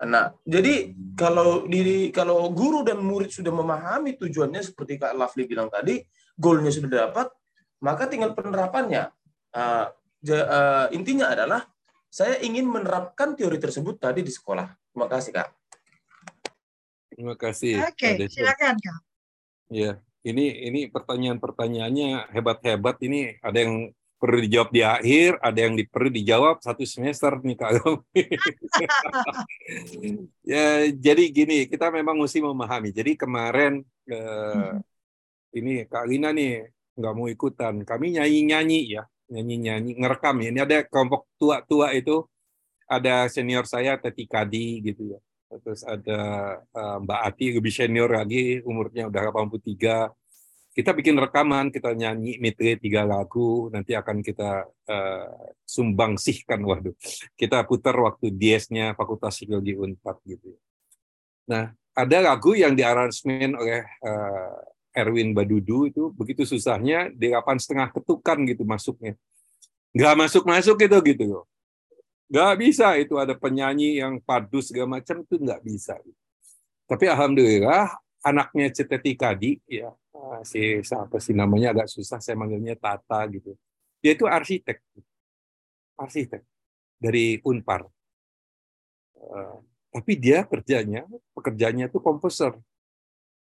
Nah, 0.01 0.33
jadi 0.41 0.97
kalau 1.13 1.69
diri 1.69 2.09
kalau 2.09 2.49
guru 2.49 2.81
dan 2.81 2.97
murid 2.97 3.29
sudah 3.29 3.53
memahami 3.53 4.17
tujuannya 4.17 4.61
seperti 4.65 4.97
Kak 4.97 5.13
Lafli 5.13 5.45
bilang 5.45 5.69
tadi, 5.69 6.01
goalnya 6.33 6.73
sudah 6.73 6.89
dapat, 6.89 7.29
maka 7.85 8.09
tinggal 8.09 8.33
penerapannya. 8.33 9.13
Uh, 9.53 9.85
ja- 10.25 10.47
uh, 10.49 10.85
intinya 10.89 11.29
adalah 11.29 11.69
saya 12.09 12.41
ingin 12.41 12.65
menerapkan 12.65 13.37
teori 13.37 13.61
tersebut 13.61 14.01
tadi 14.01 14.25
di 14.25 14.33
sekolah. 14.33 14.73
Terima 14.89 15.05
kasih 15.05 15.31
Kak. 15.37 15.49
Terima 17.13 17.35
kasih. 17.37 17.73
oke 17.85 17.93
Kak 17.93 18.13
Deso. 18.17 18.41
silakan 18.41 18.75
kak 18.81 18.99
Ya, 19.71 20.03
ini 20.25 20.67
ini 20.67 20.89
pertanyaan-pertanyaannya 20.91 22.33
hebat-hebat. 22.33 22.99
Ini 22.99 23.39
ada 23.39 23.55
yang 23.55 23.93
perlu 24.21 24.37
dijawab 24.45 24.69
di 24.69 24.81
akhir, 24.85 25.41
ada 25.41 25.59
yang 25.65 25.73
perlu 25.89 26.13
dijawab 26.13 26.61
satu 26.61 26.85
semester 26.85 27.41
nih 27.41 27.57
Kak. 27.57 27.71
ya, 30.53 30.85
jadi 30.93 31.23
gini, 31.33 31.65
kita 31.65 31.89
memang 31.89 32.21
mesti 32.21 32.37
memahami. 32.45 32.93
Jadi 32.93 33.17
kemarin 33.17 33.81
eh, 34.05 34.71
ini 35.57 35.89
Kak 35.89 36.05
Lina 36.05 36.29
nih 36.29 36.69
nggak 37.01 37.13
mau 37.17 37.25
ikutan. 37.25 37.81
Kami 37.81 38.21
nyanyi-nyanyi 38.21 38.93
ya, 38.93 39.03
nyanyi-nyanyi, 39.33 39.97
ngerekam 39.97 40.37
ya. 40.45 40.47
Ini 40.53 40.61
ada 40.61 40.77
kelompok 40.85 41.25
tua-tua 41.41 41.89
itu, 41.97 42.21
ada 42.85 43.25
senior 43.25 43.65
saya 43.65 43.97
Teti 43.97 44.29
Kadi 44.29 44.85
gitu 44.85 45.17
ya. 45.17 45.21
terus 45.51 45.83
ada 45.83 46.19
uh, 46.71 46.97
Mbak 47.03 47.21
Ati 47.27 47.45
lebih 47.59 47.73
senior 47.75 48.07
lagi, 48.07 48.63
umurnya 48.63 49.11
udah 49.11 49.35
83. 49.35 50.20
Kita 50.71 50.95
bikin 50.95 51.19
rekaman, 51.19 51.67
kita 51.67 51.91
nyanyi 51.91 52.39
mitre 52.39 52.79
tiga 52.79 53.03
lagu, 53.03 53.67
nanti 53.75 53.91
akan 53.91 54.23
kita 54.23 54.63
uh, 54.67 55.51
sumbangsihkan, 55.67 56.63
waduh. 56.63 56.95
Kita 57.35 57.67
putar 57.67 57.99
waktu 57.99 58.31
DS-nya 58.31 58.95
Fakultas 58.95 59.35
Psikologi 59.35 59.75
Unpad 59.75 60.17
gitu. 60.23 60.55
Nah, 61.51 61.75
ada 61.91 62.17
lagu 62.23 62.55
yang 62.55 62.71
diaransemen 62.71 63.51
oleh 63.59 63.83
uh, 63.99 64.55
Erwin 64.91 65.31
Badudu 65.31 65.87
itu 65.87 66.11
begitu 66.11 66.43
susahnya 66.43 67.11
delapan 67.15 67.55
setengah 67.55 67.91
ketukan 67.95 68.43
gitu 68.47 68.63
masuknya 68.67 69.15
nggak 69.91 70.15
masuk 70.19 70.43
masuk 70.47 70.75
gitu 70.79 70.97
gitu 71.03 71.23
nggak 72.31 72.53
bisa 72.59 72.95
itu 72.99 73.15
ada 73.19 73.35
penyanyi 73.35 73.99
yang 73.99 74.19
padu 74.23 74.63
segala 74.63 74.99
macam 74.99 75.23
itu 75.23 75.35
nggak 75.35 75.61
bisa 75.63 75.95
tapi 76.87 77.07
alhamdulillah 77.07 77.91
anaknya 78.23 78.71
Ceteti 78.71 79.15
Kadi 79.15 79.59
ya 79.67 79.91
si 80.45 80.81
siapa 80.81 81.17
sih 81.17 81.35
namanya? 81.35 81.73
Agak 81.75 81.87
susah 81.91 82.19
saya 82.21 82.37
manggilnya 82.37 82.77
Tata 82.77 83.25
gitu. 83.29 83.57
Dia 84.01 84.17
itu 84.17 84.25
arsitek. 84.25 84.77
Arsitek 85.97 86.41
dari 86.97 87.37
Unpar. 87.45 87.85
Uh, 89.17 89.61
tapi 89.93 90.17
dia 90.17 90.41
kerjanya 90.47 91.05
pekerjaannya 91.35 91.91
itu 91.91 91.99
komposer. 92.01 92.57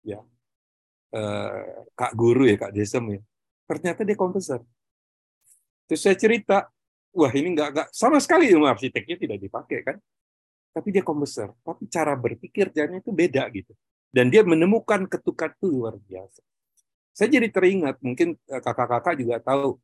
Ya. 0.05 0.22
Uh, 1.14 1.87
kak 1.95 2.12
guru 2.18 2.47
ya 2.47 2.57
kak 2.59 2.75
Desem 2.75 3.18
ya. 3.18 3.20
Ternyata 3.64 4.05
dia 4.05 4.18
komposer. 4.18 4.61
Terus 5.85 6.01
saya 6.01 6.16
cerita, 6.16 6.68
wah 7.12 7.33
ini 7.33 7.53
nggak 7.53 7.68
nggak 7.70 7.89
sama 7.93 8.16
sekali 8.16 8.49
ilmu 8.49 8.64
arsiteknya 8.64 9.20
tidak 9.20 9.39
dipakai 9.41 9.79
kan, 9.85 9.97
tapi 10.72 10.89
dia 10.91 11.05
komposer, 11.05 11.53
tapi 11.61 11.87
cara 11.93 12.16
berpikir 12.16 12.72
itu 12.72 13.12
beda 13.12 13.45
gitu, 13.53 13.77
dan 14.09 14.33
dia 14.33 14.41
menemukan 14.43 15.05
ketukan 15.05 15.53
itu 15.53 15.66
luar 15.68 16.01
biasa. 16.01 16.41
Saya 17.15 17.29
jadi 17.31 17.49
teringat, 17.49 18.03
mungkin 18.03 18.35
eh, 18.35 18.61
kakak-kakak 18.61 19.15
juga 19.23 19.39
tahu 19.39 19.79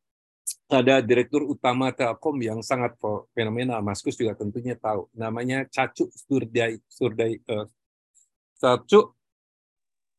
ada 0.67 0.99
direktur 0.99 1.47
utama 1.47 1.95
Telkom 1.95 2.35
yang 2.43 2.59
sangat 2.59 2.99
fenomenal, 3.31 3.79
Mas 3.79 4.03
Kus 4.03 4.19
juga 4.19 4.35
tentunya 4.35 4.75
tahu, 4.75 5.07
namanya 5.15 5.63
Cacu 5.71 6.11
Surdai, 6.11 6.79
Surdai, 6.91 7.39
uh, 7.47 7.67
Cacu 8.59 9.15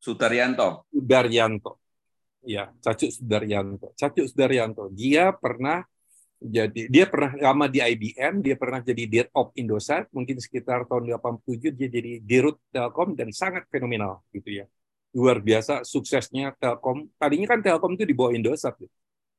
Sudaryanto. 0.00 0.88
Sudaryanto 0.88 1.82
ya 2.42 2.70
Cacu 2.82 3.08
Sudaryanto. 3.08 3.94
Cacu 3.94 4.22
Sudaryanto, 4.26 4.90
dia 4.90 5.30
pernah 5.34 5.82
jadi 6.42 6.90
dia 6.90 7.06
pernah 7.06 7.38
lama 7.38 7.70
di 7.70 7.78
IBM, 7.78 8.42
dia 8.42 8.58
pernah 8.58 8.82
jadi 8.82 9.02
Dir 9.06 9.26
of 9.30 9.54
Indosat, 9.54 10.10
mungkin 10.10 10.42
sekitar 10.42 10.90
tahun 10.90 11.06
87 11.14 11.70
dia 11.70 11.86
jadi 11.86 12.18
Dirut 12.18 12.58
Telkom 12.74 13.14
dan 13.14 13.30
sangat 13.30 13.70
fenomenal 13.70 14.26
gitu 14.34 14.50
ya. 14.62 14.66
Luar 15.12 15.38
biasa 15.44 15.84
suksesnya 15.84 16.56
Telkom. 16.56 17.08
Tadinya 17.20 17.46
kan 17.52 17.60
Telkom 17.60 17.92
itu 17.96 18.04
di 18.08 18.14
bawah 18.16 18.32
Indosat. 18.32 18.74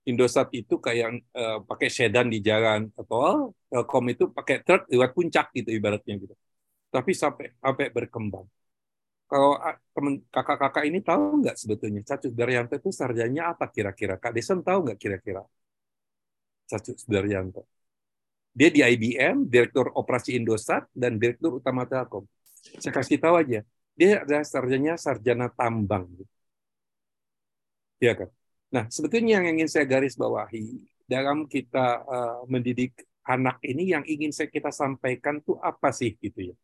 Indosat 0.03 0.47
itu 0.53 0.75
kayak 0.77 1.09
uh, 1.33 1.59
pakai 1.63 1.87
sedan 1.87 2.27
di 2.27 2.39
jalan 2.43 2.91
tol, 3.07 3.55
Telkom 3.71 4.05
itu 4.13 4.29
pakai 4.29 4.61
truk 4.61 4.85
lewat 4.91 5.11
puncak 5.15 5.45
gitu 5.57 5.69
ibaratnya 5.73 6.13
gitu. 6.19 6.35
Tapi 6.93 7.11
sampai 7.17 7.57
sampai 7.57 7.85
berkembang 7.89 8.45
kalau 9.33 9.57
teman 9.97 10.13
kakak-kakak 10.29 10.83
ini 10.85 10.99
tahu 11.01 11.41
nggak 11.41 11.57
sebetulnya 11.57 12.01
Cacu 12.05 12.29
Daryanto 12.29 12.77
itu 12.77 12.89
sarjanya 12.93 13.41
apa 13.57 13.65
kira-kira? 13.73 14.13
Kak 14.21 14.29
Desem 14.37 14.61
tahu 14.61 14.85
nggak 14.85 14.99
kira-kira? 15.01 15.41
Cacu 16.69 16.91
Daryanto. 17.09 17.65
Dia 18.53 18.69
di 18.69 18.85
IBM, 18.85 19.49
Direktur 19.49 19.89
Operasi 19.97 20.37
Indosat, 20.37 20.85
dan 20.93 21.17
Direktur 21.17 21.57
Utama 21.57 21.89
Telkom. 21.89 22.29
Saya 22.77 22.93
kasih 22.93 23.17
tahu 23.17 23.41
aja, 23.41 23.65
dia 23.99 24.23
adalah 24.23 24.45
sarjanya 24.45 24.93
sarjana 25.05 25.47
tambang. 25.59 26.05
Iya 28.01 28.13
kan? 28.19 28.29
Nah, 28.73 28.83
sebetulnya 28.95 29.31
yang 29.39 29.45
ingin 29.53 29.69
saya 29.69 29.85
garis 29.85 30.15
bawahi 30.17 30.81
dalam 31.05 31.37
kita 31.53 31.85
uh, 32.03 32.41
mendidik 32.51 32.91
anak 33.23 33.57
ini 33.63 33.93
yang 33.93 34.03
ingin 34.03 34.31
saya 34.35 34.49
kita 34.49 34.71
sampaikan 34.73 35.39
tuh 35.45 35.55
apa 35.61 35.89
sih 35.93 36.11
gitu 36.19 36.51
ya? 36.51 36.55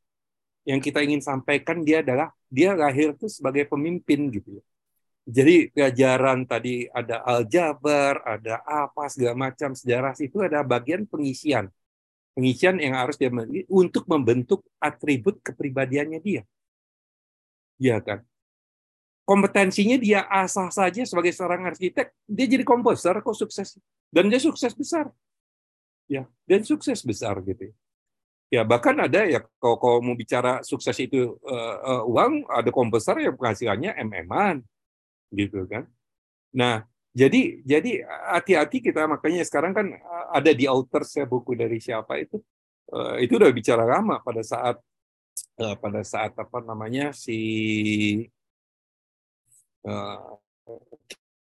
yang 0.70 0.80
kita 0.84 1.02
ingin 1.02 1.22
sampaikan 1.24 1.82
dia 1.82 2.06
adalah 2.06 2.30
dia 2.46 2.78
lahir 2.78 3.18
itu 3.18 3.26
sebagai 3.26 3.66
pemimpin 3.66 4.30
gitu 4.30 4.62
ya. 4.62 4.64
Jadi 5.30 5.70
pelajaran 5.70 6.46
tadi 6.50 6.90
ada 6.90 7.22
aljabar, 7.22 8.22
ada 8.26 8.66
apa 8.66 9.06
segala 9.14 9.50
macam 9.50 9.78
sejarah 9.78 10.14
itu 10.18 10.42
ada 10.42 10.66
bagian 10.66 11.06
pengisian. 11.06 11.70
Pengisian 12.34 12.82
yang 12.82 12.98
harus 12.98 13.18
dia 13.18 13.30
untuk 13.70 14.10
membentuk 14.10 14.66
atribut 14.82 15.38
kepribadiannya 15.46 16.20
dia. 16.22 16.42
Iya 17.80 18.04
kan? 18.04 18.20
Kompetensinya 19.24 19.96
dia 19.96 20.28
asah 20.28 20.68
saja 20.74 21.06
sebagai 21.06 21.32
seorang 21.32 21.64
arsitek, 21.70 22.12
dia 22.28 22.46
jadi 22.50 22.66
komposer 22.68 23.24
kok 23.24 23.38
sukses. 23.38 23.80
Dan 24.12 24.28
dia 24.28 24.42
sukses 24.42 24.74
besar. 24.76 25.10
Ya, 26.10 26.26
dan 26.50 26.66
sukses 26.66 27.06
besar 27.06 27.38
gitu. 27.46 27.70
Ya. 27.70 27.74
Ya 28.50 28.66
bahkan 28.66 28.98
ada 28.98 29.30
ya 29.30 29.46
kalau, 29.62 29.78
kalau 29.78 29.98
mau 30.02 30.18
bicara 30.18 30.66
sukses 30.66 30.98
itu 30.98 31.38
uh, 31.46 31.78
uh, 31.86 32.04
uang 32.10 32.50
ada 32.50 32.74
komposer 32.74 33.22
yang 33.22 33.38
penghasilannya 33.38 33.94
mm 33.94 34.66
gitu 35.38 35.70
kan. 35.70 35.86
Nah 36.58 36.82
jadi 37.14 37.62
jadi 37.62 38.10
hati-hati 38.34 38.82
kita 38.82 39.06
makanya 39.06 39.46
sekarang 39.46 39.78
kan 39.78 39.94
ada 40.34 40.50
di 40.50 40.66
outer 40.66 41.06
saya 41.06 41.30
buku 41.30 41.54
dari 41.54 41.78
siapa 41.78 42.18
itu 42.18 42.42
uh, 42.90 43.22
itu 43.22 43.38
udah 43.38 43.54
bicara 43.54 43.86
lama 43.86 44.18
pada 44.26 44.42
saat 44.42 44.82
uh, 45.60 45.76
pada 45.78 46.02
saat 46.04 46.34
apa 46.36 46.60
namanya 46.64 47.16
si 47.16 47.40
uh, 49.86 50.40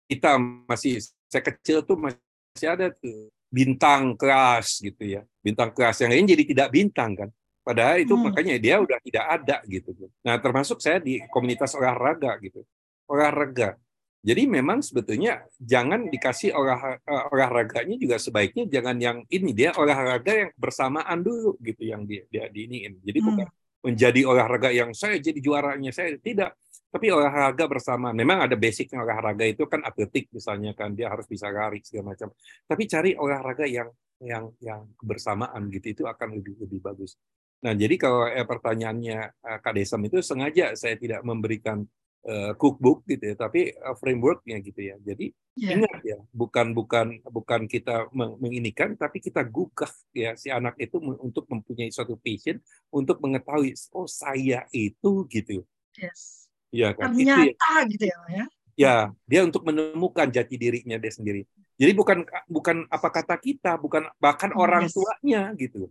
kita 0.10 0.42
masih 0.66 1.02
saya 1.30 1.44
kecil 1.46 1.86
tuh 1.86 1.98
masih 1.98 2.68
ada 2.68 2.90
tuh 2.90 3.30
bintang 3.50 4.14
keras 4.14 4.82
gitu 4.82 5.02
ya. 5.02 5.22
Bintang 5.42 5.74
keras 5.74 6.02
yang 6.02 6.14
lain 6.14 6.30
jadi 6.30 6.44
tidak 6.46 6.70
bintang 6.74 7.12
kan. 7.18 7.30
Padahal 7.66 8.02
itu 8.02 8.18
hmm. 8.18 8.24
makanya 8.30 8.56
dia 8.58 8.76
udah 8.82 8.98
tidak 8.98 9.26
ada 9.30 9.58
gitu. 9.70 9.94
Nah, 10.26 10.42
termasuk 10.42 10.82
saya 10.82 10.98
di 10.98 11.22
komunitas 11.30 11.78
olahraga 11.78 12.42
gitu. 12.42 12.66
Olahraga. 13.06 13.78
Jadi 14.20 14.52
memang 14.52 14.84
sebetulnya 14.84 15.48
jangan 15.56 16.12
dikasih 16.12 16.52
olah, 16.52 17.00
eh, 17.00 17.24
olahraganya 17.32 17.96
juga 17.96 18.20
sebaiknya 18.20 18.68
jangan 18.68 18.98
yang 19.00 19.18
ini 19.32 19.56
dia 19.56 19.72
olahraga 19.78 20.34
yang 20.34 20.52
bersamaan 20.60 21.24
dulu 21.24 21.56
gitu 21.64 21.88
yang 21.88 22.04
dia 22.04 22.28
dia 22.28 22.52
diiniin. 22.52 23.00
Jadi 23.00 23.20
hmm. 23.22 23.28
bukan 23.32 23.48
menjadi 23.80 24.22
olahraga 24.28 24.70
yang 24.70 24.92
saya 24.92 25.20
jadi 25.20 25.40
juaranya 25.40 25.92
saya 25.96 26.16
tidak. 26.20 26.56
Tapi 26.90 27.14
olahraga 27.14 27.70
bersama 27.70 28.10
memang 28.10 28.50
ada 28.50 28.58
basicnya 28.58 29.06
olahraga 29.06 29.46
itu 29.46 29.70
kan 29.70 29.86
atletik 29.86 30.26
misalnya 30.34 30.74
kan 30.74 30.98
dia 30.98 31.14
harus 31.14 31.30
bisa 31.30 31.54
lari 31.54 31.86
segala 31.86 32.18
macam. 32.18 32.34
Tapi 32.66 32.84
cari 32.90 33.12
olahraga 33.14 33.70
yang 33.70 33.90
yang 34.20 34.52
yang 34.60 34.90
kebersamaan 35.00 35.70
gitu 35.72 35.88
itu 35.94 36.04
akan 36.10 36.42
lebih 36.42 36.58
lebih 36.60 36.82
bagus. 36.82 37.16
Nah 37.62 37.78
jadi 37.78 37.96
kalau 38.00 38.26
eh, 38.28 38.44
pertanyaannya 38.44 39.20
eh, 39.32 39.58
kak 39.62 39.74
Desam 39.78 40.02
itu 40.04 40.20
sengaja 40.26 40.74
saya 40.74 40.96
tidak 40.98 41.22
memberikan 41.22 41.86
uh, 42.26 42.52
cookbook 42.58 43.06
gitu 43.08 43.32
ya 43.32 43.36
tapi 43.38 43.72
uh, 43.76 43.96
frameworknya 43.96 44.60
gitu 44.60 44.82
ya. 44.82 44.96
Jadi 45.00 45.32
yeah. 45.56 45.78
ingat 45.78 46.00
ya 46.04 46.18
bukan 46.34 46.76
bukan 46.76 47.24
bukan 47.24 47.62
kita 47.70 48.10
menginikan 48.16 48.98
tapi 49.00 49.24
kita 49.24 49.46
gugah 49.46 49.92
ya 50.12 50.36
si 50.36 50.52
anak 50.52 50.76
itu 50.82 51.00
untuk 51.00 51.48
mempunyai 51.48 51.94
suatu 51.94 52.20
passion 52.20 52.60
untuk 52.92 53.22
mengetahui 53.24 53.76
oh 53.96 54.10
saya 54.10 54.66
itu 54.76 55.28
gitu. 55.32 55.64
Yes. 55.96 56.50
Ya 56.70 56.92
kan? 56.94 57.14
Ternyata 57.14 57.46
itu 57.46 57.56
ya. 57.56 57.80
gitu 57.88 58.06
ya 58.06 58.18
ya? 58.28 58.46
Ya 58.80 58.96
dia 59.28 59.42
untuk 59.44 59.68
menemukan 59.68 60.28
jati 60.32 60.56
dirinya 60.56 60.96
dia 60.96 61.12
sendiri. 61.12 61.44
Jadi 61.80 61.92
bukan 61.96 62.28
bukan 62.52 62.84
apa 62.92 63.08
kata 63.08 63.40
kita 63.40 63.80
bukan 63.80 64.08
bahkan 64.20 64.52
yes. 64.52 64.60
orang 64.60 64.84
tuanya 64.92 65.42
gitu. 65.56 65.88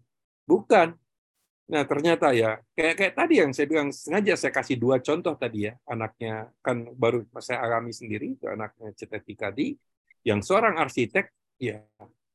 Bukan 0.48 0.96
Nah 1.68 1.84
ternyata 1.84 2.32
ya 2.32 2.56
kayak 2.72 2.94
kayak 2.96 3.14
tadi 3.14 3.34
yang 3.44 3.50
saya 3.52 3.66
bilang 3.68 3.92
sengaja 3.92 4.40
saya 4.40 4.52
kasih 4.52 4.80
dua 4.80 5.04
contoh 5.04 5.36
tadi 5.36 5.68
ya 5.68 5.76
anaknya 5.84 6.48
kan 6.64 6.88
baru 6.96 7.28
saya 7.44 7.60
alami 7.60 7.92
sendiri 7.92 8.40
itu 8.40 8.48
anaknya 8.48 8.88
Ceteti 8.96 9.36
Kadi 9.36 9.66
yang 10.24 10.40
seorang 10.40 10.80
arsitek 10.80 11.28
ya 11.60 11.84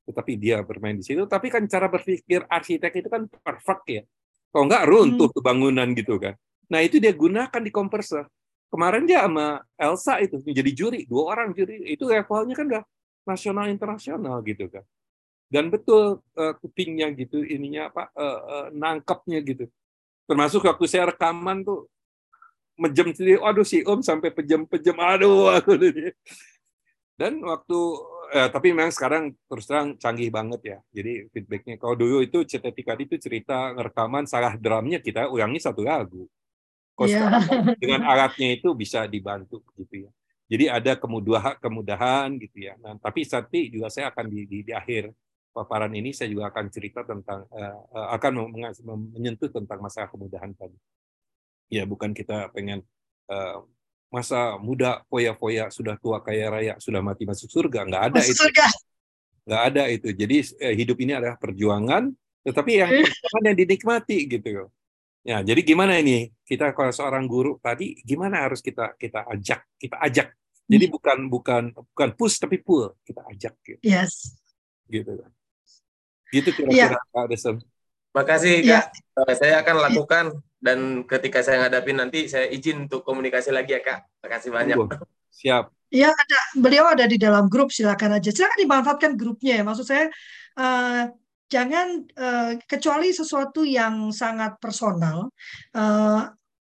tetapi 0.04 0.38
dia 0.38 0.62
bermain 0.62 0.94
di 0.94 1.06
situ 1.06 1.26
tapi 1.26 1.50
kan 1.50 1.66
cara 1.66 1.90
berpikir 1.90 2.46
arsitek 2.46 2.92
itu 2.94 3.10
kan 3.10 3.26
perfect 3.26 3.84
ya. 3.90 4.04
Kalau 4.54 4.70
nggak 4.70 4.86
runtuh 4.86 5.30
hmm. 5.34 5.42
bangunan 5.42 5.88
gitu 5.98 6.22
kan. 6.22 6.38
Nah 6.70 6.86
itu 6.86 7.02
dia 7.02 7.10
gunakan 7.10 7.62
di 7.62 7.72
kompresor 7.74 8.30
kemarin 8.74 9.06
dia 9.06 9.22
sama 9.22 9.62
Elsa 9.78 10.18
itu 10.18 10.42
menjadi 10.42 10.72
juri 10.74 11.00
dua 11.06 11.38
orang 11.38 11.54
juri 11.54 11.94
itu 11.94 12.10
levelnya 12.10 12.58
kan 12.58 12.66
udah 12.74 12.84
nasional 13.30 13.70
internasional 13.70 14.42
gitu 14.42 14.66
kan 14.74 14.82
dan 15.54 15.70
betul 15.70 16.18
uh, 16.34 16.54
kupingnya 16.58 17.14
gitu 17.14 17.46
ininya 17.46 17.94
apa 17.94 18.10
uh, 18.18 18.42
uh, 18.42 18.68
nangkepnya 18.74 19.38
gitu 19.46 19.70
termasuk 20.26 20.66
waktu 20.66 20.86
saya 20.90 21.14
rekaman 21.14 21.62
tuh 21.62 21.86
mejem 22.74 23.14
sendiri 23.14 23.38
aduh 23.38 23.62
si 23.62 23.86
om 23.86 24.02
sampai 24.02 24.34
pejam-pejam 24.34 24.98
aduh 24.98 25.54
aku 25.54 25.78
dan 27.14 27.38
waktu 27.46 27.80
eh, 28.34 28.50
tapi 28.50 28.74
memang 28.74 28.90
sekarang 28.90 29.30
terus 29.46 29.70
terang 29.70 29.94
canggih 30.02 30.34
banget 30.34 30.62
ya. 30.66 30.78
Jadi 30.90 31.30
feedbacknya 31.30 31.76
kalau 31.78 31.94
dulu 31.94 32.26
itu 32.26 32.42
CTTK 32.42 32.90
itu 33.06 33.16
cerita 33.22 33.78
rekaman 33.78 34.26
salah 34.26 34.58
drumnya 34.58 34.98
kita 34.98 35.30
ulangi 35.30 35.62
satu 35.62 35.86
lagu. 35.86 36.26
Kalau 36.98 37.08
Iya. 37.10 37.18
sekarang 37.22 37.44
dengan 37.82 38.02
alatnya 38.10 38.58
itu 38.58 38.74
bisa 38.74 39.06
dibantu 39.06 39.62
gitu 39.78 40.10
ya. 40.10 40.12
Jadi 40.50 40.66
ada 40.70 40.92
kemudahan 40.98 41.56
kemudahan 41.62 42.28
gitu 42.42 42.58
ya. 42.70 42.74
Nah, 42.82 42.98
tapi 42.98 43.26
nanti 43.26 43.60
juga 43.70 43.88
saya 43.94 44.10
akan 44.10 44.26
di, 44.30 44.40
di, 44.50 44.58
di 44.66 44.72
akhir 44.74 45.14
paparan 45.54 45.94
ini 45.94 46.12
saya 46.12 46.34
juga 46.34 46.50
akan 46.50 46.66
cerita 46.74 47.06
tentang 47.06 47.46
eh, 47.54 47.78
akan 48.18 48.32
menyentuh 49.14 49.54
tentang 49.54 49.80
masalah 49.80 50.10
kemudahan 50.10 50.52
tadi. 50.58 50.76
Ya, 51.70 51.86
bukan 51.86 52.12
kita 52.12 52.50
pengen 52.52 52.82
eh, 53.30 53.58
masa 54.10 54.58
muda 54.62 55.02
foya-foya 55.10 55.70
sudah 55.74 55.98
tua 55.98 56.22
kaya 56.22 56.50
raya 56.50 56.74
sudah 56.78 57.02
mati 57.02 57.26
masuk 57.26 57.50
surga. 57.50 57.86
Nggak 57.86 58.04
ada 58.12 58.18
Masuk 58.22 58.34
itu. 58.34 58.42
surga. 58.46 58.68
nggak 59.44 59.64
ada 59.70 59.84
itu. 59.90 60.08
Jadi 60.14 60.36
eh, 60.62 60.74
hidup 60.76 60.98
ini 61.02 61.14
adalah 61.14 61.38
perjuangan 61.38 62.10
tetapi 62.44 62.72
yang 62.76 62.90
perjuangan 62.92 63.44
yang 63.54 63.58
dinikmati 63.58 64.18
gitu. 64.28 64.50
Ya 65.24 65.40
jadi 65.40 65.62
gimana 65.64 65.96
ini? 66.02 66.28
Kita 66.44 66.76
kalau 66.76 66.92
seorang 66.92 67.24
guru 67.30 67.56
tadi 67.64 67.96
gimana 68.04 68.44
harus 68.44 68.60
kita 68.60 68.98
kita 69.00 69.24
ajak? 69.32 69.64
Kita 69.80 69.96
ajak. 70.04 70.28
Jadi 70.64 70.86
bukan 70.88 71.28
bukan 71.32 71.64
bukan 71.76 72.10
push 72.16 72.40
tapi 72.40 72.60
pull. 72.60 72.92
Kita 73.04 73.24
ajak 73.32 73.54
gitu, 73.64 73.80
Yes. 73.84 74.36
gitu 74.88 75.16
kan 75.16 75.32
gitu 76.34 76.50
Iya. 76.68 76.90
kira-kira 76.90 77.00
Kak 77.14 77.26
Desem 77.30 77.56
Makasih 78.14 78.62
Iya. 78.62 78.90
Kak. 78.90 79.30
Eh, 79.30 79.36
Saya 79.38 79.54
akan 79.62 79.76
lakukan 79.90 80.26
dan 80.58 81.02
ketika 81.06 81.42
saya 81.46 81.66
ngadapin 81.66 81.98
nanti 81.98 82.26
saya 82.30 82.46
izin 82.50 82.86
untuk 82.90 83.02
komunikasi 83.02 83.50
lagi 83.54 83.74
ya 83.78 83.82
Kak. 83.82 84.00
Makasih 84.22 84.50
banyak. 84.54 84.78
Monggo. 84.78 85.06
siap 85.34 85.74
Iya 85.90 86.10
ada 86.10 86.40
beliau 86.58 86.90
ada 86.90 87.06
di 87.06 87.18
dalam 87.22 87.46
grup 87.50 87.70
silakan 87.70 88.18
aja 88.18 88.30
silakan 88.34 88.58
dimanfaatkan 88.66 89.12
grupnya 89.14 89.62
ya 89.62 89.64
maksud 89.66 89.86
saya 89.86 90.10
eh, 90.58 91.04
jangan 91.50 91.88
eh, 92.06 92.52
kecuali 92.66 93.14
sesuatu 93.14 93.62
yang 93.62 94.10
sangat 94.10 94.58
personal 94.58 95.30
eh, 95.74 96.22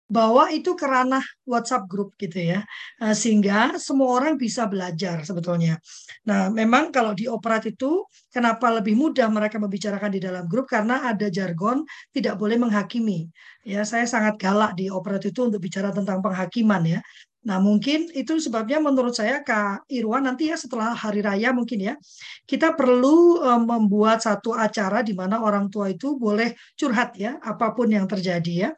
bawa 0.06 0.54
itu 0.54 0.78
ke 0.78 0.86
ranah 0.86 1.22
WhatsApp 1.46 1.90
grup 1.90 2.14
gitu 2.18 2.38
ya 2.38 2.60
Eh, 2.96 3.12
sehingga 3.12 3.76
semua 3.76 4.08
orang 4.16 4.40
bisa 4.40 4.64
belajar 4.64 5.20
sebetulnya. 5.20 5.76
Nah 6.24 6.48
memang 6.48 6.88
kalau 6.88 7.12
di 7.12 7.28
operat 7.28 7.68
itu 7.68 8.08
kenapa 8.32 8.72
lebih 8.72 8.96
mudah 8.96 9.28
mereka 9.28 9.60
membicarakan 9.60 10.10
di 10.16 10.20
dalam 10.22 10.48
grup 10.48 10.64
karena 10.70 11.04
ada 11.12 11.28
jargon 11.28 11.84
tidak 12.14 12.40
boleh 12.40 12.56
menghakimi. 12.56 13.28
Ya 13.68 13.84
saya 13.84 14.08
sangat 14.08 14.40
galak 14.40 14.78
di 14.80 14.88
operat 14.88 15.28
itu 15.28 15.44
untuk 15.44 15.60
bicara 15.60 15.92
tentang 15.92 16.24
penghakiman 16.24 16.82
ya. 16.88 17.00
Nah, 17.46 17.62
mungkin 17.62 18.10
itu 18.10 18.42
sebabnya 18.42 18.82
menurut 18.82 19.14
saya 19.14 19.38
Kak 19.38 19.86
Irwan 19.86 20.26
nanti 20.26 20.50
ya 20.50 20.58
setelah 20.58 20.90
hari 20.98 21.22
raya 21.22 21.54
mungkin 21.54 21.78
ya, 21.78 21.94
kita 22.42 22.74
perlu 22.74 23.38
eh, 23.38 23.60
membuat 23.62 24.18
satu 24.26 24.50
acara 24.50 25.06
di 25.06 25.14
mana 25.14 25.38
orang 25.38 25.70
tua 25.70 25.86
itu 25.94 26.18
boleh 26.18 26.58
curhat 26.74 27.14
ya, 27.14 27.38
apa 27.38 27.70
pun 27.70 27.86
yang 27.94 28.10
terjadi 28.10 28.54
ya. 28.66 28.70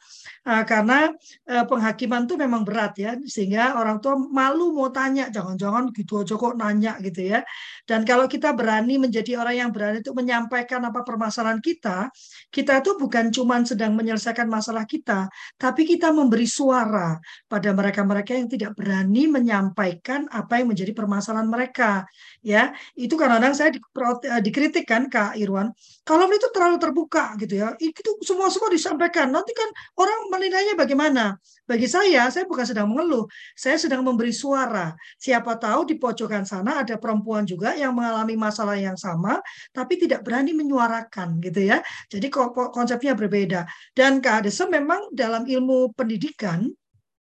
Eh, 0.49 0.65
karena 0.65 1.13
eh, 1.45 1.65
penghakiman 1.69 2.25
itu 2.25 2.35
memang 2.41 2.65
berat 2.65 2.97
ya, 2.97 3.13
sehingga 3.29 3.77
orang 3.77 4.01
tua 4.01 4.17
malu 4.17 4.73
mau 4.73 4.89
tanya, 4.89 5.29
jangan-jangan 5.29 5.93
gitu 5.93 6.25
aja 6.25 6.35
kok 6.41 6.57
nanya 6.57 6.97
gitu 7.05 7.21
ya. 7.37 7.45
Dan 7.85 8.09
kalau 8.09 8.25
kita 8.25 8.57
berani 8.57 8.97
menjadi 8.97 9.37
orang 9.45 9.69
yang 9.69 9.71
berani 9.77 10.01
untuk 10.01 10.17
menyampaikan 10.17 10.81
apa 10.89 11.05
permasalahan 11.05 11.61
kita, 11.61 12.09
kita 12.49 12.81
itu 12.81 12.97
bukan 12.97 13.29
cuma 13.29 13.61
sedang 13.61 13.93
menyelesaikan 13.93 14.49
masalah 14.49 14.89
kita, 14.89 15.29
tapi 15.61 15.85
kita 15.85 16.17
memberi 16.17 16.49
suara 16.49 17.21
pada 17.45 17.69
mereka-mereka 17.77 18.33
yang 18.33 18.49
tidak 18.49 18.73
berani 18.73 19.29
menyampaikan 19.29 20.33
apa 20.33 20.65
yang 20.65 20.73
menjadi 20.73 20.97
permasalahan 20.97 21.45
mereka 21.45 22.09
ya. 22.41 22.73
Itu 22.97 23.21
kadang-kadang 23.21 23.53
saya 23.53 23.69
eh, 23.77 24.41
dikritik 24.41 24.89
kan 24.89 25.13
Kak 25.13 25.37
Irwan. 25.37 25.77
Kalau 26.09 26.25
itu 26.33 26.49
terlalu 26.57 26.81
terbuka 26.81 27.37
gitu 27.37 27.61
ya 27.61 27.69
itu 27.77 28.17
semua 28.25 28.49
semua 28.49 28.73
disampaikan. 28.73 29.29
Nanti 29.29 29.53
kan 29.53 29.69
orang 30.01 30.38
menilainya 30.39 30.79
bagaimana? 30.79 31.35
Bagi 31.69 31.85
saya 31.85 32.31
saya 32.33 32.49
bukan 32.49 32.65
sedang 32.65 32.89
mengeluh. 32.89 33.29
Saya 33.53 33.77
sedang 33.77 34.01
memberi 34.01 34.33
suara. 34.33 34.97
Siapa 35.21 35.59
tahu 35.59 35.91
di 35.91 36.01
pojokan 36.01 36.47
sana 36.47 36.81
ada 36.81 36.97
perempuan 36.97 37.45
juga 37.45 37.77
yang 37.77 37.93
mengalami 37.93 38.39
masalah 38.39 38.79
yang 38.79 38.97
sama 38.97 39.43
tapi 39.75 40.01
tidak 40.01 40.25
berani 40.25 40.57
menyuarakan 40.57 41.43
gitu 41.43 41.69
ya. 41.69 41.83
Jadi 42.09 42.31
ko- 42.33 42.55
ko- 42.55 42.73
konsepnya 42.73 43.13
berbeda. 43.13 43.69
Dan 43.93 44.25
Kak 44.25 44.47
Adesa 44.47 44.65
memang 44.71 45.11
dalam 45.13 45.45
ilmu 45.45 45.93
pendidikan 45.93 46.71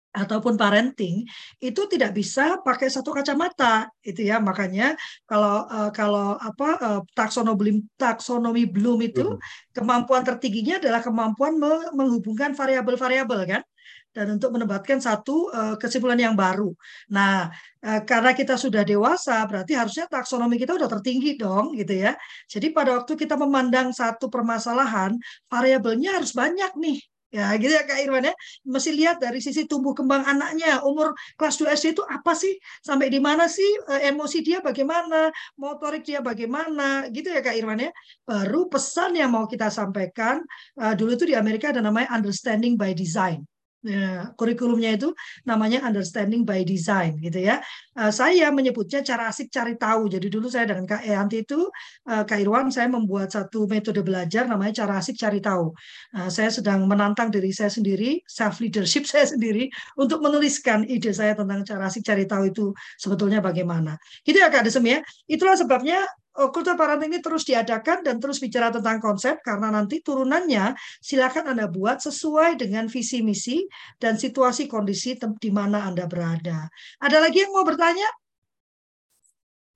ataupun 0.09 0.57
parenting 0.57 1.21
itu 1.61 1.81
tidak 1.85 2.17
bisa 2.17 2.57
pakai 2.65 2.89
satu 2.89 3.13
kacamata 3.13 3.85
itu 4.01 4.25
ya 4.25 4.41
makanya 4.41 4.97
kalau 5.29 5.69
eh, 5.69 5.91
kalau 5.93 6.33
apa 6.37 6.67
eh, 6.81 7.01
taksonomi 7.13 7.85
taksonomi 7.93 8.65
Bloom 8.65 8.99
itu 9.05 9.37
kemampuan 9.75 10.25
tertingginya 10.25 10.81
adalah 10.81 11.01
kemampuan 11.05 11.53
me- 11.61 11.91
menghubungkan 11.93 12.57
variabel-variabel 12.57 13.41
kan 13.45 13.63
dan 14.09 14.25
untuk 14.35 14.49
menempatkan 14.49 14.97
satu 14.97 15.53
eh, 15.53 15.75
kesimpulan 15.77 16.17
yang 16.17 16.33
baru. 16.33 16.73
Nah, 17.13 17.53
eh, 17.85 18.01
karena 18.09 18.33
kita 18.33 18.57
sudah 18.57 18.81
dewasa, 18.81 19.45
berarti 19.45 19.77
harusnya 19.77 20.09
taksonomi 20.09 20.57
kita 20.57 20.73
udah 20.75 20.89
tertinggi 20.89 21.37
dong, 21.37 21.77
gitu 21.77 21.93
ya. 21.93 22.17
Jadi 22.49 22.73
pada 22.73 22.97
waktu 22.97 23.13
kita 23.13 23.37
memandang 23.37 23.93
satu 23.93 24.27
permasalahan, 24.33 25.13
variabelnya 25.45 26.17
harus 26.17 26.33
banyak 26.33 26.73
nih. 26.81 26.97
Ya, 27.29 27.53
gitu 27.61 27.69
ya 27.69 27.85
Kak 27.85 28.01
Irwan 28.01 28.25
ya. 28.25 28.33
Mesti 28.65 28.89
lihat 28.89 29.21
dari 29.21 29.37
sisi 29.37 29.69
tumbuh 29.69 29.93
kembang 29.93 30.25
anaknya, 30.25 30.81
umur 30.81 31.13
kelas 31.37 31.61
2 31.61 31.77
SD 31.77 31.93
itu 31.93 32.01
apa 32.09 32.33
sih? 32.33 32.57
Sampai 32.81 33.13
di 33.13 33.21
mana 33.21 33.45
sih 33.45 33.69
eh, 33.85 34.09
emosi 34.09 34.41
dia 34.41 34.65
bagaimana, 34.65 35.29
motorik 35.61 36.01
dia 36.01 36.25
bagaimana, 36.25 37.05
gitu 37.13 37.29
ya 37.29 37.45
Kak 37.45 37.53
Irwan 37.53 37.85
ya. 37.85 37.91
Baru 38.25 38.65
pesan 38.65 39.13
yang 39.13 39.29
mau 39.29 39.45
kita 39.45 39.69
sampaikan, 39.69 40.41
eh, 40.81 40.93
dulu 40.97 41.13
itu 41.13 41.29
di 41.29 41.37
Amerika 41.37 41.69
ada 41.69 41.85
namanya 41.85 42.17
understanding 42.17 42.73
by 42.73 42.97
design. 42.97 43.45
Ya, 43.79 44.35
kurikulumnya 44.35 44.91
itu 44.99 45.15
namanya 45.47 45.79
understanding 45.87 46.43
by 46.43 46.67
design 46.67 47.15
gitu 47.23 47.39
ya. 47.39 47.63
Eh, 47.99 48.13
saya 48.15 48.47
menyebutnya 48.55 49.03
cara 49.03 49.27
asik 49.27 49.51
cari 49.51 49.75
tahu. 49.75 50.07
Jadi 50.07 50.31
dulu 50.31 50.47
saya 50.47 50.71
dengan 50.71 50.87
Kak 50.87 51.03
Eanti 51.03 51.43
itu 51.43 51.67
eh, 52.07 52.23
Kak 52.23 52.39
Irwan 52.39 52.71
saya 52.71 52.87
membuat 52.87 53.35
satu 53.35 53.67
metode 53.67 53.99
belajar 54.07 54.47
namanya 54.47 54.87
cara 54.87 55.03
asik 55.03 55.19
cari 55.19 55.43
tahu. 55.43 55.75
Nah, 56.15 56.31
saya 56.31 56.47
sedang 56.47 56.87
menantang 56.87 57.27
diri 57.27 57.51
saya 57.51 57.67
sendiri, 57.67 58.23
self 58.23 58.63
leadership 58.63 59.03
saya 59.11 59.27
sendiri 59.27 59.67
untuk 59.99 60.23
menuliskan 60.23 60.87
ide 60.87 61.11
saya 61.11 61.35
tentang 61.35 61.67
cara 61.67 61.91
asik 61.91 62.07
cari 62.07 62.23
tahu 62.23 62.47
itu 62.47 62.65
sebetulnya 62.95 63.43
bagaimana. 63.43 63.99
Gitu 64.23 64.39
ya 64.39 64.47
Kak 64.47 64.63
Desem 64.63 64.87
ya. 64.87 65.03
Itulah 65.27 65.59
sebabnya 65.59 66.07
eh, 66.39 66.49
kultur 66.55 66.79
parenting 66.79 67.11
ini 67.11 67.19
terus 67.19 67.43
diadakan 67.43 68.07
dan 68.07 68.15
terus 68.23 68.39
bicara 68.39 68.71
tentang 68.71 69.03
konsep 69.03 69.43
karena 69.43 69.75
nanti 69.75 69.99
turunannya 69.99 70.71
silakan 71.03 71.51
Anda 71.51 71.67
buat 71.67 71.99
sesuai 71.99 72.63
dengan 72.63 72.87
visi 72.87 73.19
misi 73.19 73.67
dan 73.99 74.15
situasi 74.15 74.71
kondisi 74.71 75.19
di 75.19 75.51
mana 75.51 75.83
Anda 75.83 76.07
berada. 76.07 76.71
Ada 77.03 77.17
lagi 77.19 77.43
yang 77.43 77.51
mau 77.51 77.67
bertanya? 77.67 77.88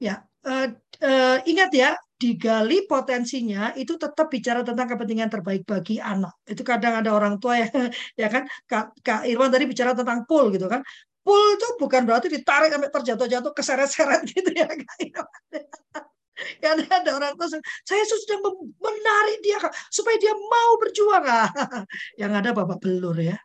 Ya, 0.04 0.16
eh, 0.46 0.68
eh, 1.00 1.38
ingat 1.48 1.70
ya, 1.72 1.90
digali 2.24 2.88
potensinya 2.88 3.76
itu 3.76 3.94
tetap 4.00 4.28
bicara 4.32 4.64
tentang 4.64 4.88
kepentingan 4.92 5.30
terbaik 5.32 5.64
bagi 5.68 6.00
anak. 6.00 6.34
Itu 6.48 6.64
kadang 6.64 7.00
ada 7.04 7.12
orang 7.12 7.36
tua 7.42 7.60
yang 7.64 7.72
ya 8.22 8.28
kan 8.32 8.44
Kak, 8.70 8.86
Kak 9.04 9.22
Irwan 9.28 9.52
tadi 9.52 9.66
bicara 9.68 9.92
tentang 9.96 10.24
pool 10.28 10.52
gitu 10.56 10.68
kan. 10.72 10.82
Pool 11.24 11.56
itu 11.56 11.68
bukan 11.80 12.04
berarti 12.04 12.28
ditarik 12.28 12.72
sampai 12.72 12.92
terjatuh-jatuh 12.92 13.52
keseret-seret 13.56 14.22
gitu 14.36 14.50
ya 14.56 14.68
Kak 14.68 14.98
Irwan. 15.04 15.32
Karena 16.64 16.84
ada 16.90 17.12
orang 17.14 17.34
tua 17.38 17.48
saya 17.86 18.04
sudah 18.10 18.38
menarik 18.82 19.38
dia 19.46 19.58
supaya 19.94 20.18
dia 20.18 20.34
mau 20.34 20.72
berjuang. 20.82 21.24
Yang 22.20 22.32
ada 22.42 22.50
bapak 22.58 22.78
belur 22.84 23.16
ya. 23.20 23.38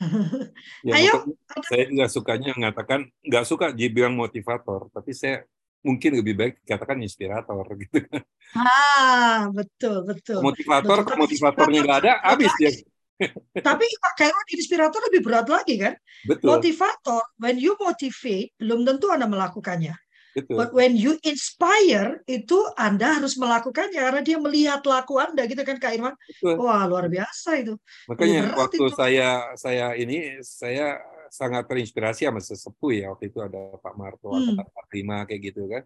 Ya, 0.88 0.96
Ayo, 0.96 1.36
saya 1.68 1.84
nggak 1.92 2.10
sukanya 2.10 2.56
mengatakan 2.56 3.04
nggak 3.20 3.44
suka 3.44 3.66
dibilang 3.76 4.16
motivator, 4.16 4.88
tapi 4.88 5.12
saya 5.12 5.44
mungkin 5.84 6.20
lebih 6.20 6.34
baik 6.36 6.54
dikatakan 6.64 7.00
inspirator 7.04 7.64
gitu 7.84 7.98
kan. 8.08 8.22
Ah, 8.56 9.48
betul, 9.52 10.04
betul. 10.08 10.40
Motivator, 10.40 11.04
Betul, 11.04 11.06
kalau 11.06 11.20
motivatornya 11.24 11.80
nggak 11.84 11.98
ada, 12.04 12.12
habis 12.24 12.52
dia. 12.56 12.72
Tapi 13.68 13.84
Khairul 14.16 14.48
inspirator 14.56 15.00
lebih 15.12 15.20
berat 15.20 15.44
lagi 15.52 15.76
kan? 15.76 15.92
Betul, 16.24 16.56
Motivator, 16.56 17.20
when 17.36 17.60
you 17.60 17.76
motivate, 17.76 18.56
belum 18.56 18.88
tentu 18.88 19.12
Anda 19.12 19.28
melakukannya. 19.28 19.92
Betul. 20.36 20.56
But 20.58 20.70
when 20.70 20.94
you 20.94 21.18
inspire, 21.22 22.22
itu 22.26 22.58
Anda 22.78 23.18
harus 23.18 23.34
melakukannya 23.34 23.98
karena 23.98 24.22
dia 24.22 24.38
melihat 24.38 24.82
laku 24.86 25.18
Anda 25.18 25.46
gitu 25.46 25.62
kan 25.62 25.76
Kak 25.78 25.92
Irwan? 25.96 26.14
betul. 26.14 26.54
Wah, 26.60 26.84
luar 26.86 27.06
biasa 27.10 27.58
itu. 27.58 27.74
Makanya 28.06 28.54
berat 28.54 28.58
waktu 28.58 28.76
itu. 28.78 28.94
saya 28.94 29.28
saya 29.58 29.86
ini 29.94 30.38
saya 30.42 30.98
sangat 31.30 31.66
terinspirasi 31.70 32.26
sama 32.26 32.42
sesepuh 32.42 32.90
ya 32.90 33.06
waktu 33.14 33.30
itu 33.30 33.38
ada 33.38 33.78
Pak 33.78 33.94
Marto 33.94 34.34
Hmm. 34.34 34.58
atau 34.58 34.66
Pak 34.66 34.84
Prima 34.90 35.22
kayak 35.26 35.40
gitu 35.54 35.70
kan. 35.70 35.82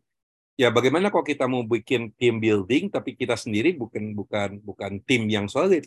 Ya 0.55 0.71
bagaimana 0.71 1.11
kalau 1.11 1.27
kita 1.27 1.51
mau 1.51 1.67
bikin 1.67 2.15
team 2.15 2.39
building 2.39 2.87
tapi 2.89 3.19
kita 3.19 3.35
sendiri 3.35 3.75
bukan 3.75 4.15
bukan 4.15 4.63
bukan 4.63 5.03
tim 5.03 5.27
yang 5.27 5.51
solid. 5.51 5.85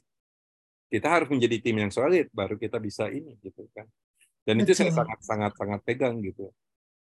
Kita 0.88 1.08
harus 1.08 1.28
menjadi 1.32 1.60
tim 1.60 1.76
yang 1.84 1.92
solid 1.92 2.28
baru 2.32 2.56
kita 2.56 2.80
bisa 2.80 3.08
ini 3.12 3.36
gitu 3.44 3.66
kan. 3.76 3.88
Dan 4.48 4.64
itu 4.64 4.72
saya 4.72 4.92
Betul. 4.92 5.04
sangat 5.04 5.20
sangat 5.24 5.52
sangat 5.60 5.80
pegang 5.84 6.20
gitu. 6.24 6.52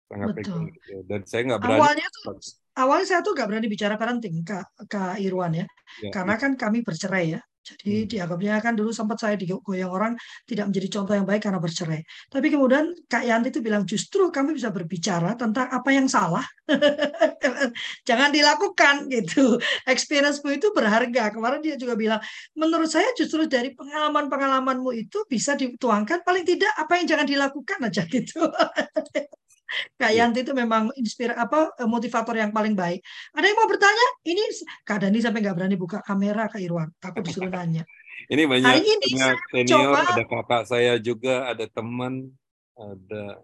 Sangat 0.09 0.26
Betul. 0.32 0.40
pegang 0.40 0.64
gitu. 0.72 0.92
Dan 1.04 1.20
saya 1.28 1.42
nggak 1.44 1.61
berani 1.61 1.76
Awalnya 1.78 2.06
tuh 2.09 2.24
awalnya 2.80 3.06
saya 3.06 3.20
tuh 3.20 3.32
nggak 3.36 3.48
berani 3.52 3.68
bicara 3.68 3.94
parenting 4.00 4.36
Kak, 4.40 4.66
Kak 4.88 5.20
Irwan 5.20 5.52
ya. 5.52 5.66
Ya, 6.00 6.11
Karena 6.12 6.34
kan 6.40 6.56
kami 6.56 6.80
bercerai 6.80 7.36
ya. 7.36 7.40
Jadi 7.68 7.92
Hmm. 7.92 8.09
dianggapnya 8.09 8.54
kan 8.64 8.72
dulu 8.72 8.96
sempat 8.96 9.20
saya 9.20 9.36
digoyang 9.36 9.92
orang 9.92 10.12
tidak 10.48 10.72
menjadi 10.72 10.88
contoh 10.88 11.12
yang 11.12 11.28
baik 11.28 11.44
karena 11.44 11.61
bercerai. 11.61 12.00
Tapi 12.32 12.46
kemudian 12.48 12.96
Kak 13.04 13.24
Yanti 13.28 13.52
itu 13.52 13.61
bilang 13.61 13.84
justru 13.84 14.32
kami 14.32 14.56
bisa 14.56 14.72
berbicara 14.72 15.36
tentang 15.36 15.68
apa 15.68 15.90
yang 15.92 16.09
salah. 16.09 16.40
Jangan 18.09 18.32
dilakukan 18.32 19.12
gitu. 19.12 19.61
Experience-mu 19.84 20.56
itu 20.56 20.72
berharga. 20.72 21.28
Kemarin 21.28 21.61
dia 21.61 21.76
juga 21.76 21.92
bilang, 21.92 22.20
menurut 22.56 22.88
saya 22.88 23.12
justru 23.12 23.44
dari 23.44 23.76
pengalaman-pengalamanmu 23.76 24.88
itu 24.96 25.28
bisa 25.28 25.52
dituangkan 25.52 26.24
paling 26.24 26.48
tidak 26.48 26.72
apa 26.72 26.92
yang 26.96 27.04
jangan 27.04 27.26
dilakukan 27.28 27.78
aja 27.84 28.02
gitu. 28.16 28.48
Kak 30.01 30.11
Iya. 30.11 30.25
Yanti 30.25 30.41
itu 30.43 30.53
memang 30.57 30.89
inspira 30.97 31.37
apa 31.37 31.77
motivator 31.85 32.35
yang 32.35 32.51
paling 32.51 32.73
baik. 32.73 33.05
Ada 33.37 33.47
yang 33.47 33.59
mau 33.59 33.69
bertanya? 33.69 34.07
Ini 34.25 34.43
Kak 34.85 34.99
Dani 35.05 35.19
sampai 35.21 35.41
nggak 35.45 35.57
berani 35.57 35.77
buka 35.77 36.01
kamera 36.01 36.49
Kak 36.49 36.61
Irwan. 36.61 36.89
Takut 36.97 37.23
disuruh 37.23 37.53
nanya. 37.53 37.85
Ini 38.33 38.45
banyak, 38.45 38.66
Hari 38.66 38.83
ini 38.83 39.07
senior, 39.14 39.95
coba 39.95 40.05
ada 40.05 40.25
kakak 40.27 40.62
saya 40.66 40.99
juga, 40.99 41.49
ada 41.49 41.64
teman, 41.71 42.29
ada. 42.75 43.41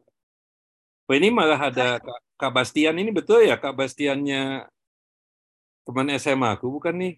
Oh, 1.06 1.14
ini 1.14 1.30
malah 1.30 1.70
ada 1.70 2.02
Kak, 2.02 2.20
Kak 2.36 2.52
Bastian 2.52 2.98
ini 2.98 3.14
betul 3.14 3.46
ya 3.46 3.54
Kak 3.54 3.72
Bastiannya 3.78 4.66
teman 5.86 6.10
SMA 6.18 6.58
aku 6.58 6.68
bukan 6.74 7.00
nih? 7.00 7.14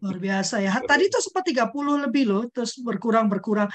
luar 0.00 0.16
biasa 0.16 0.64
ya. 0.64 0.72
Tadi 0.80 1.04
itu 1.08 1.18
sempat 1.20 1.44
30 1.44 2.08
lebih 2.08 2.24
loh, 2.24 2.42
terus 2.48 2.80
berkurang 2.80 3.28
berkurang. 3.28 3.68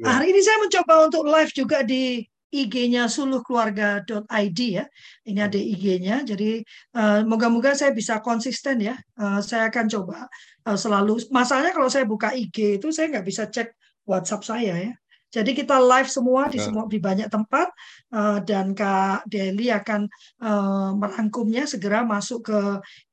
Ya. 0.00 0.16
Hari 0.16 0.32
ini 0.32 0.40
saya 0.40 0.58
mencoba 0.64 0.94
untuk 1.04 1.28
live 1.28 1.52
juga 1.52 1.84
di 1.84 2.24
IG-nya 2.52 3.08
suluhkeluarga.id 3.08 4.60
ya. 4.60 4.84
Ini 5.24 5.40
ada 5.40 5.56
IG-nya. 5.56 6.20
Jadi 6.22 6.60
eh, 6.92 7.20
moga-moga 7.24 7.72
saya 7.72 7.96
bisa 7.96 8.20
konsisten 8.20 8.78
ya. 8.84 8.94
Eh, 8.94 9.40
saya 9.40 9.72
akan 9.72 9.86
coba 9.88 10.28
eh, 10.68 10.76
selalu. 10.76 11.32
Masalahnya 11.32 11.72
kalau 11.72 11.88
saya 11.88 12.04
buka 12.04 12.36
IG 12.36 12.76
itu 12.76 12.92
saya 12.92 13.08
nggak 13.08 13.26
bisa 13.26 13.48
cek 13.48 13.72
WhatsApp 14.04 14.44
saya 14.44 14.74
ya. 14.76 14.92
Jadi 15.32 15.56
kita 15.56 15.80
live 15.80 16.12
semua 16.12 16.44
di 16.52 16.60
Ya. 16.60 16.68
semua 16.68 16.84
di 16.84 17.00
banyak 17.00 17.32
tempat 17.32 17.72
eh, 18.12 18.38
dan 18.44 18.76
Kak 18.76 19.24
Deli 19.24 19.72
akan 19.72 20.04
eh, 20.44 20.90
merangkumnya 20.92 21.64
segera 21.64 22.04
masuk 22.04 22.52
ke 22.52 22.60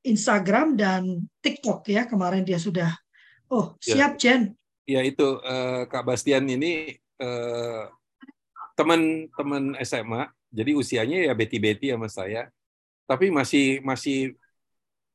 Instagram 0.04 0.76
dan 0.76 1.24
TikTok 1.40 1.88
ya. 1.88 2.04
Kemarin 2.04 2.44
dia 2.44 2.60
sudah. 2.60 2.92
Oh, 3.48 3.72
Ya. 3.88 4.04
siap 4.04 4.20
Jen. 4.20 4.52
Ya 4.84 5.00
itu 5.00 5.40
eh, 5.40 5.88
Kak 5.88 6.04
Bastian 6.04 6.44
ini 6.44 6.92
eh, 7.16 7.82
teman-teman 8.80 9.64
SMA, 9.90 10.22
jadi 10.58 10.72
usianya 10.80 11.18
ya 11.28 11.32
beti-beti 11.40 11.86
sama 11.94 12.08
saya, 12.18 12.40
tapi 13.10 13.26
masih 13.38 13.64
masih 13.90 14.16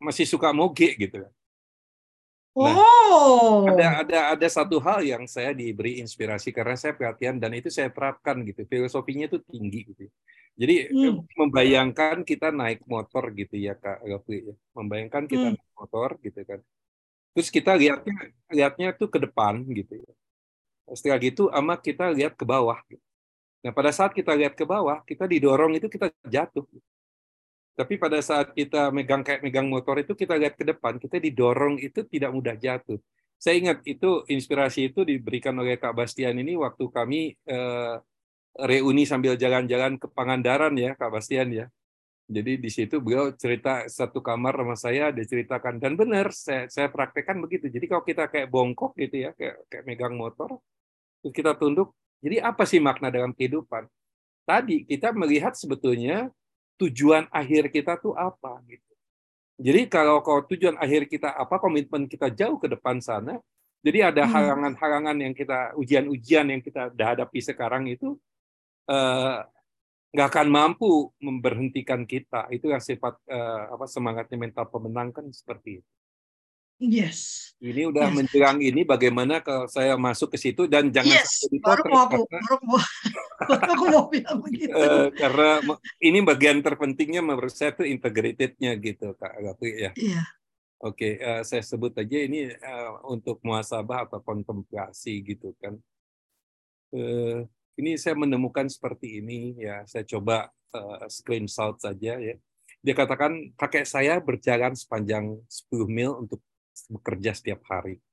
masih 0.06 0.26
suka 0.34 0.50
moge 0.60 0.88
gitu. 1.02 1.18
Nah, 2.56 2.78
Oh. 2.78 3.66
ada 3.70 3.86
ada 4.06 4.18
ada 4.38 4.48
satu 4.58 4.78
hal 4.88 5.00
yang 5.04 5.24
saya 5.36 5.52
diberi 5.52 6.00
inspirasi 6.04 6.50
karena 6.58 6.76
saya 6.80 6.94
perhatian 7.00 7.36
dan 7.42 7.52
itu 7.60 7.70
saya 7.74 7.90
terapkan 7.92 8.38
gitu 8.48 8.62
filosofinya 8.72 9.26
itu 9.30 9.40
tinggi 9.52 9.80
gitu 9.92 10.04
jadi 10.62 10.76
Hmm. 10.92 11.26
membayangkan 11.40 12.18
kita 12.30 12.48
naik 12.56 12.80
motor 12.88 13.24
gitu 13.40 13.56
ya 13.60 13.74
kak 13.84 13.98
Rafli 14.06 14.38
ya 14.50 14.56
membayangkan 14.78 15.24
kita 15.28 15.48
Hmm. 15.52 15.58
naik 15.58 15.72
motor 15.80 16.10
gitu 16.26 16.40
kan 16.50 16.60
terus 17.36 17.50
kita 17.58 17.72
lihatnya 17.82 18.16
lihatnya 18.58 18.88
tuh 19.00 19.10
ke 19.14 19.20
depan 19.26 19.56
gitu 19.80 19.94
ya 20.06 20.12
setelah 20.98 21.20
gitu 21.28 21.44
ama 21.54 21.76
kita 21.80 22.06
lihat 22.18 22.34
ke 22.40 22.46
bawah 22.46 22.80
gitu. 22.92 23.04
Nah 23.66 23.74
pada 23.74 23.90
saat 23.90 24.14
kita 24.14 24.38
lihat 24.38 24.54
ke 24.54 24.62
bawah 24.62 25.02
kita 25.10 25.26
didorong 25.26 25.74
itu 25.74 25.90
kita 25.90 26.14
jatuh 26.30 26.66
tapi 27.76 28.00
pada 28.00 28.24
saat 28.24 28.56
kita 28.56 28.88
megang 28.96 29.20
kayak 29.20 29.44
megang 29.44 29.68
motor 29.68 30.00
itu 30.00 30.16
kita 30.16 30.40
lihat 30.40 30.56
ke 30.56 30.64
depan, 30.64 30.96
kita 30.96 31.20
didorong 31.20 31.76
itu 31.84 32.08
tidak 32.08 32.32
mudah 32.32 32.56
jatuh. 32.56 32.96
Saya 33.36 33.60
ingat 33.60 33.84
itu 33.84 34.24
inspirasi 34.32 34.96
itu 34.96 35.04
diberikan 35.04 35.52
oleh 35.60 35.76
Kak 35.76 35.92
Bastian 35.92 36.40
ini 36.40 36.56
waktu 36.56 36.88
kami 36.88 37.36
eh, 37.36 37.96
reuni 38.56 39.04
sambil 39.04 39.36
jalan-jalan 39.36 40.00
ke 40.00 40.08
Pangandaran 40.08 40.72
ya 40.80 40.96
Kak 40.96 41.12
Bastian 41.12 41.52
ya. 41.52 41.68
Jadi 42.26 42.58
di 42.58 42.70
situ 42.72 43.04
beliau 43.04 43.36
cerita 43.36 43.86
satu 43.92 44.24
kamar 44.24 44.56
sama 44.56 44.76
saya, 44.80 45.12
dia 45.12 45.28
ceritakan 45.28 45.78
dan 45.78 45.94
benar 46.00 46.32
saya 46.32 46.72
saya 46.72 46.88
praktekkan 46.90 47.38
begitu. 47.44 47.68
Jadi 47.68 47.86
kalau 47.92 48.04
kita 48.08 48.32
kayak 48.32 48.48
bongkok 48.50 48.96
gitu 48.98 49.30
ya, 49.30 49.36
kayak 49.36 49.68
kayak 49.68 49.84
megang 49.84 50.16
motor, 50.16 50.58
terus 51.22 51.34
kita 51.36 51.54
tunduk. 51.60 51.92
Jadi 52.24 52.38
apa 52.42 52.64
sih 52.68 52.80
makna 52.80 53.12
dalam 53.12 53.32
kehidupan? 53.36 53.88
Tadi 54.46 54.86
kita 54.86 55.10
melihat 55.16 55.58
sebetulnya 55.58 56.30
tujuan 56.78 57.26
akhir 57.34 57.72
kita 57.74 57.98
tuh 57.98 58.14
apa 58.14 58.62
gitu. 58.70 58.94
Jadi 59.56 59.88
kalau 59.88 60.20
kalau 60.20 60.44
tujuan 60.52 60.76
akhir 60.76 61.08
kita 61.08 61.32
apa, 61.32 61.56
komitmen 61.58 62.12
kita 62.12 62.28
jauh 62.28 62.60
ke 62.60 62.68
depan 62.68 63.00
sana. 63.00 63.40
Jadi 63.86 64.02
ada 64.02 64.26
Hmm. 64.26 64.34
halangan-halangan 64.34 65.18
yang 65.22 65.34
kita 65.38 65.78
ujian-ujian 65.80 66.46
yang 66.52 66.62
kita 66.62 66.92
hadapi 66.92 67.40
sekarang 67.40 67.88
itu 67.88 68.18
eh, 68.90 69.38
nggak 70.14 70.28
akan 70.30 70.48
mampu 70.52 71.10
memberhentikan 71.22 72.04
kita. 72.06 72.50
Itu 72.52 72.70
yang 72.70 72.84
sifat 72.84 73.18
eh, 73.30 73.64
apa 73.74 73.86
semangatnya 73.88 74.38
mental 74.38 74.66
pemenang 74.70 75.10
kan 75.16 75.26
seperti 75.32 75.82
itu. 75.82 75.92
Yes. 76.76 77.52
Ini 77.64 77.88
udah 77.88 78.12
Yes. 78.12 78.16
menjelang 78.20 78.60
ini 78.60 78.84
bagaimana 78.84 79.40
kalau 79.40 79.64
saya 79.66 79.96
masuk 79.96 80.36
ke 80.36 80.38
situ 80.38 80.68
dan 80.68 80.92
jangan 80.92 81.24
Yes. 81.24 81.48
sampai 81.48 81.60
Baru 81.64 81.84
mau 81.88 82.04
aku, 82.04 82.22
karena- 82.28 82.44
baru 82.44 82.58
mau, 82.68 82.80
baru 83.50 83.70
aku 83.72 83.86
mau 83.88 84.04
bilang 84.12 84.38
begitu. 84.46 84.76
Eh, 84.76 85.08
karena 85.16 85.50
ini 86.04 86.20
bagian 86.20 86.60
terpentingnya 86.60 87.24
menurut 87.24 87.56
saya 87.56 87.72
itu 87.72 87.88
integratednya 87.88 88.76
gitu 88.76 89.16
Kak 89.16 89.34
Gapi 89.40 89.70
ya. 89.72 89.92
Iya. 89.96 90.24
Oke, 90.84 91.16
eh, 91.16 91.42
saya 91.48 91.64
sebut 91.64 91.96
aja 91.96 92.18
ini 92.20 92.52
eh, 92.52 92.90
untuk 93.08 93.40
muasabah 93.40 94.12
atau 94.12 94.20
kontemplasi 94.20 95.24
gitu 95.24 95.56
kan. 95.56 95.80
Eh, 96.92 97.48
ini 97.76 97.96
saya 97.96 98.20
menemukan 98.20 98.68
seperti 98.68 99.24
ini 99.24 99.56
ya, 99.58 99.88
saya 99.88 100.04
coba 100.04 100.52
eh, 100.76 101.08
screenshot 101.08 101.80
saja 101.80 102.20
ya. 102.20 102.36
Dia 102.84 102.94
katakan 102.94 103.56
kakek 103.56 103.88
saya 103.88 104.20
berjalan 104.20 104.76
sepanjang 104.76 105.40
10 105.48 105.88
mil 105.88 106.12
untuk 106.20 106.44
bekerja 106.92 107.32
setiap 107.32 107.64
hari. 107.72 108.04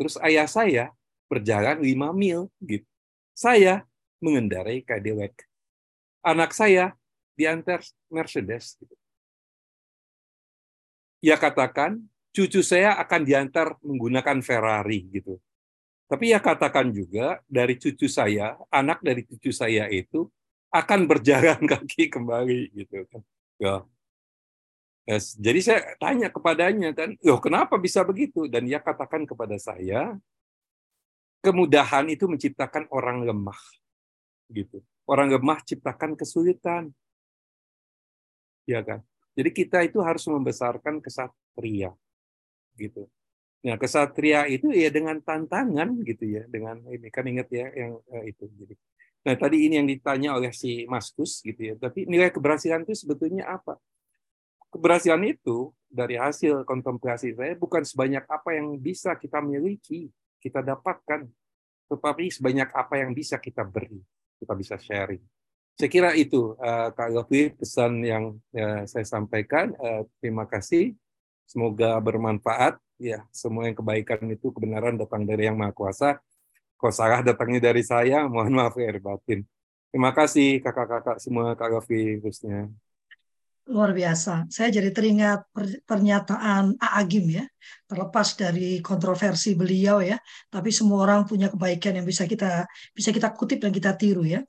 Terus 0.00 0.16
ayah 0.24 0.48
saya 0.48 0.84
berjalan 1.28 1.78
5 1.78 2.16
mil 2.16 2.48
gitu. 2.64 2.88
Saya 3.36 3.84
mengendarai 4.20 4.80
Cadillac. 4.84 5.36
Anak 6.20 6.52
saya 6.52 6.96
diantar 7.36 7.80
Mercedes. 8.12 8.76
Gitu. 8.76 8.94
Ia 11.24 11.36
katakan, 11.36 12.00
cucu 12.32 12.60
saya 12.64 12.96
akan 13.00 13.20
diantar 13.24 13.76
menggunakan 13.84 14.40
Ferrari 14.40 15.08
gitu. 15.12 15.40
Tapi 16.10 16.34
ia 16.34 16.42
katakan 16.42 16.90
juga 16.90 17.38
dari 17.46 17.78
cucu 17.78 18.10
saya, 18.10 18.58
anak 18.68 18.98
dari 18.98 19.22
cucu 19.22 19.54
saya 19.54 19.86
itu 19.86 20.26
akan 20.74 21.06
berjalan 21.06 21.60
kaki 21.70 22.10
kembali 22.10 22.74
gitu 22.74 23.06
kan. 23.06 23.22
Ya. 23.60 23.74
Yes. 25.10 25.34
Jadi 25.34 25.58
saya 25.58 25.80
tanya 25.98 26.30
kepadanya 26.30 26.94
kan, 26.94 27.18
loh 27.26 27.42
kenapa 27.42 27.74
bisa 27.82 28.06
begitu? 28.06 28.46
Dan 28.46 28.70
ia 28.70 28.78
katakan 28.78 29.26
kepada 29.26 29.58
saya, 29.58 30.14
kemudahan 31.42 32.06
itu 32.14 32.30
menciptakan 32.30 32.86
orang 32.94 33.26
lemah 33.26 33.58
gitu. 34.54 34.78
Orang 35.10 35.34
lemah 35.34 35.66
ciptakan 35.66 36.14
kesulitan. 36.14 36.94
Ya 38.70 38.86
kan? 38.86 39.02
Jadi 39.34 39.50
kita 39.50 39.82
itu 39.82 39.98
harus 39.98 40.22
membesarkan 40.30 41.02
kesatria 41.02 41.90
gitu. 42.78 43.10
Nah, 43.66 43.76
kesatria 43.82 44.46
itu 44.46 44.70
ya 44.70 44.94
dengan 44.94 45.18
tantangan 45.18 45.90
gitu 46.06 46.38
ya, 46.38 46.46
dengan 46.46 46.86
ini 46.86 47.10
kan 47.10 47.26
ingat 47.26 47.50
ya 47.50 47.66
yang 47.74 47.98
eh, 48.14 48.30
itu. 48.30 48.46
Jadi, 48.46 48.74
nah 49.26 49.34
tadi 49.34 49.56
ini 49.66 49.74
yang 49.74 49.90
ditanya 49.90 50.38
oleh 50.38 50.54
si 50.54 50.86
Maskus 50.86 51.42
gitu 51.42 51.58
ya. 51.58 51.74
Tapi 51.74 52.06
nilai 52.06 52.30
keberhasilan 52.30 52.86
itu 52.86 52.94
sebetulnya 52.94 53.50
apa? 53.50 53.74
Keberhasilan 54.70 55.22
itu 55.26 55.74
dari 55.90 56.14
hasil 56.14 56.62
kontemplasi 56.62 57.34
saya 57.34 57.58
bukan 57.58 57.82
sebanyak 57.82 58.22
apa 58.30 58.54
yang 58.54 58.78
bisa 58.78 59.18
kita 59.18 59.42
miliki, 59.42 60.06
kita 60.38 60.62
dapatkan, 60.62 61.26
tetapi 61.90 62.30
sebanyak 62.30 62.70
apa 62.70 63.02
yang 63.02 63.10
bisa 63.10 63.42
kita 63.42 63.66
beri, 63.66 63.98
kita 64.38 64.54
bisa 64.54 64.78
sharing. 64.78 65.20
Saya 65.74 65.90
kira 65.90 66.10
itu 66.14 66.54
uh, 66.60 66.94
Kak 66.94 67.08
Gofi 67.10 67.50
pesan 67.56 68.04
yang 68.06 68.36
uh, 68.54 68.84
saya 68.86 69.02
sampaikan. 69.02 69.74
Uh, 69.80 70.06
terima 70.22 70.46
kasih. 70.46 70.94
Semoga 71.48 71.98
bermanfaat. 71.98 72.78
Ya, 73.00 73.24
semua 73.32 73.64
yang 73.64 73.74
kebaikan 73.74 74.20
itu 74.28 74.52
kebenaran 74.52 75.00
datang 75.00 75.24
dari 75.24 75.48
Yang 75.48 75.56
Maha 75.56 75.72
Kuasa. 75.72 76.10
Kalau 76.76 76.92
salah 76.92 77.24
datangnya 77.24 77.72
dari 77.72 77.80
saya, 77.80 78.28
mohon 78.28 78.52
maaf 78.52 78.76
ya 78.76 78.92
batin. 79.00 79.40
Terima 79.88 80.12
kasih 80.12 80.60
kakak-kakak 80.60 81.16
semua 81.16 81.56
Kak 81.56 81.68
Gofi 81.72 82.20
khususnya. 82.20 82.68
Luar 83.70 83.94
biasa. 83.94 84.50
Saya 84.50 84.68
jadi 84.74 84.90
teringat 84.90 85.46
pernyataan 85.86 86.74
A. 86.82 86.88
Agim 86.98 87.30
ya. 87.30 87.46
Terlepas 87.86 88.34
dari 88.34 88.82
kontroversi 88.82 89.54
beliau 89.54 90.02
ya, 90.02 90.18
tapi 90.50 90.70
semua 90.74 91.06
orang 91.06 91.22
punya 91.26 91.46
kebaikan 91.50 91.98
yang 91.98 92.06
bisa 92.06 92.26
kita 92.26 92.66
bisa 92.94 93.10
kita 93.14 93.30
kutip 93.34 93.62
dan 93.62 93.70
kita 93.70 93.94
tiru 93.94 94.26
ya. 94.26 94.42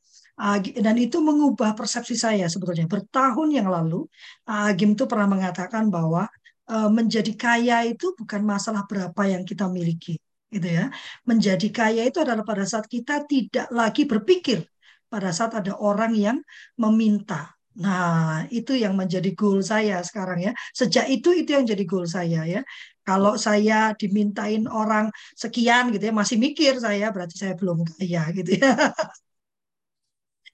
Dan 0.77 0.95
itu 0.97 1.21
mengubah 1.21 1.77
persepsi 1.77 2.17
saya 2.17 2.49
sebetulnya. 2.49 2.89
Bertahun 2.89 3.49
yang 3.53 3.69
lalu, 3.69 4.09
Agim 4.49 4.97
itu 4.97 5.05
pernah 5.05 5.29
mengatakan 5.29 5.93
bahwa 5.93 6.25
eh, 6.65 6.89
menjadi 6.89 7.33
kaya 7.37 7.85
itu 7.85 8.17
bukan 8.17 8.41
masalah 8.41 8.89
berapa 8.89 9.21
yang 9.29 9.45
kita 9.45 9.69
miliki, 9.69 10.17
gitu 10.49 10.65
ya. 10.65 10.89
Menjadi 11.29 11.67
kaya 11.69 12.01
itu 12.09 12.17
adalah 12.25 12.41
pada 12.41 12.65
saat 12.65 12.89
kita 12.89 13.25
tidak 13.29 13.69
lagi 13.69 14.09
berpikir 14.09 14.65
pada 15.13 15.29
saat 15.29 15.61
ada 15.61 15.77
orang 15.77 16.13
yang 16.17 16.37
meminta. 16.79 17.53
Nah, 17.79 18.43
itu 18.51 18.75
yang 18.75 18.93
menjadi 18.99 19.31
goal 19.31 19.63
saya 19.63 20.03
sekarang 20.03 20.43
ya. 20.43 20.51
Sejak 20.75 21.07
itu 21.07 21.31
itu 21.31 21.49
yang 21.55 21.63
jadi 21.63 21.83
goal 21.87 22.03
saya 22.03 22.43
ya. 22.43 22.61
Kalau 23.07 23.33
saya 23.39 23.95
dimintain 23.97 24.67
orang 24.67 25.09
sekian 25.39 25.89
gitu 25.95 26.11
ya, 26.11 26.13
masih 26.13 26.37
mikir 26.37 26.77
saya 26.77 27.09
berarti 27.15 27.35
saya 27.39 27.53
belum 27.55 27.87
kaya 27.87 28.21
gitu 28.35 28.51
ya. 28.59 28.69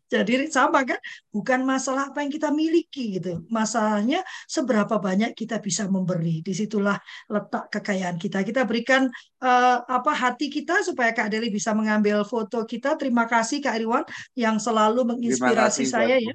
Jadi 0.08 0.48
sama 0.48 0.88
kan, 0.88 0.98
bukan 1.30 1.68
masalah 1.68 2.10
apa 2.10 2.24
yang 2.24 2.32
kita 2.32 2.50
miliki 2.50 3.20
gitu. 3.20 3.44
Masalahnya 3.52 4.24
seberapa 4.48 4.96
banyak 4.98 5.36
kita 5.36 5.60
bisa 5.60 5.86
memberi. 5.92 6.40
Di 6.42 6.56
situlah 6.56 6.96
letak 7.28 7.68
kekayaan 7.70 8.16
kita. 8.16 8.42
Kita 8.48 8.64
berikan 8.64 9.12
uh, 9.44 9.78
apa 9.84 10.12
hati 10.16 10.48
kita 10.48 10.80
supaya 10.82 11.12
Kak 11.12 11.28
Deli 11.28 11.52
bisa 11.52 11.76
mengambil 11.76 12.24
foto 12.24 12.64
kita. 12.64 12.96
Terima 12.96 13.28
kasih 13.28 13.60
Kak 13.60 13.76
Irwan 13.78 14.06
yang 14.34 14.58
selalu 14.58 15.04
menginspirasi 15.16 15.84
kasih, 15.84 15.92
saya 15.92 16.16
ya. 16.24 16.34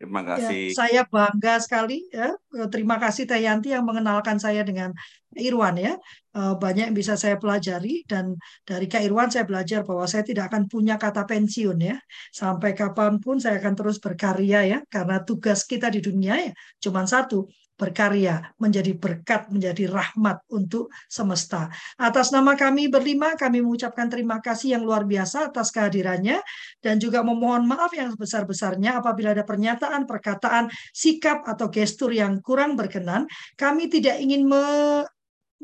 Terima 0.00 0.20
Ya, 0.24 0.28
kasih. 0.34 0.64
saya 0.74 1.00
bangga 1.06 1.54
sekali 1.62 2.02
ya. 2.10 2.34
Terima 2.72 2.96
kasih 2.98 3.28
Teh 3.28 3.44
Yanti 3.44 3.70
yang 3.70 3.84
mengenalkan 3.86 4.40
saya 4.40 4.64
dengan 4.66 4.90
Irwan 5.38 5.76
ya. 5.78 5.92
Eh, 6.34 6.54
Banyak 6.58 6.90
yang 6.90 6.96
bisa 6.96 7.14
saya 7.14 7.36
pelajari 7.38 8.02
dan 8.10 8.34
dari 8.66 8.86
Kak 8.90 9.02
Irwan 9.06 9.30
saya 9.30 9.46
belajar 9.46 9.86
bahwa 9.86 10.04
saya 10.10 10.22
tidak 10.26 10.50
akan 10.50 10.66
punya 10.66 10.94
kata 10.98 11.22
pensiun 11.26 11.78
ya. 11.78 11.96
Sampai 12.34 12.74
kapan 12.74 13.22
pun 13.22 13.38
saya 13.38 13.58
akan 13.62 13.74
terus 13.78 13.96
berkarya 14.02 14.60
ya. 14.66 14.78
Karena 14.90 15.22
tugas 15.22 15.62
kita 15.66 15.86
di 15.90 16.00
dunia 16.02 16.34
ya 16.38 16.52
cuma 16.82 17.06
satu, 17.06 17.48
berkarya, 17.74 18.54
menjadi 18.62 18.94
berkat, 18.94 19.50
menjadi 19.50 19.90
rahmat 19.90 20.46
untuk 20.54 20.94
semesta. 21.10 21.66
Atas 21.98 22.30
nama 22.30 22.54
kami 22.54 22.86
berlima, 22.86 23.34
kami 23.34 23.66
mengucapkan 23.66 24.06
terima 24.06 24.38
kasih 24.38 24.78
yang 24.78 24.82
luar 24.86 25.02
biasa 25.02 25.50
atas 25.50 25.74
kehadirannya 25.74 26.38
dan 26.78 27.02
juga 27.02 27.26
memohon 27.26 27.66
maaf 27.66 27.90
yang 27.98 28.14
sebesar-besarnya 28.14 29.02
apabila 29.02 29.34
ada 29.34 29.42
pernyataan, 29.42 30.06
perkataan, 30.06 30.70
sikap 30.94 31.42
atau 31.50 31.66
gestur 31.66 32.14
yang 32.14 32.38
kurang 32.38 32.78
berkenan. 32.78 33.26
Kami 33.58 33.90
tidak 33.90 34.22
ingin 34.22 34.46
me- 34.46 35.06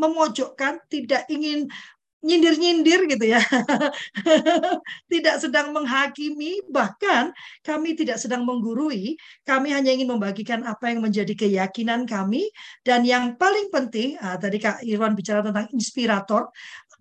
memojokkan, 0.00 0.80
tidak 0.88 1.28
ingin 1.28 1.68
nyindir-nyindir 2.20 3.08
gitu 3.08 3.24
ya. 3.32 3.40
tidak 5.12 5.40
sedang 5.40 5.72
menghakimi, 5.72 6.60
bahkan 6.68 7.32
kami 7.64 7.96
tidak 7.96 8.20
sedang 8.20 8.44
menggurui, 8.44 9.16
kami 9.48 9.72
hanya 9.72 9.92
ingin 9.92 10.08
membagikan 10.12 10.60
apa 10.68 10.92
yang 10.92 11.00
menjadi 11.00 11.32
keyakinan 11.32 12.04
kami 12.04 12.52
dan 12.84 13.08
yang 13.08 13.40
paling 13.40 13.72
penting, 13.72 14.20
ah, 14.20 14.36
tadi 14.36 14.60
Kak 14.60 14.84
Irwan 14.84 15.16
bicara 15.16 15.40
tentang 15.40 15.68
inspirator, 15.72 16.52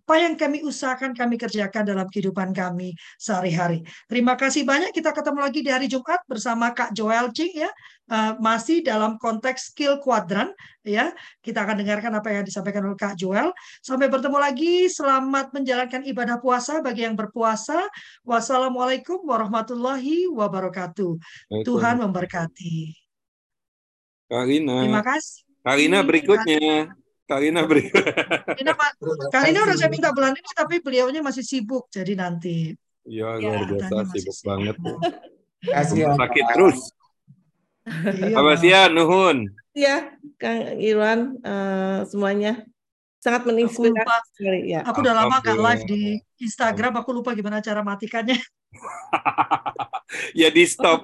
apa 0.10 0.26
yang 0.26 0.34
kami 0.34 0.66
usahakan 0.66 1.14
kami 1.14 1.38
kerjakan 1.38 1.86
dalam 1.86 2.10
kehidupan 2.10 2.50
kami 2.50 2.98
sehari-hari. 3.22 3.86
Terima 4.10 4.34
kasih 4.34 4.66
banyak. 4.66 4.90
Kita 4.90 5.14
ketemu 5.14 5.38
lagi 5.38 5.62
di 5.62 5.70
hari 5.70 5.86
Jumat 5.86 6.26
bersama 6.26 6.74
Kak 6.74 6.98
Joel 6.98 7.30
Ching 7.30 7.54
ya. 7.54 7.70
Uh, 8.10 8.34
masih 8.42 8.82
dalam 8.82 9.22
konteks 9.22 9.70
skill 9.70 10.02
kuadran 10.02 10.50
ya. 10.82 11.14
Kita 11.46 11.62
akan 11.62 11.86
dengarkan 11.86 12.10
apa 12.18 12.26
yang 12.34 12.42
disampaikan 12.42 12.90
oleh 12.90 12.98
Kak 12.98 13.22
Joel. 13.22 13.54
Sampai 13.86 14.10
bertemu 14.10 14.42
lagi. 14.42 14.90
Selamat 14.90 15.54
menjalankan 15.54 16.02
ibadah 16.02 16.42
puasa 16.42 16.82
bagi 16.82 17.06
yang 17.06 17.14
berpuasa. 17.14 17.86
Wassalamualaikum 18.26 19.22
warahmatullahi 19.22 20.26
wabarakatuh. 20.26 21.22
Tuhan 21.62 22.02
memberkati. 22.02 22.98
Kak 24.26 24.42
Rina. 24.50 24.90
Terima 24.90 25.06
kasih. 25.06 25.46
Kak 25.62 25.76
Rina 25.78 26.02
berikutnya. 26.02 26.98
Kak 27.30 27.40
Rina 27.40 27.62
berikutnya. 27.62 28.10
Karina, 28.50 28.74
Kak 29.30 29.42
Rina 29.46 29.60
udah 29.62 29.78
saya 29.78 29.90
minta 29.94 30.10
bulan 30.10 30.34
ini 30.34 30.50
tapi 30.52 30.82
beliaunya 30.82 31.22
masih 31.22 31.46
sibuk 31.46 31.86
jadi 31.88 32.18
nanti. 32.18 32.74
Ya, 33.06 33.38
Ya, 33.38 33.54
luar 33.54 33.70
biasa 33.70 33.96
sibuk 34.10 34.34
sibuk. 34.34 34.50
banget. 34.50 34.76
Kasih 35.62 35.98
ya. 36.02 36.10
Sakit 36.18 36.46
terus. 36.58 36.80
Iya, 37.86 38.34
Apa 38.34 38.52
sih 38.58 38.70
ya, 38.70 38.90
Nuhun? 38.90 39.46
Ya, 39.74 40.10
Kang 40.36 40.78
Irwan, 40.78 41.38
eh, 41.40 42.00
semuanya 42.06 42.66
sangat 43.20 43.42
Aku 43.42 43.48
lupa. 43.48 43.58
menginspirasi 43.62 44.30
sekali. 44.34 44.60
Ya, 44.68 44.82
Aku 44.82 44.98
udah 45.00 45.14
lama 45.14 45.36
nggak 45.38 45.58
live 45.60 45.84
di. 45.86 46.02
Instagram. 46.40 46.98
Aku 46.98 47.12
lupa 47.12 47.36
gimana 47.36 47.60
cara 47.60 47.84
matikannya. 47.84 48.40
ya 50.40 50.50
di 50.50 50.64
stop. 50.64 51.04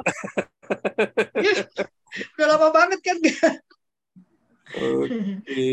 udah 2.34 2.48
lama 2.48 2.68
banget 2.72 3.00
kan. 3.04 3.18
Oke. 4.76 5.72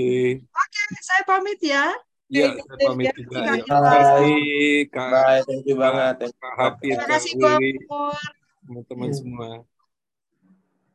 saya 1.03 1.23
pamit 1.27 1.59
ya. 1.59 1.91
Ya, 2.33 2.49
Oke, 2.49 2.63
saya 2.65 2.79
pamit 2.89 3.07
ya. 3.07 3.15
juga. 3.19 3.39
Ya. 3.45 3.53
Terima 3.61 3.91
kasih 3.93 4.37
Kak 4.89 5.09
Bye, 5.11 5.41
thank 5.45 5.65
you 5.69 5.77
banget. 5.77 6.17
Kak 6.33 6.55
Hafid, 6.57 6.97
Terima 6.97 7.09
kasih 7.11 7.33
Willy, 7.37 7.73
Pur. 7.85 8.17
teman-teman 8.65 9.11
semua. 9.13 9.49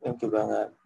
thank 0.02 0.18
you 0.24 0.30
banget. 0.32 0.77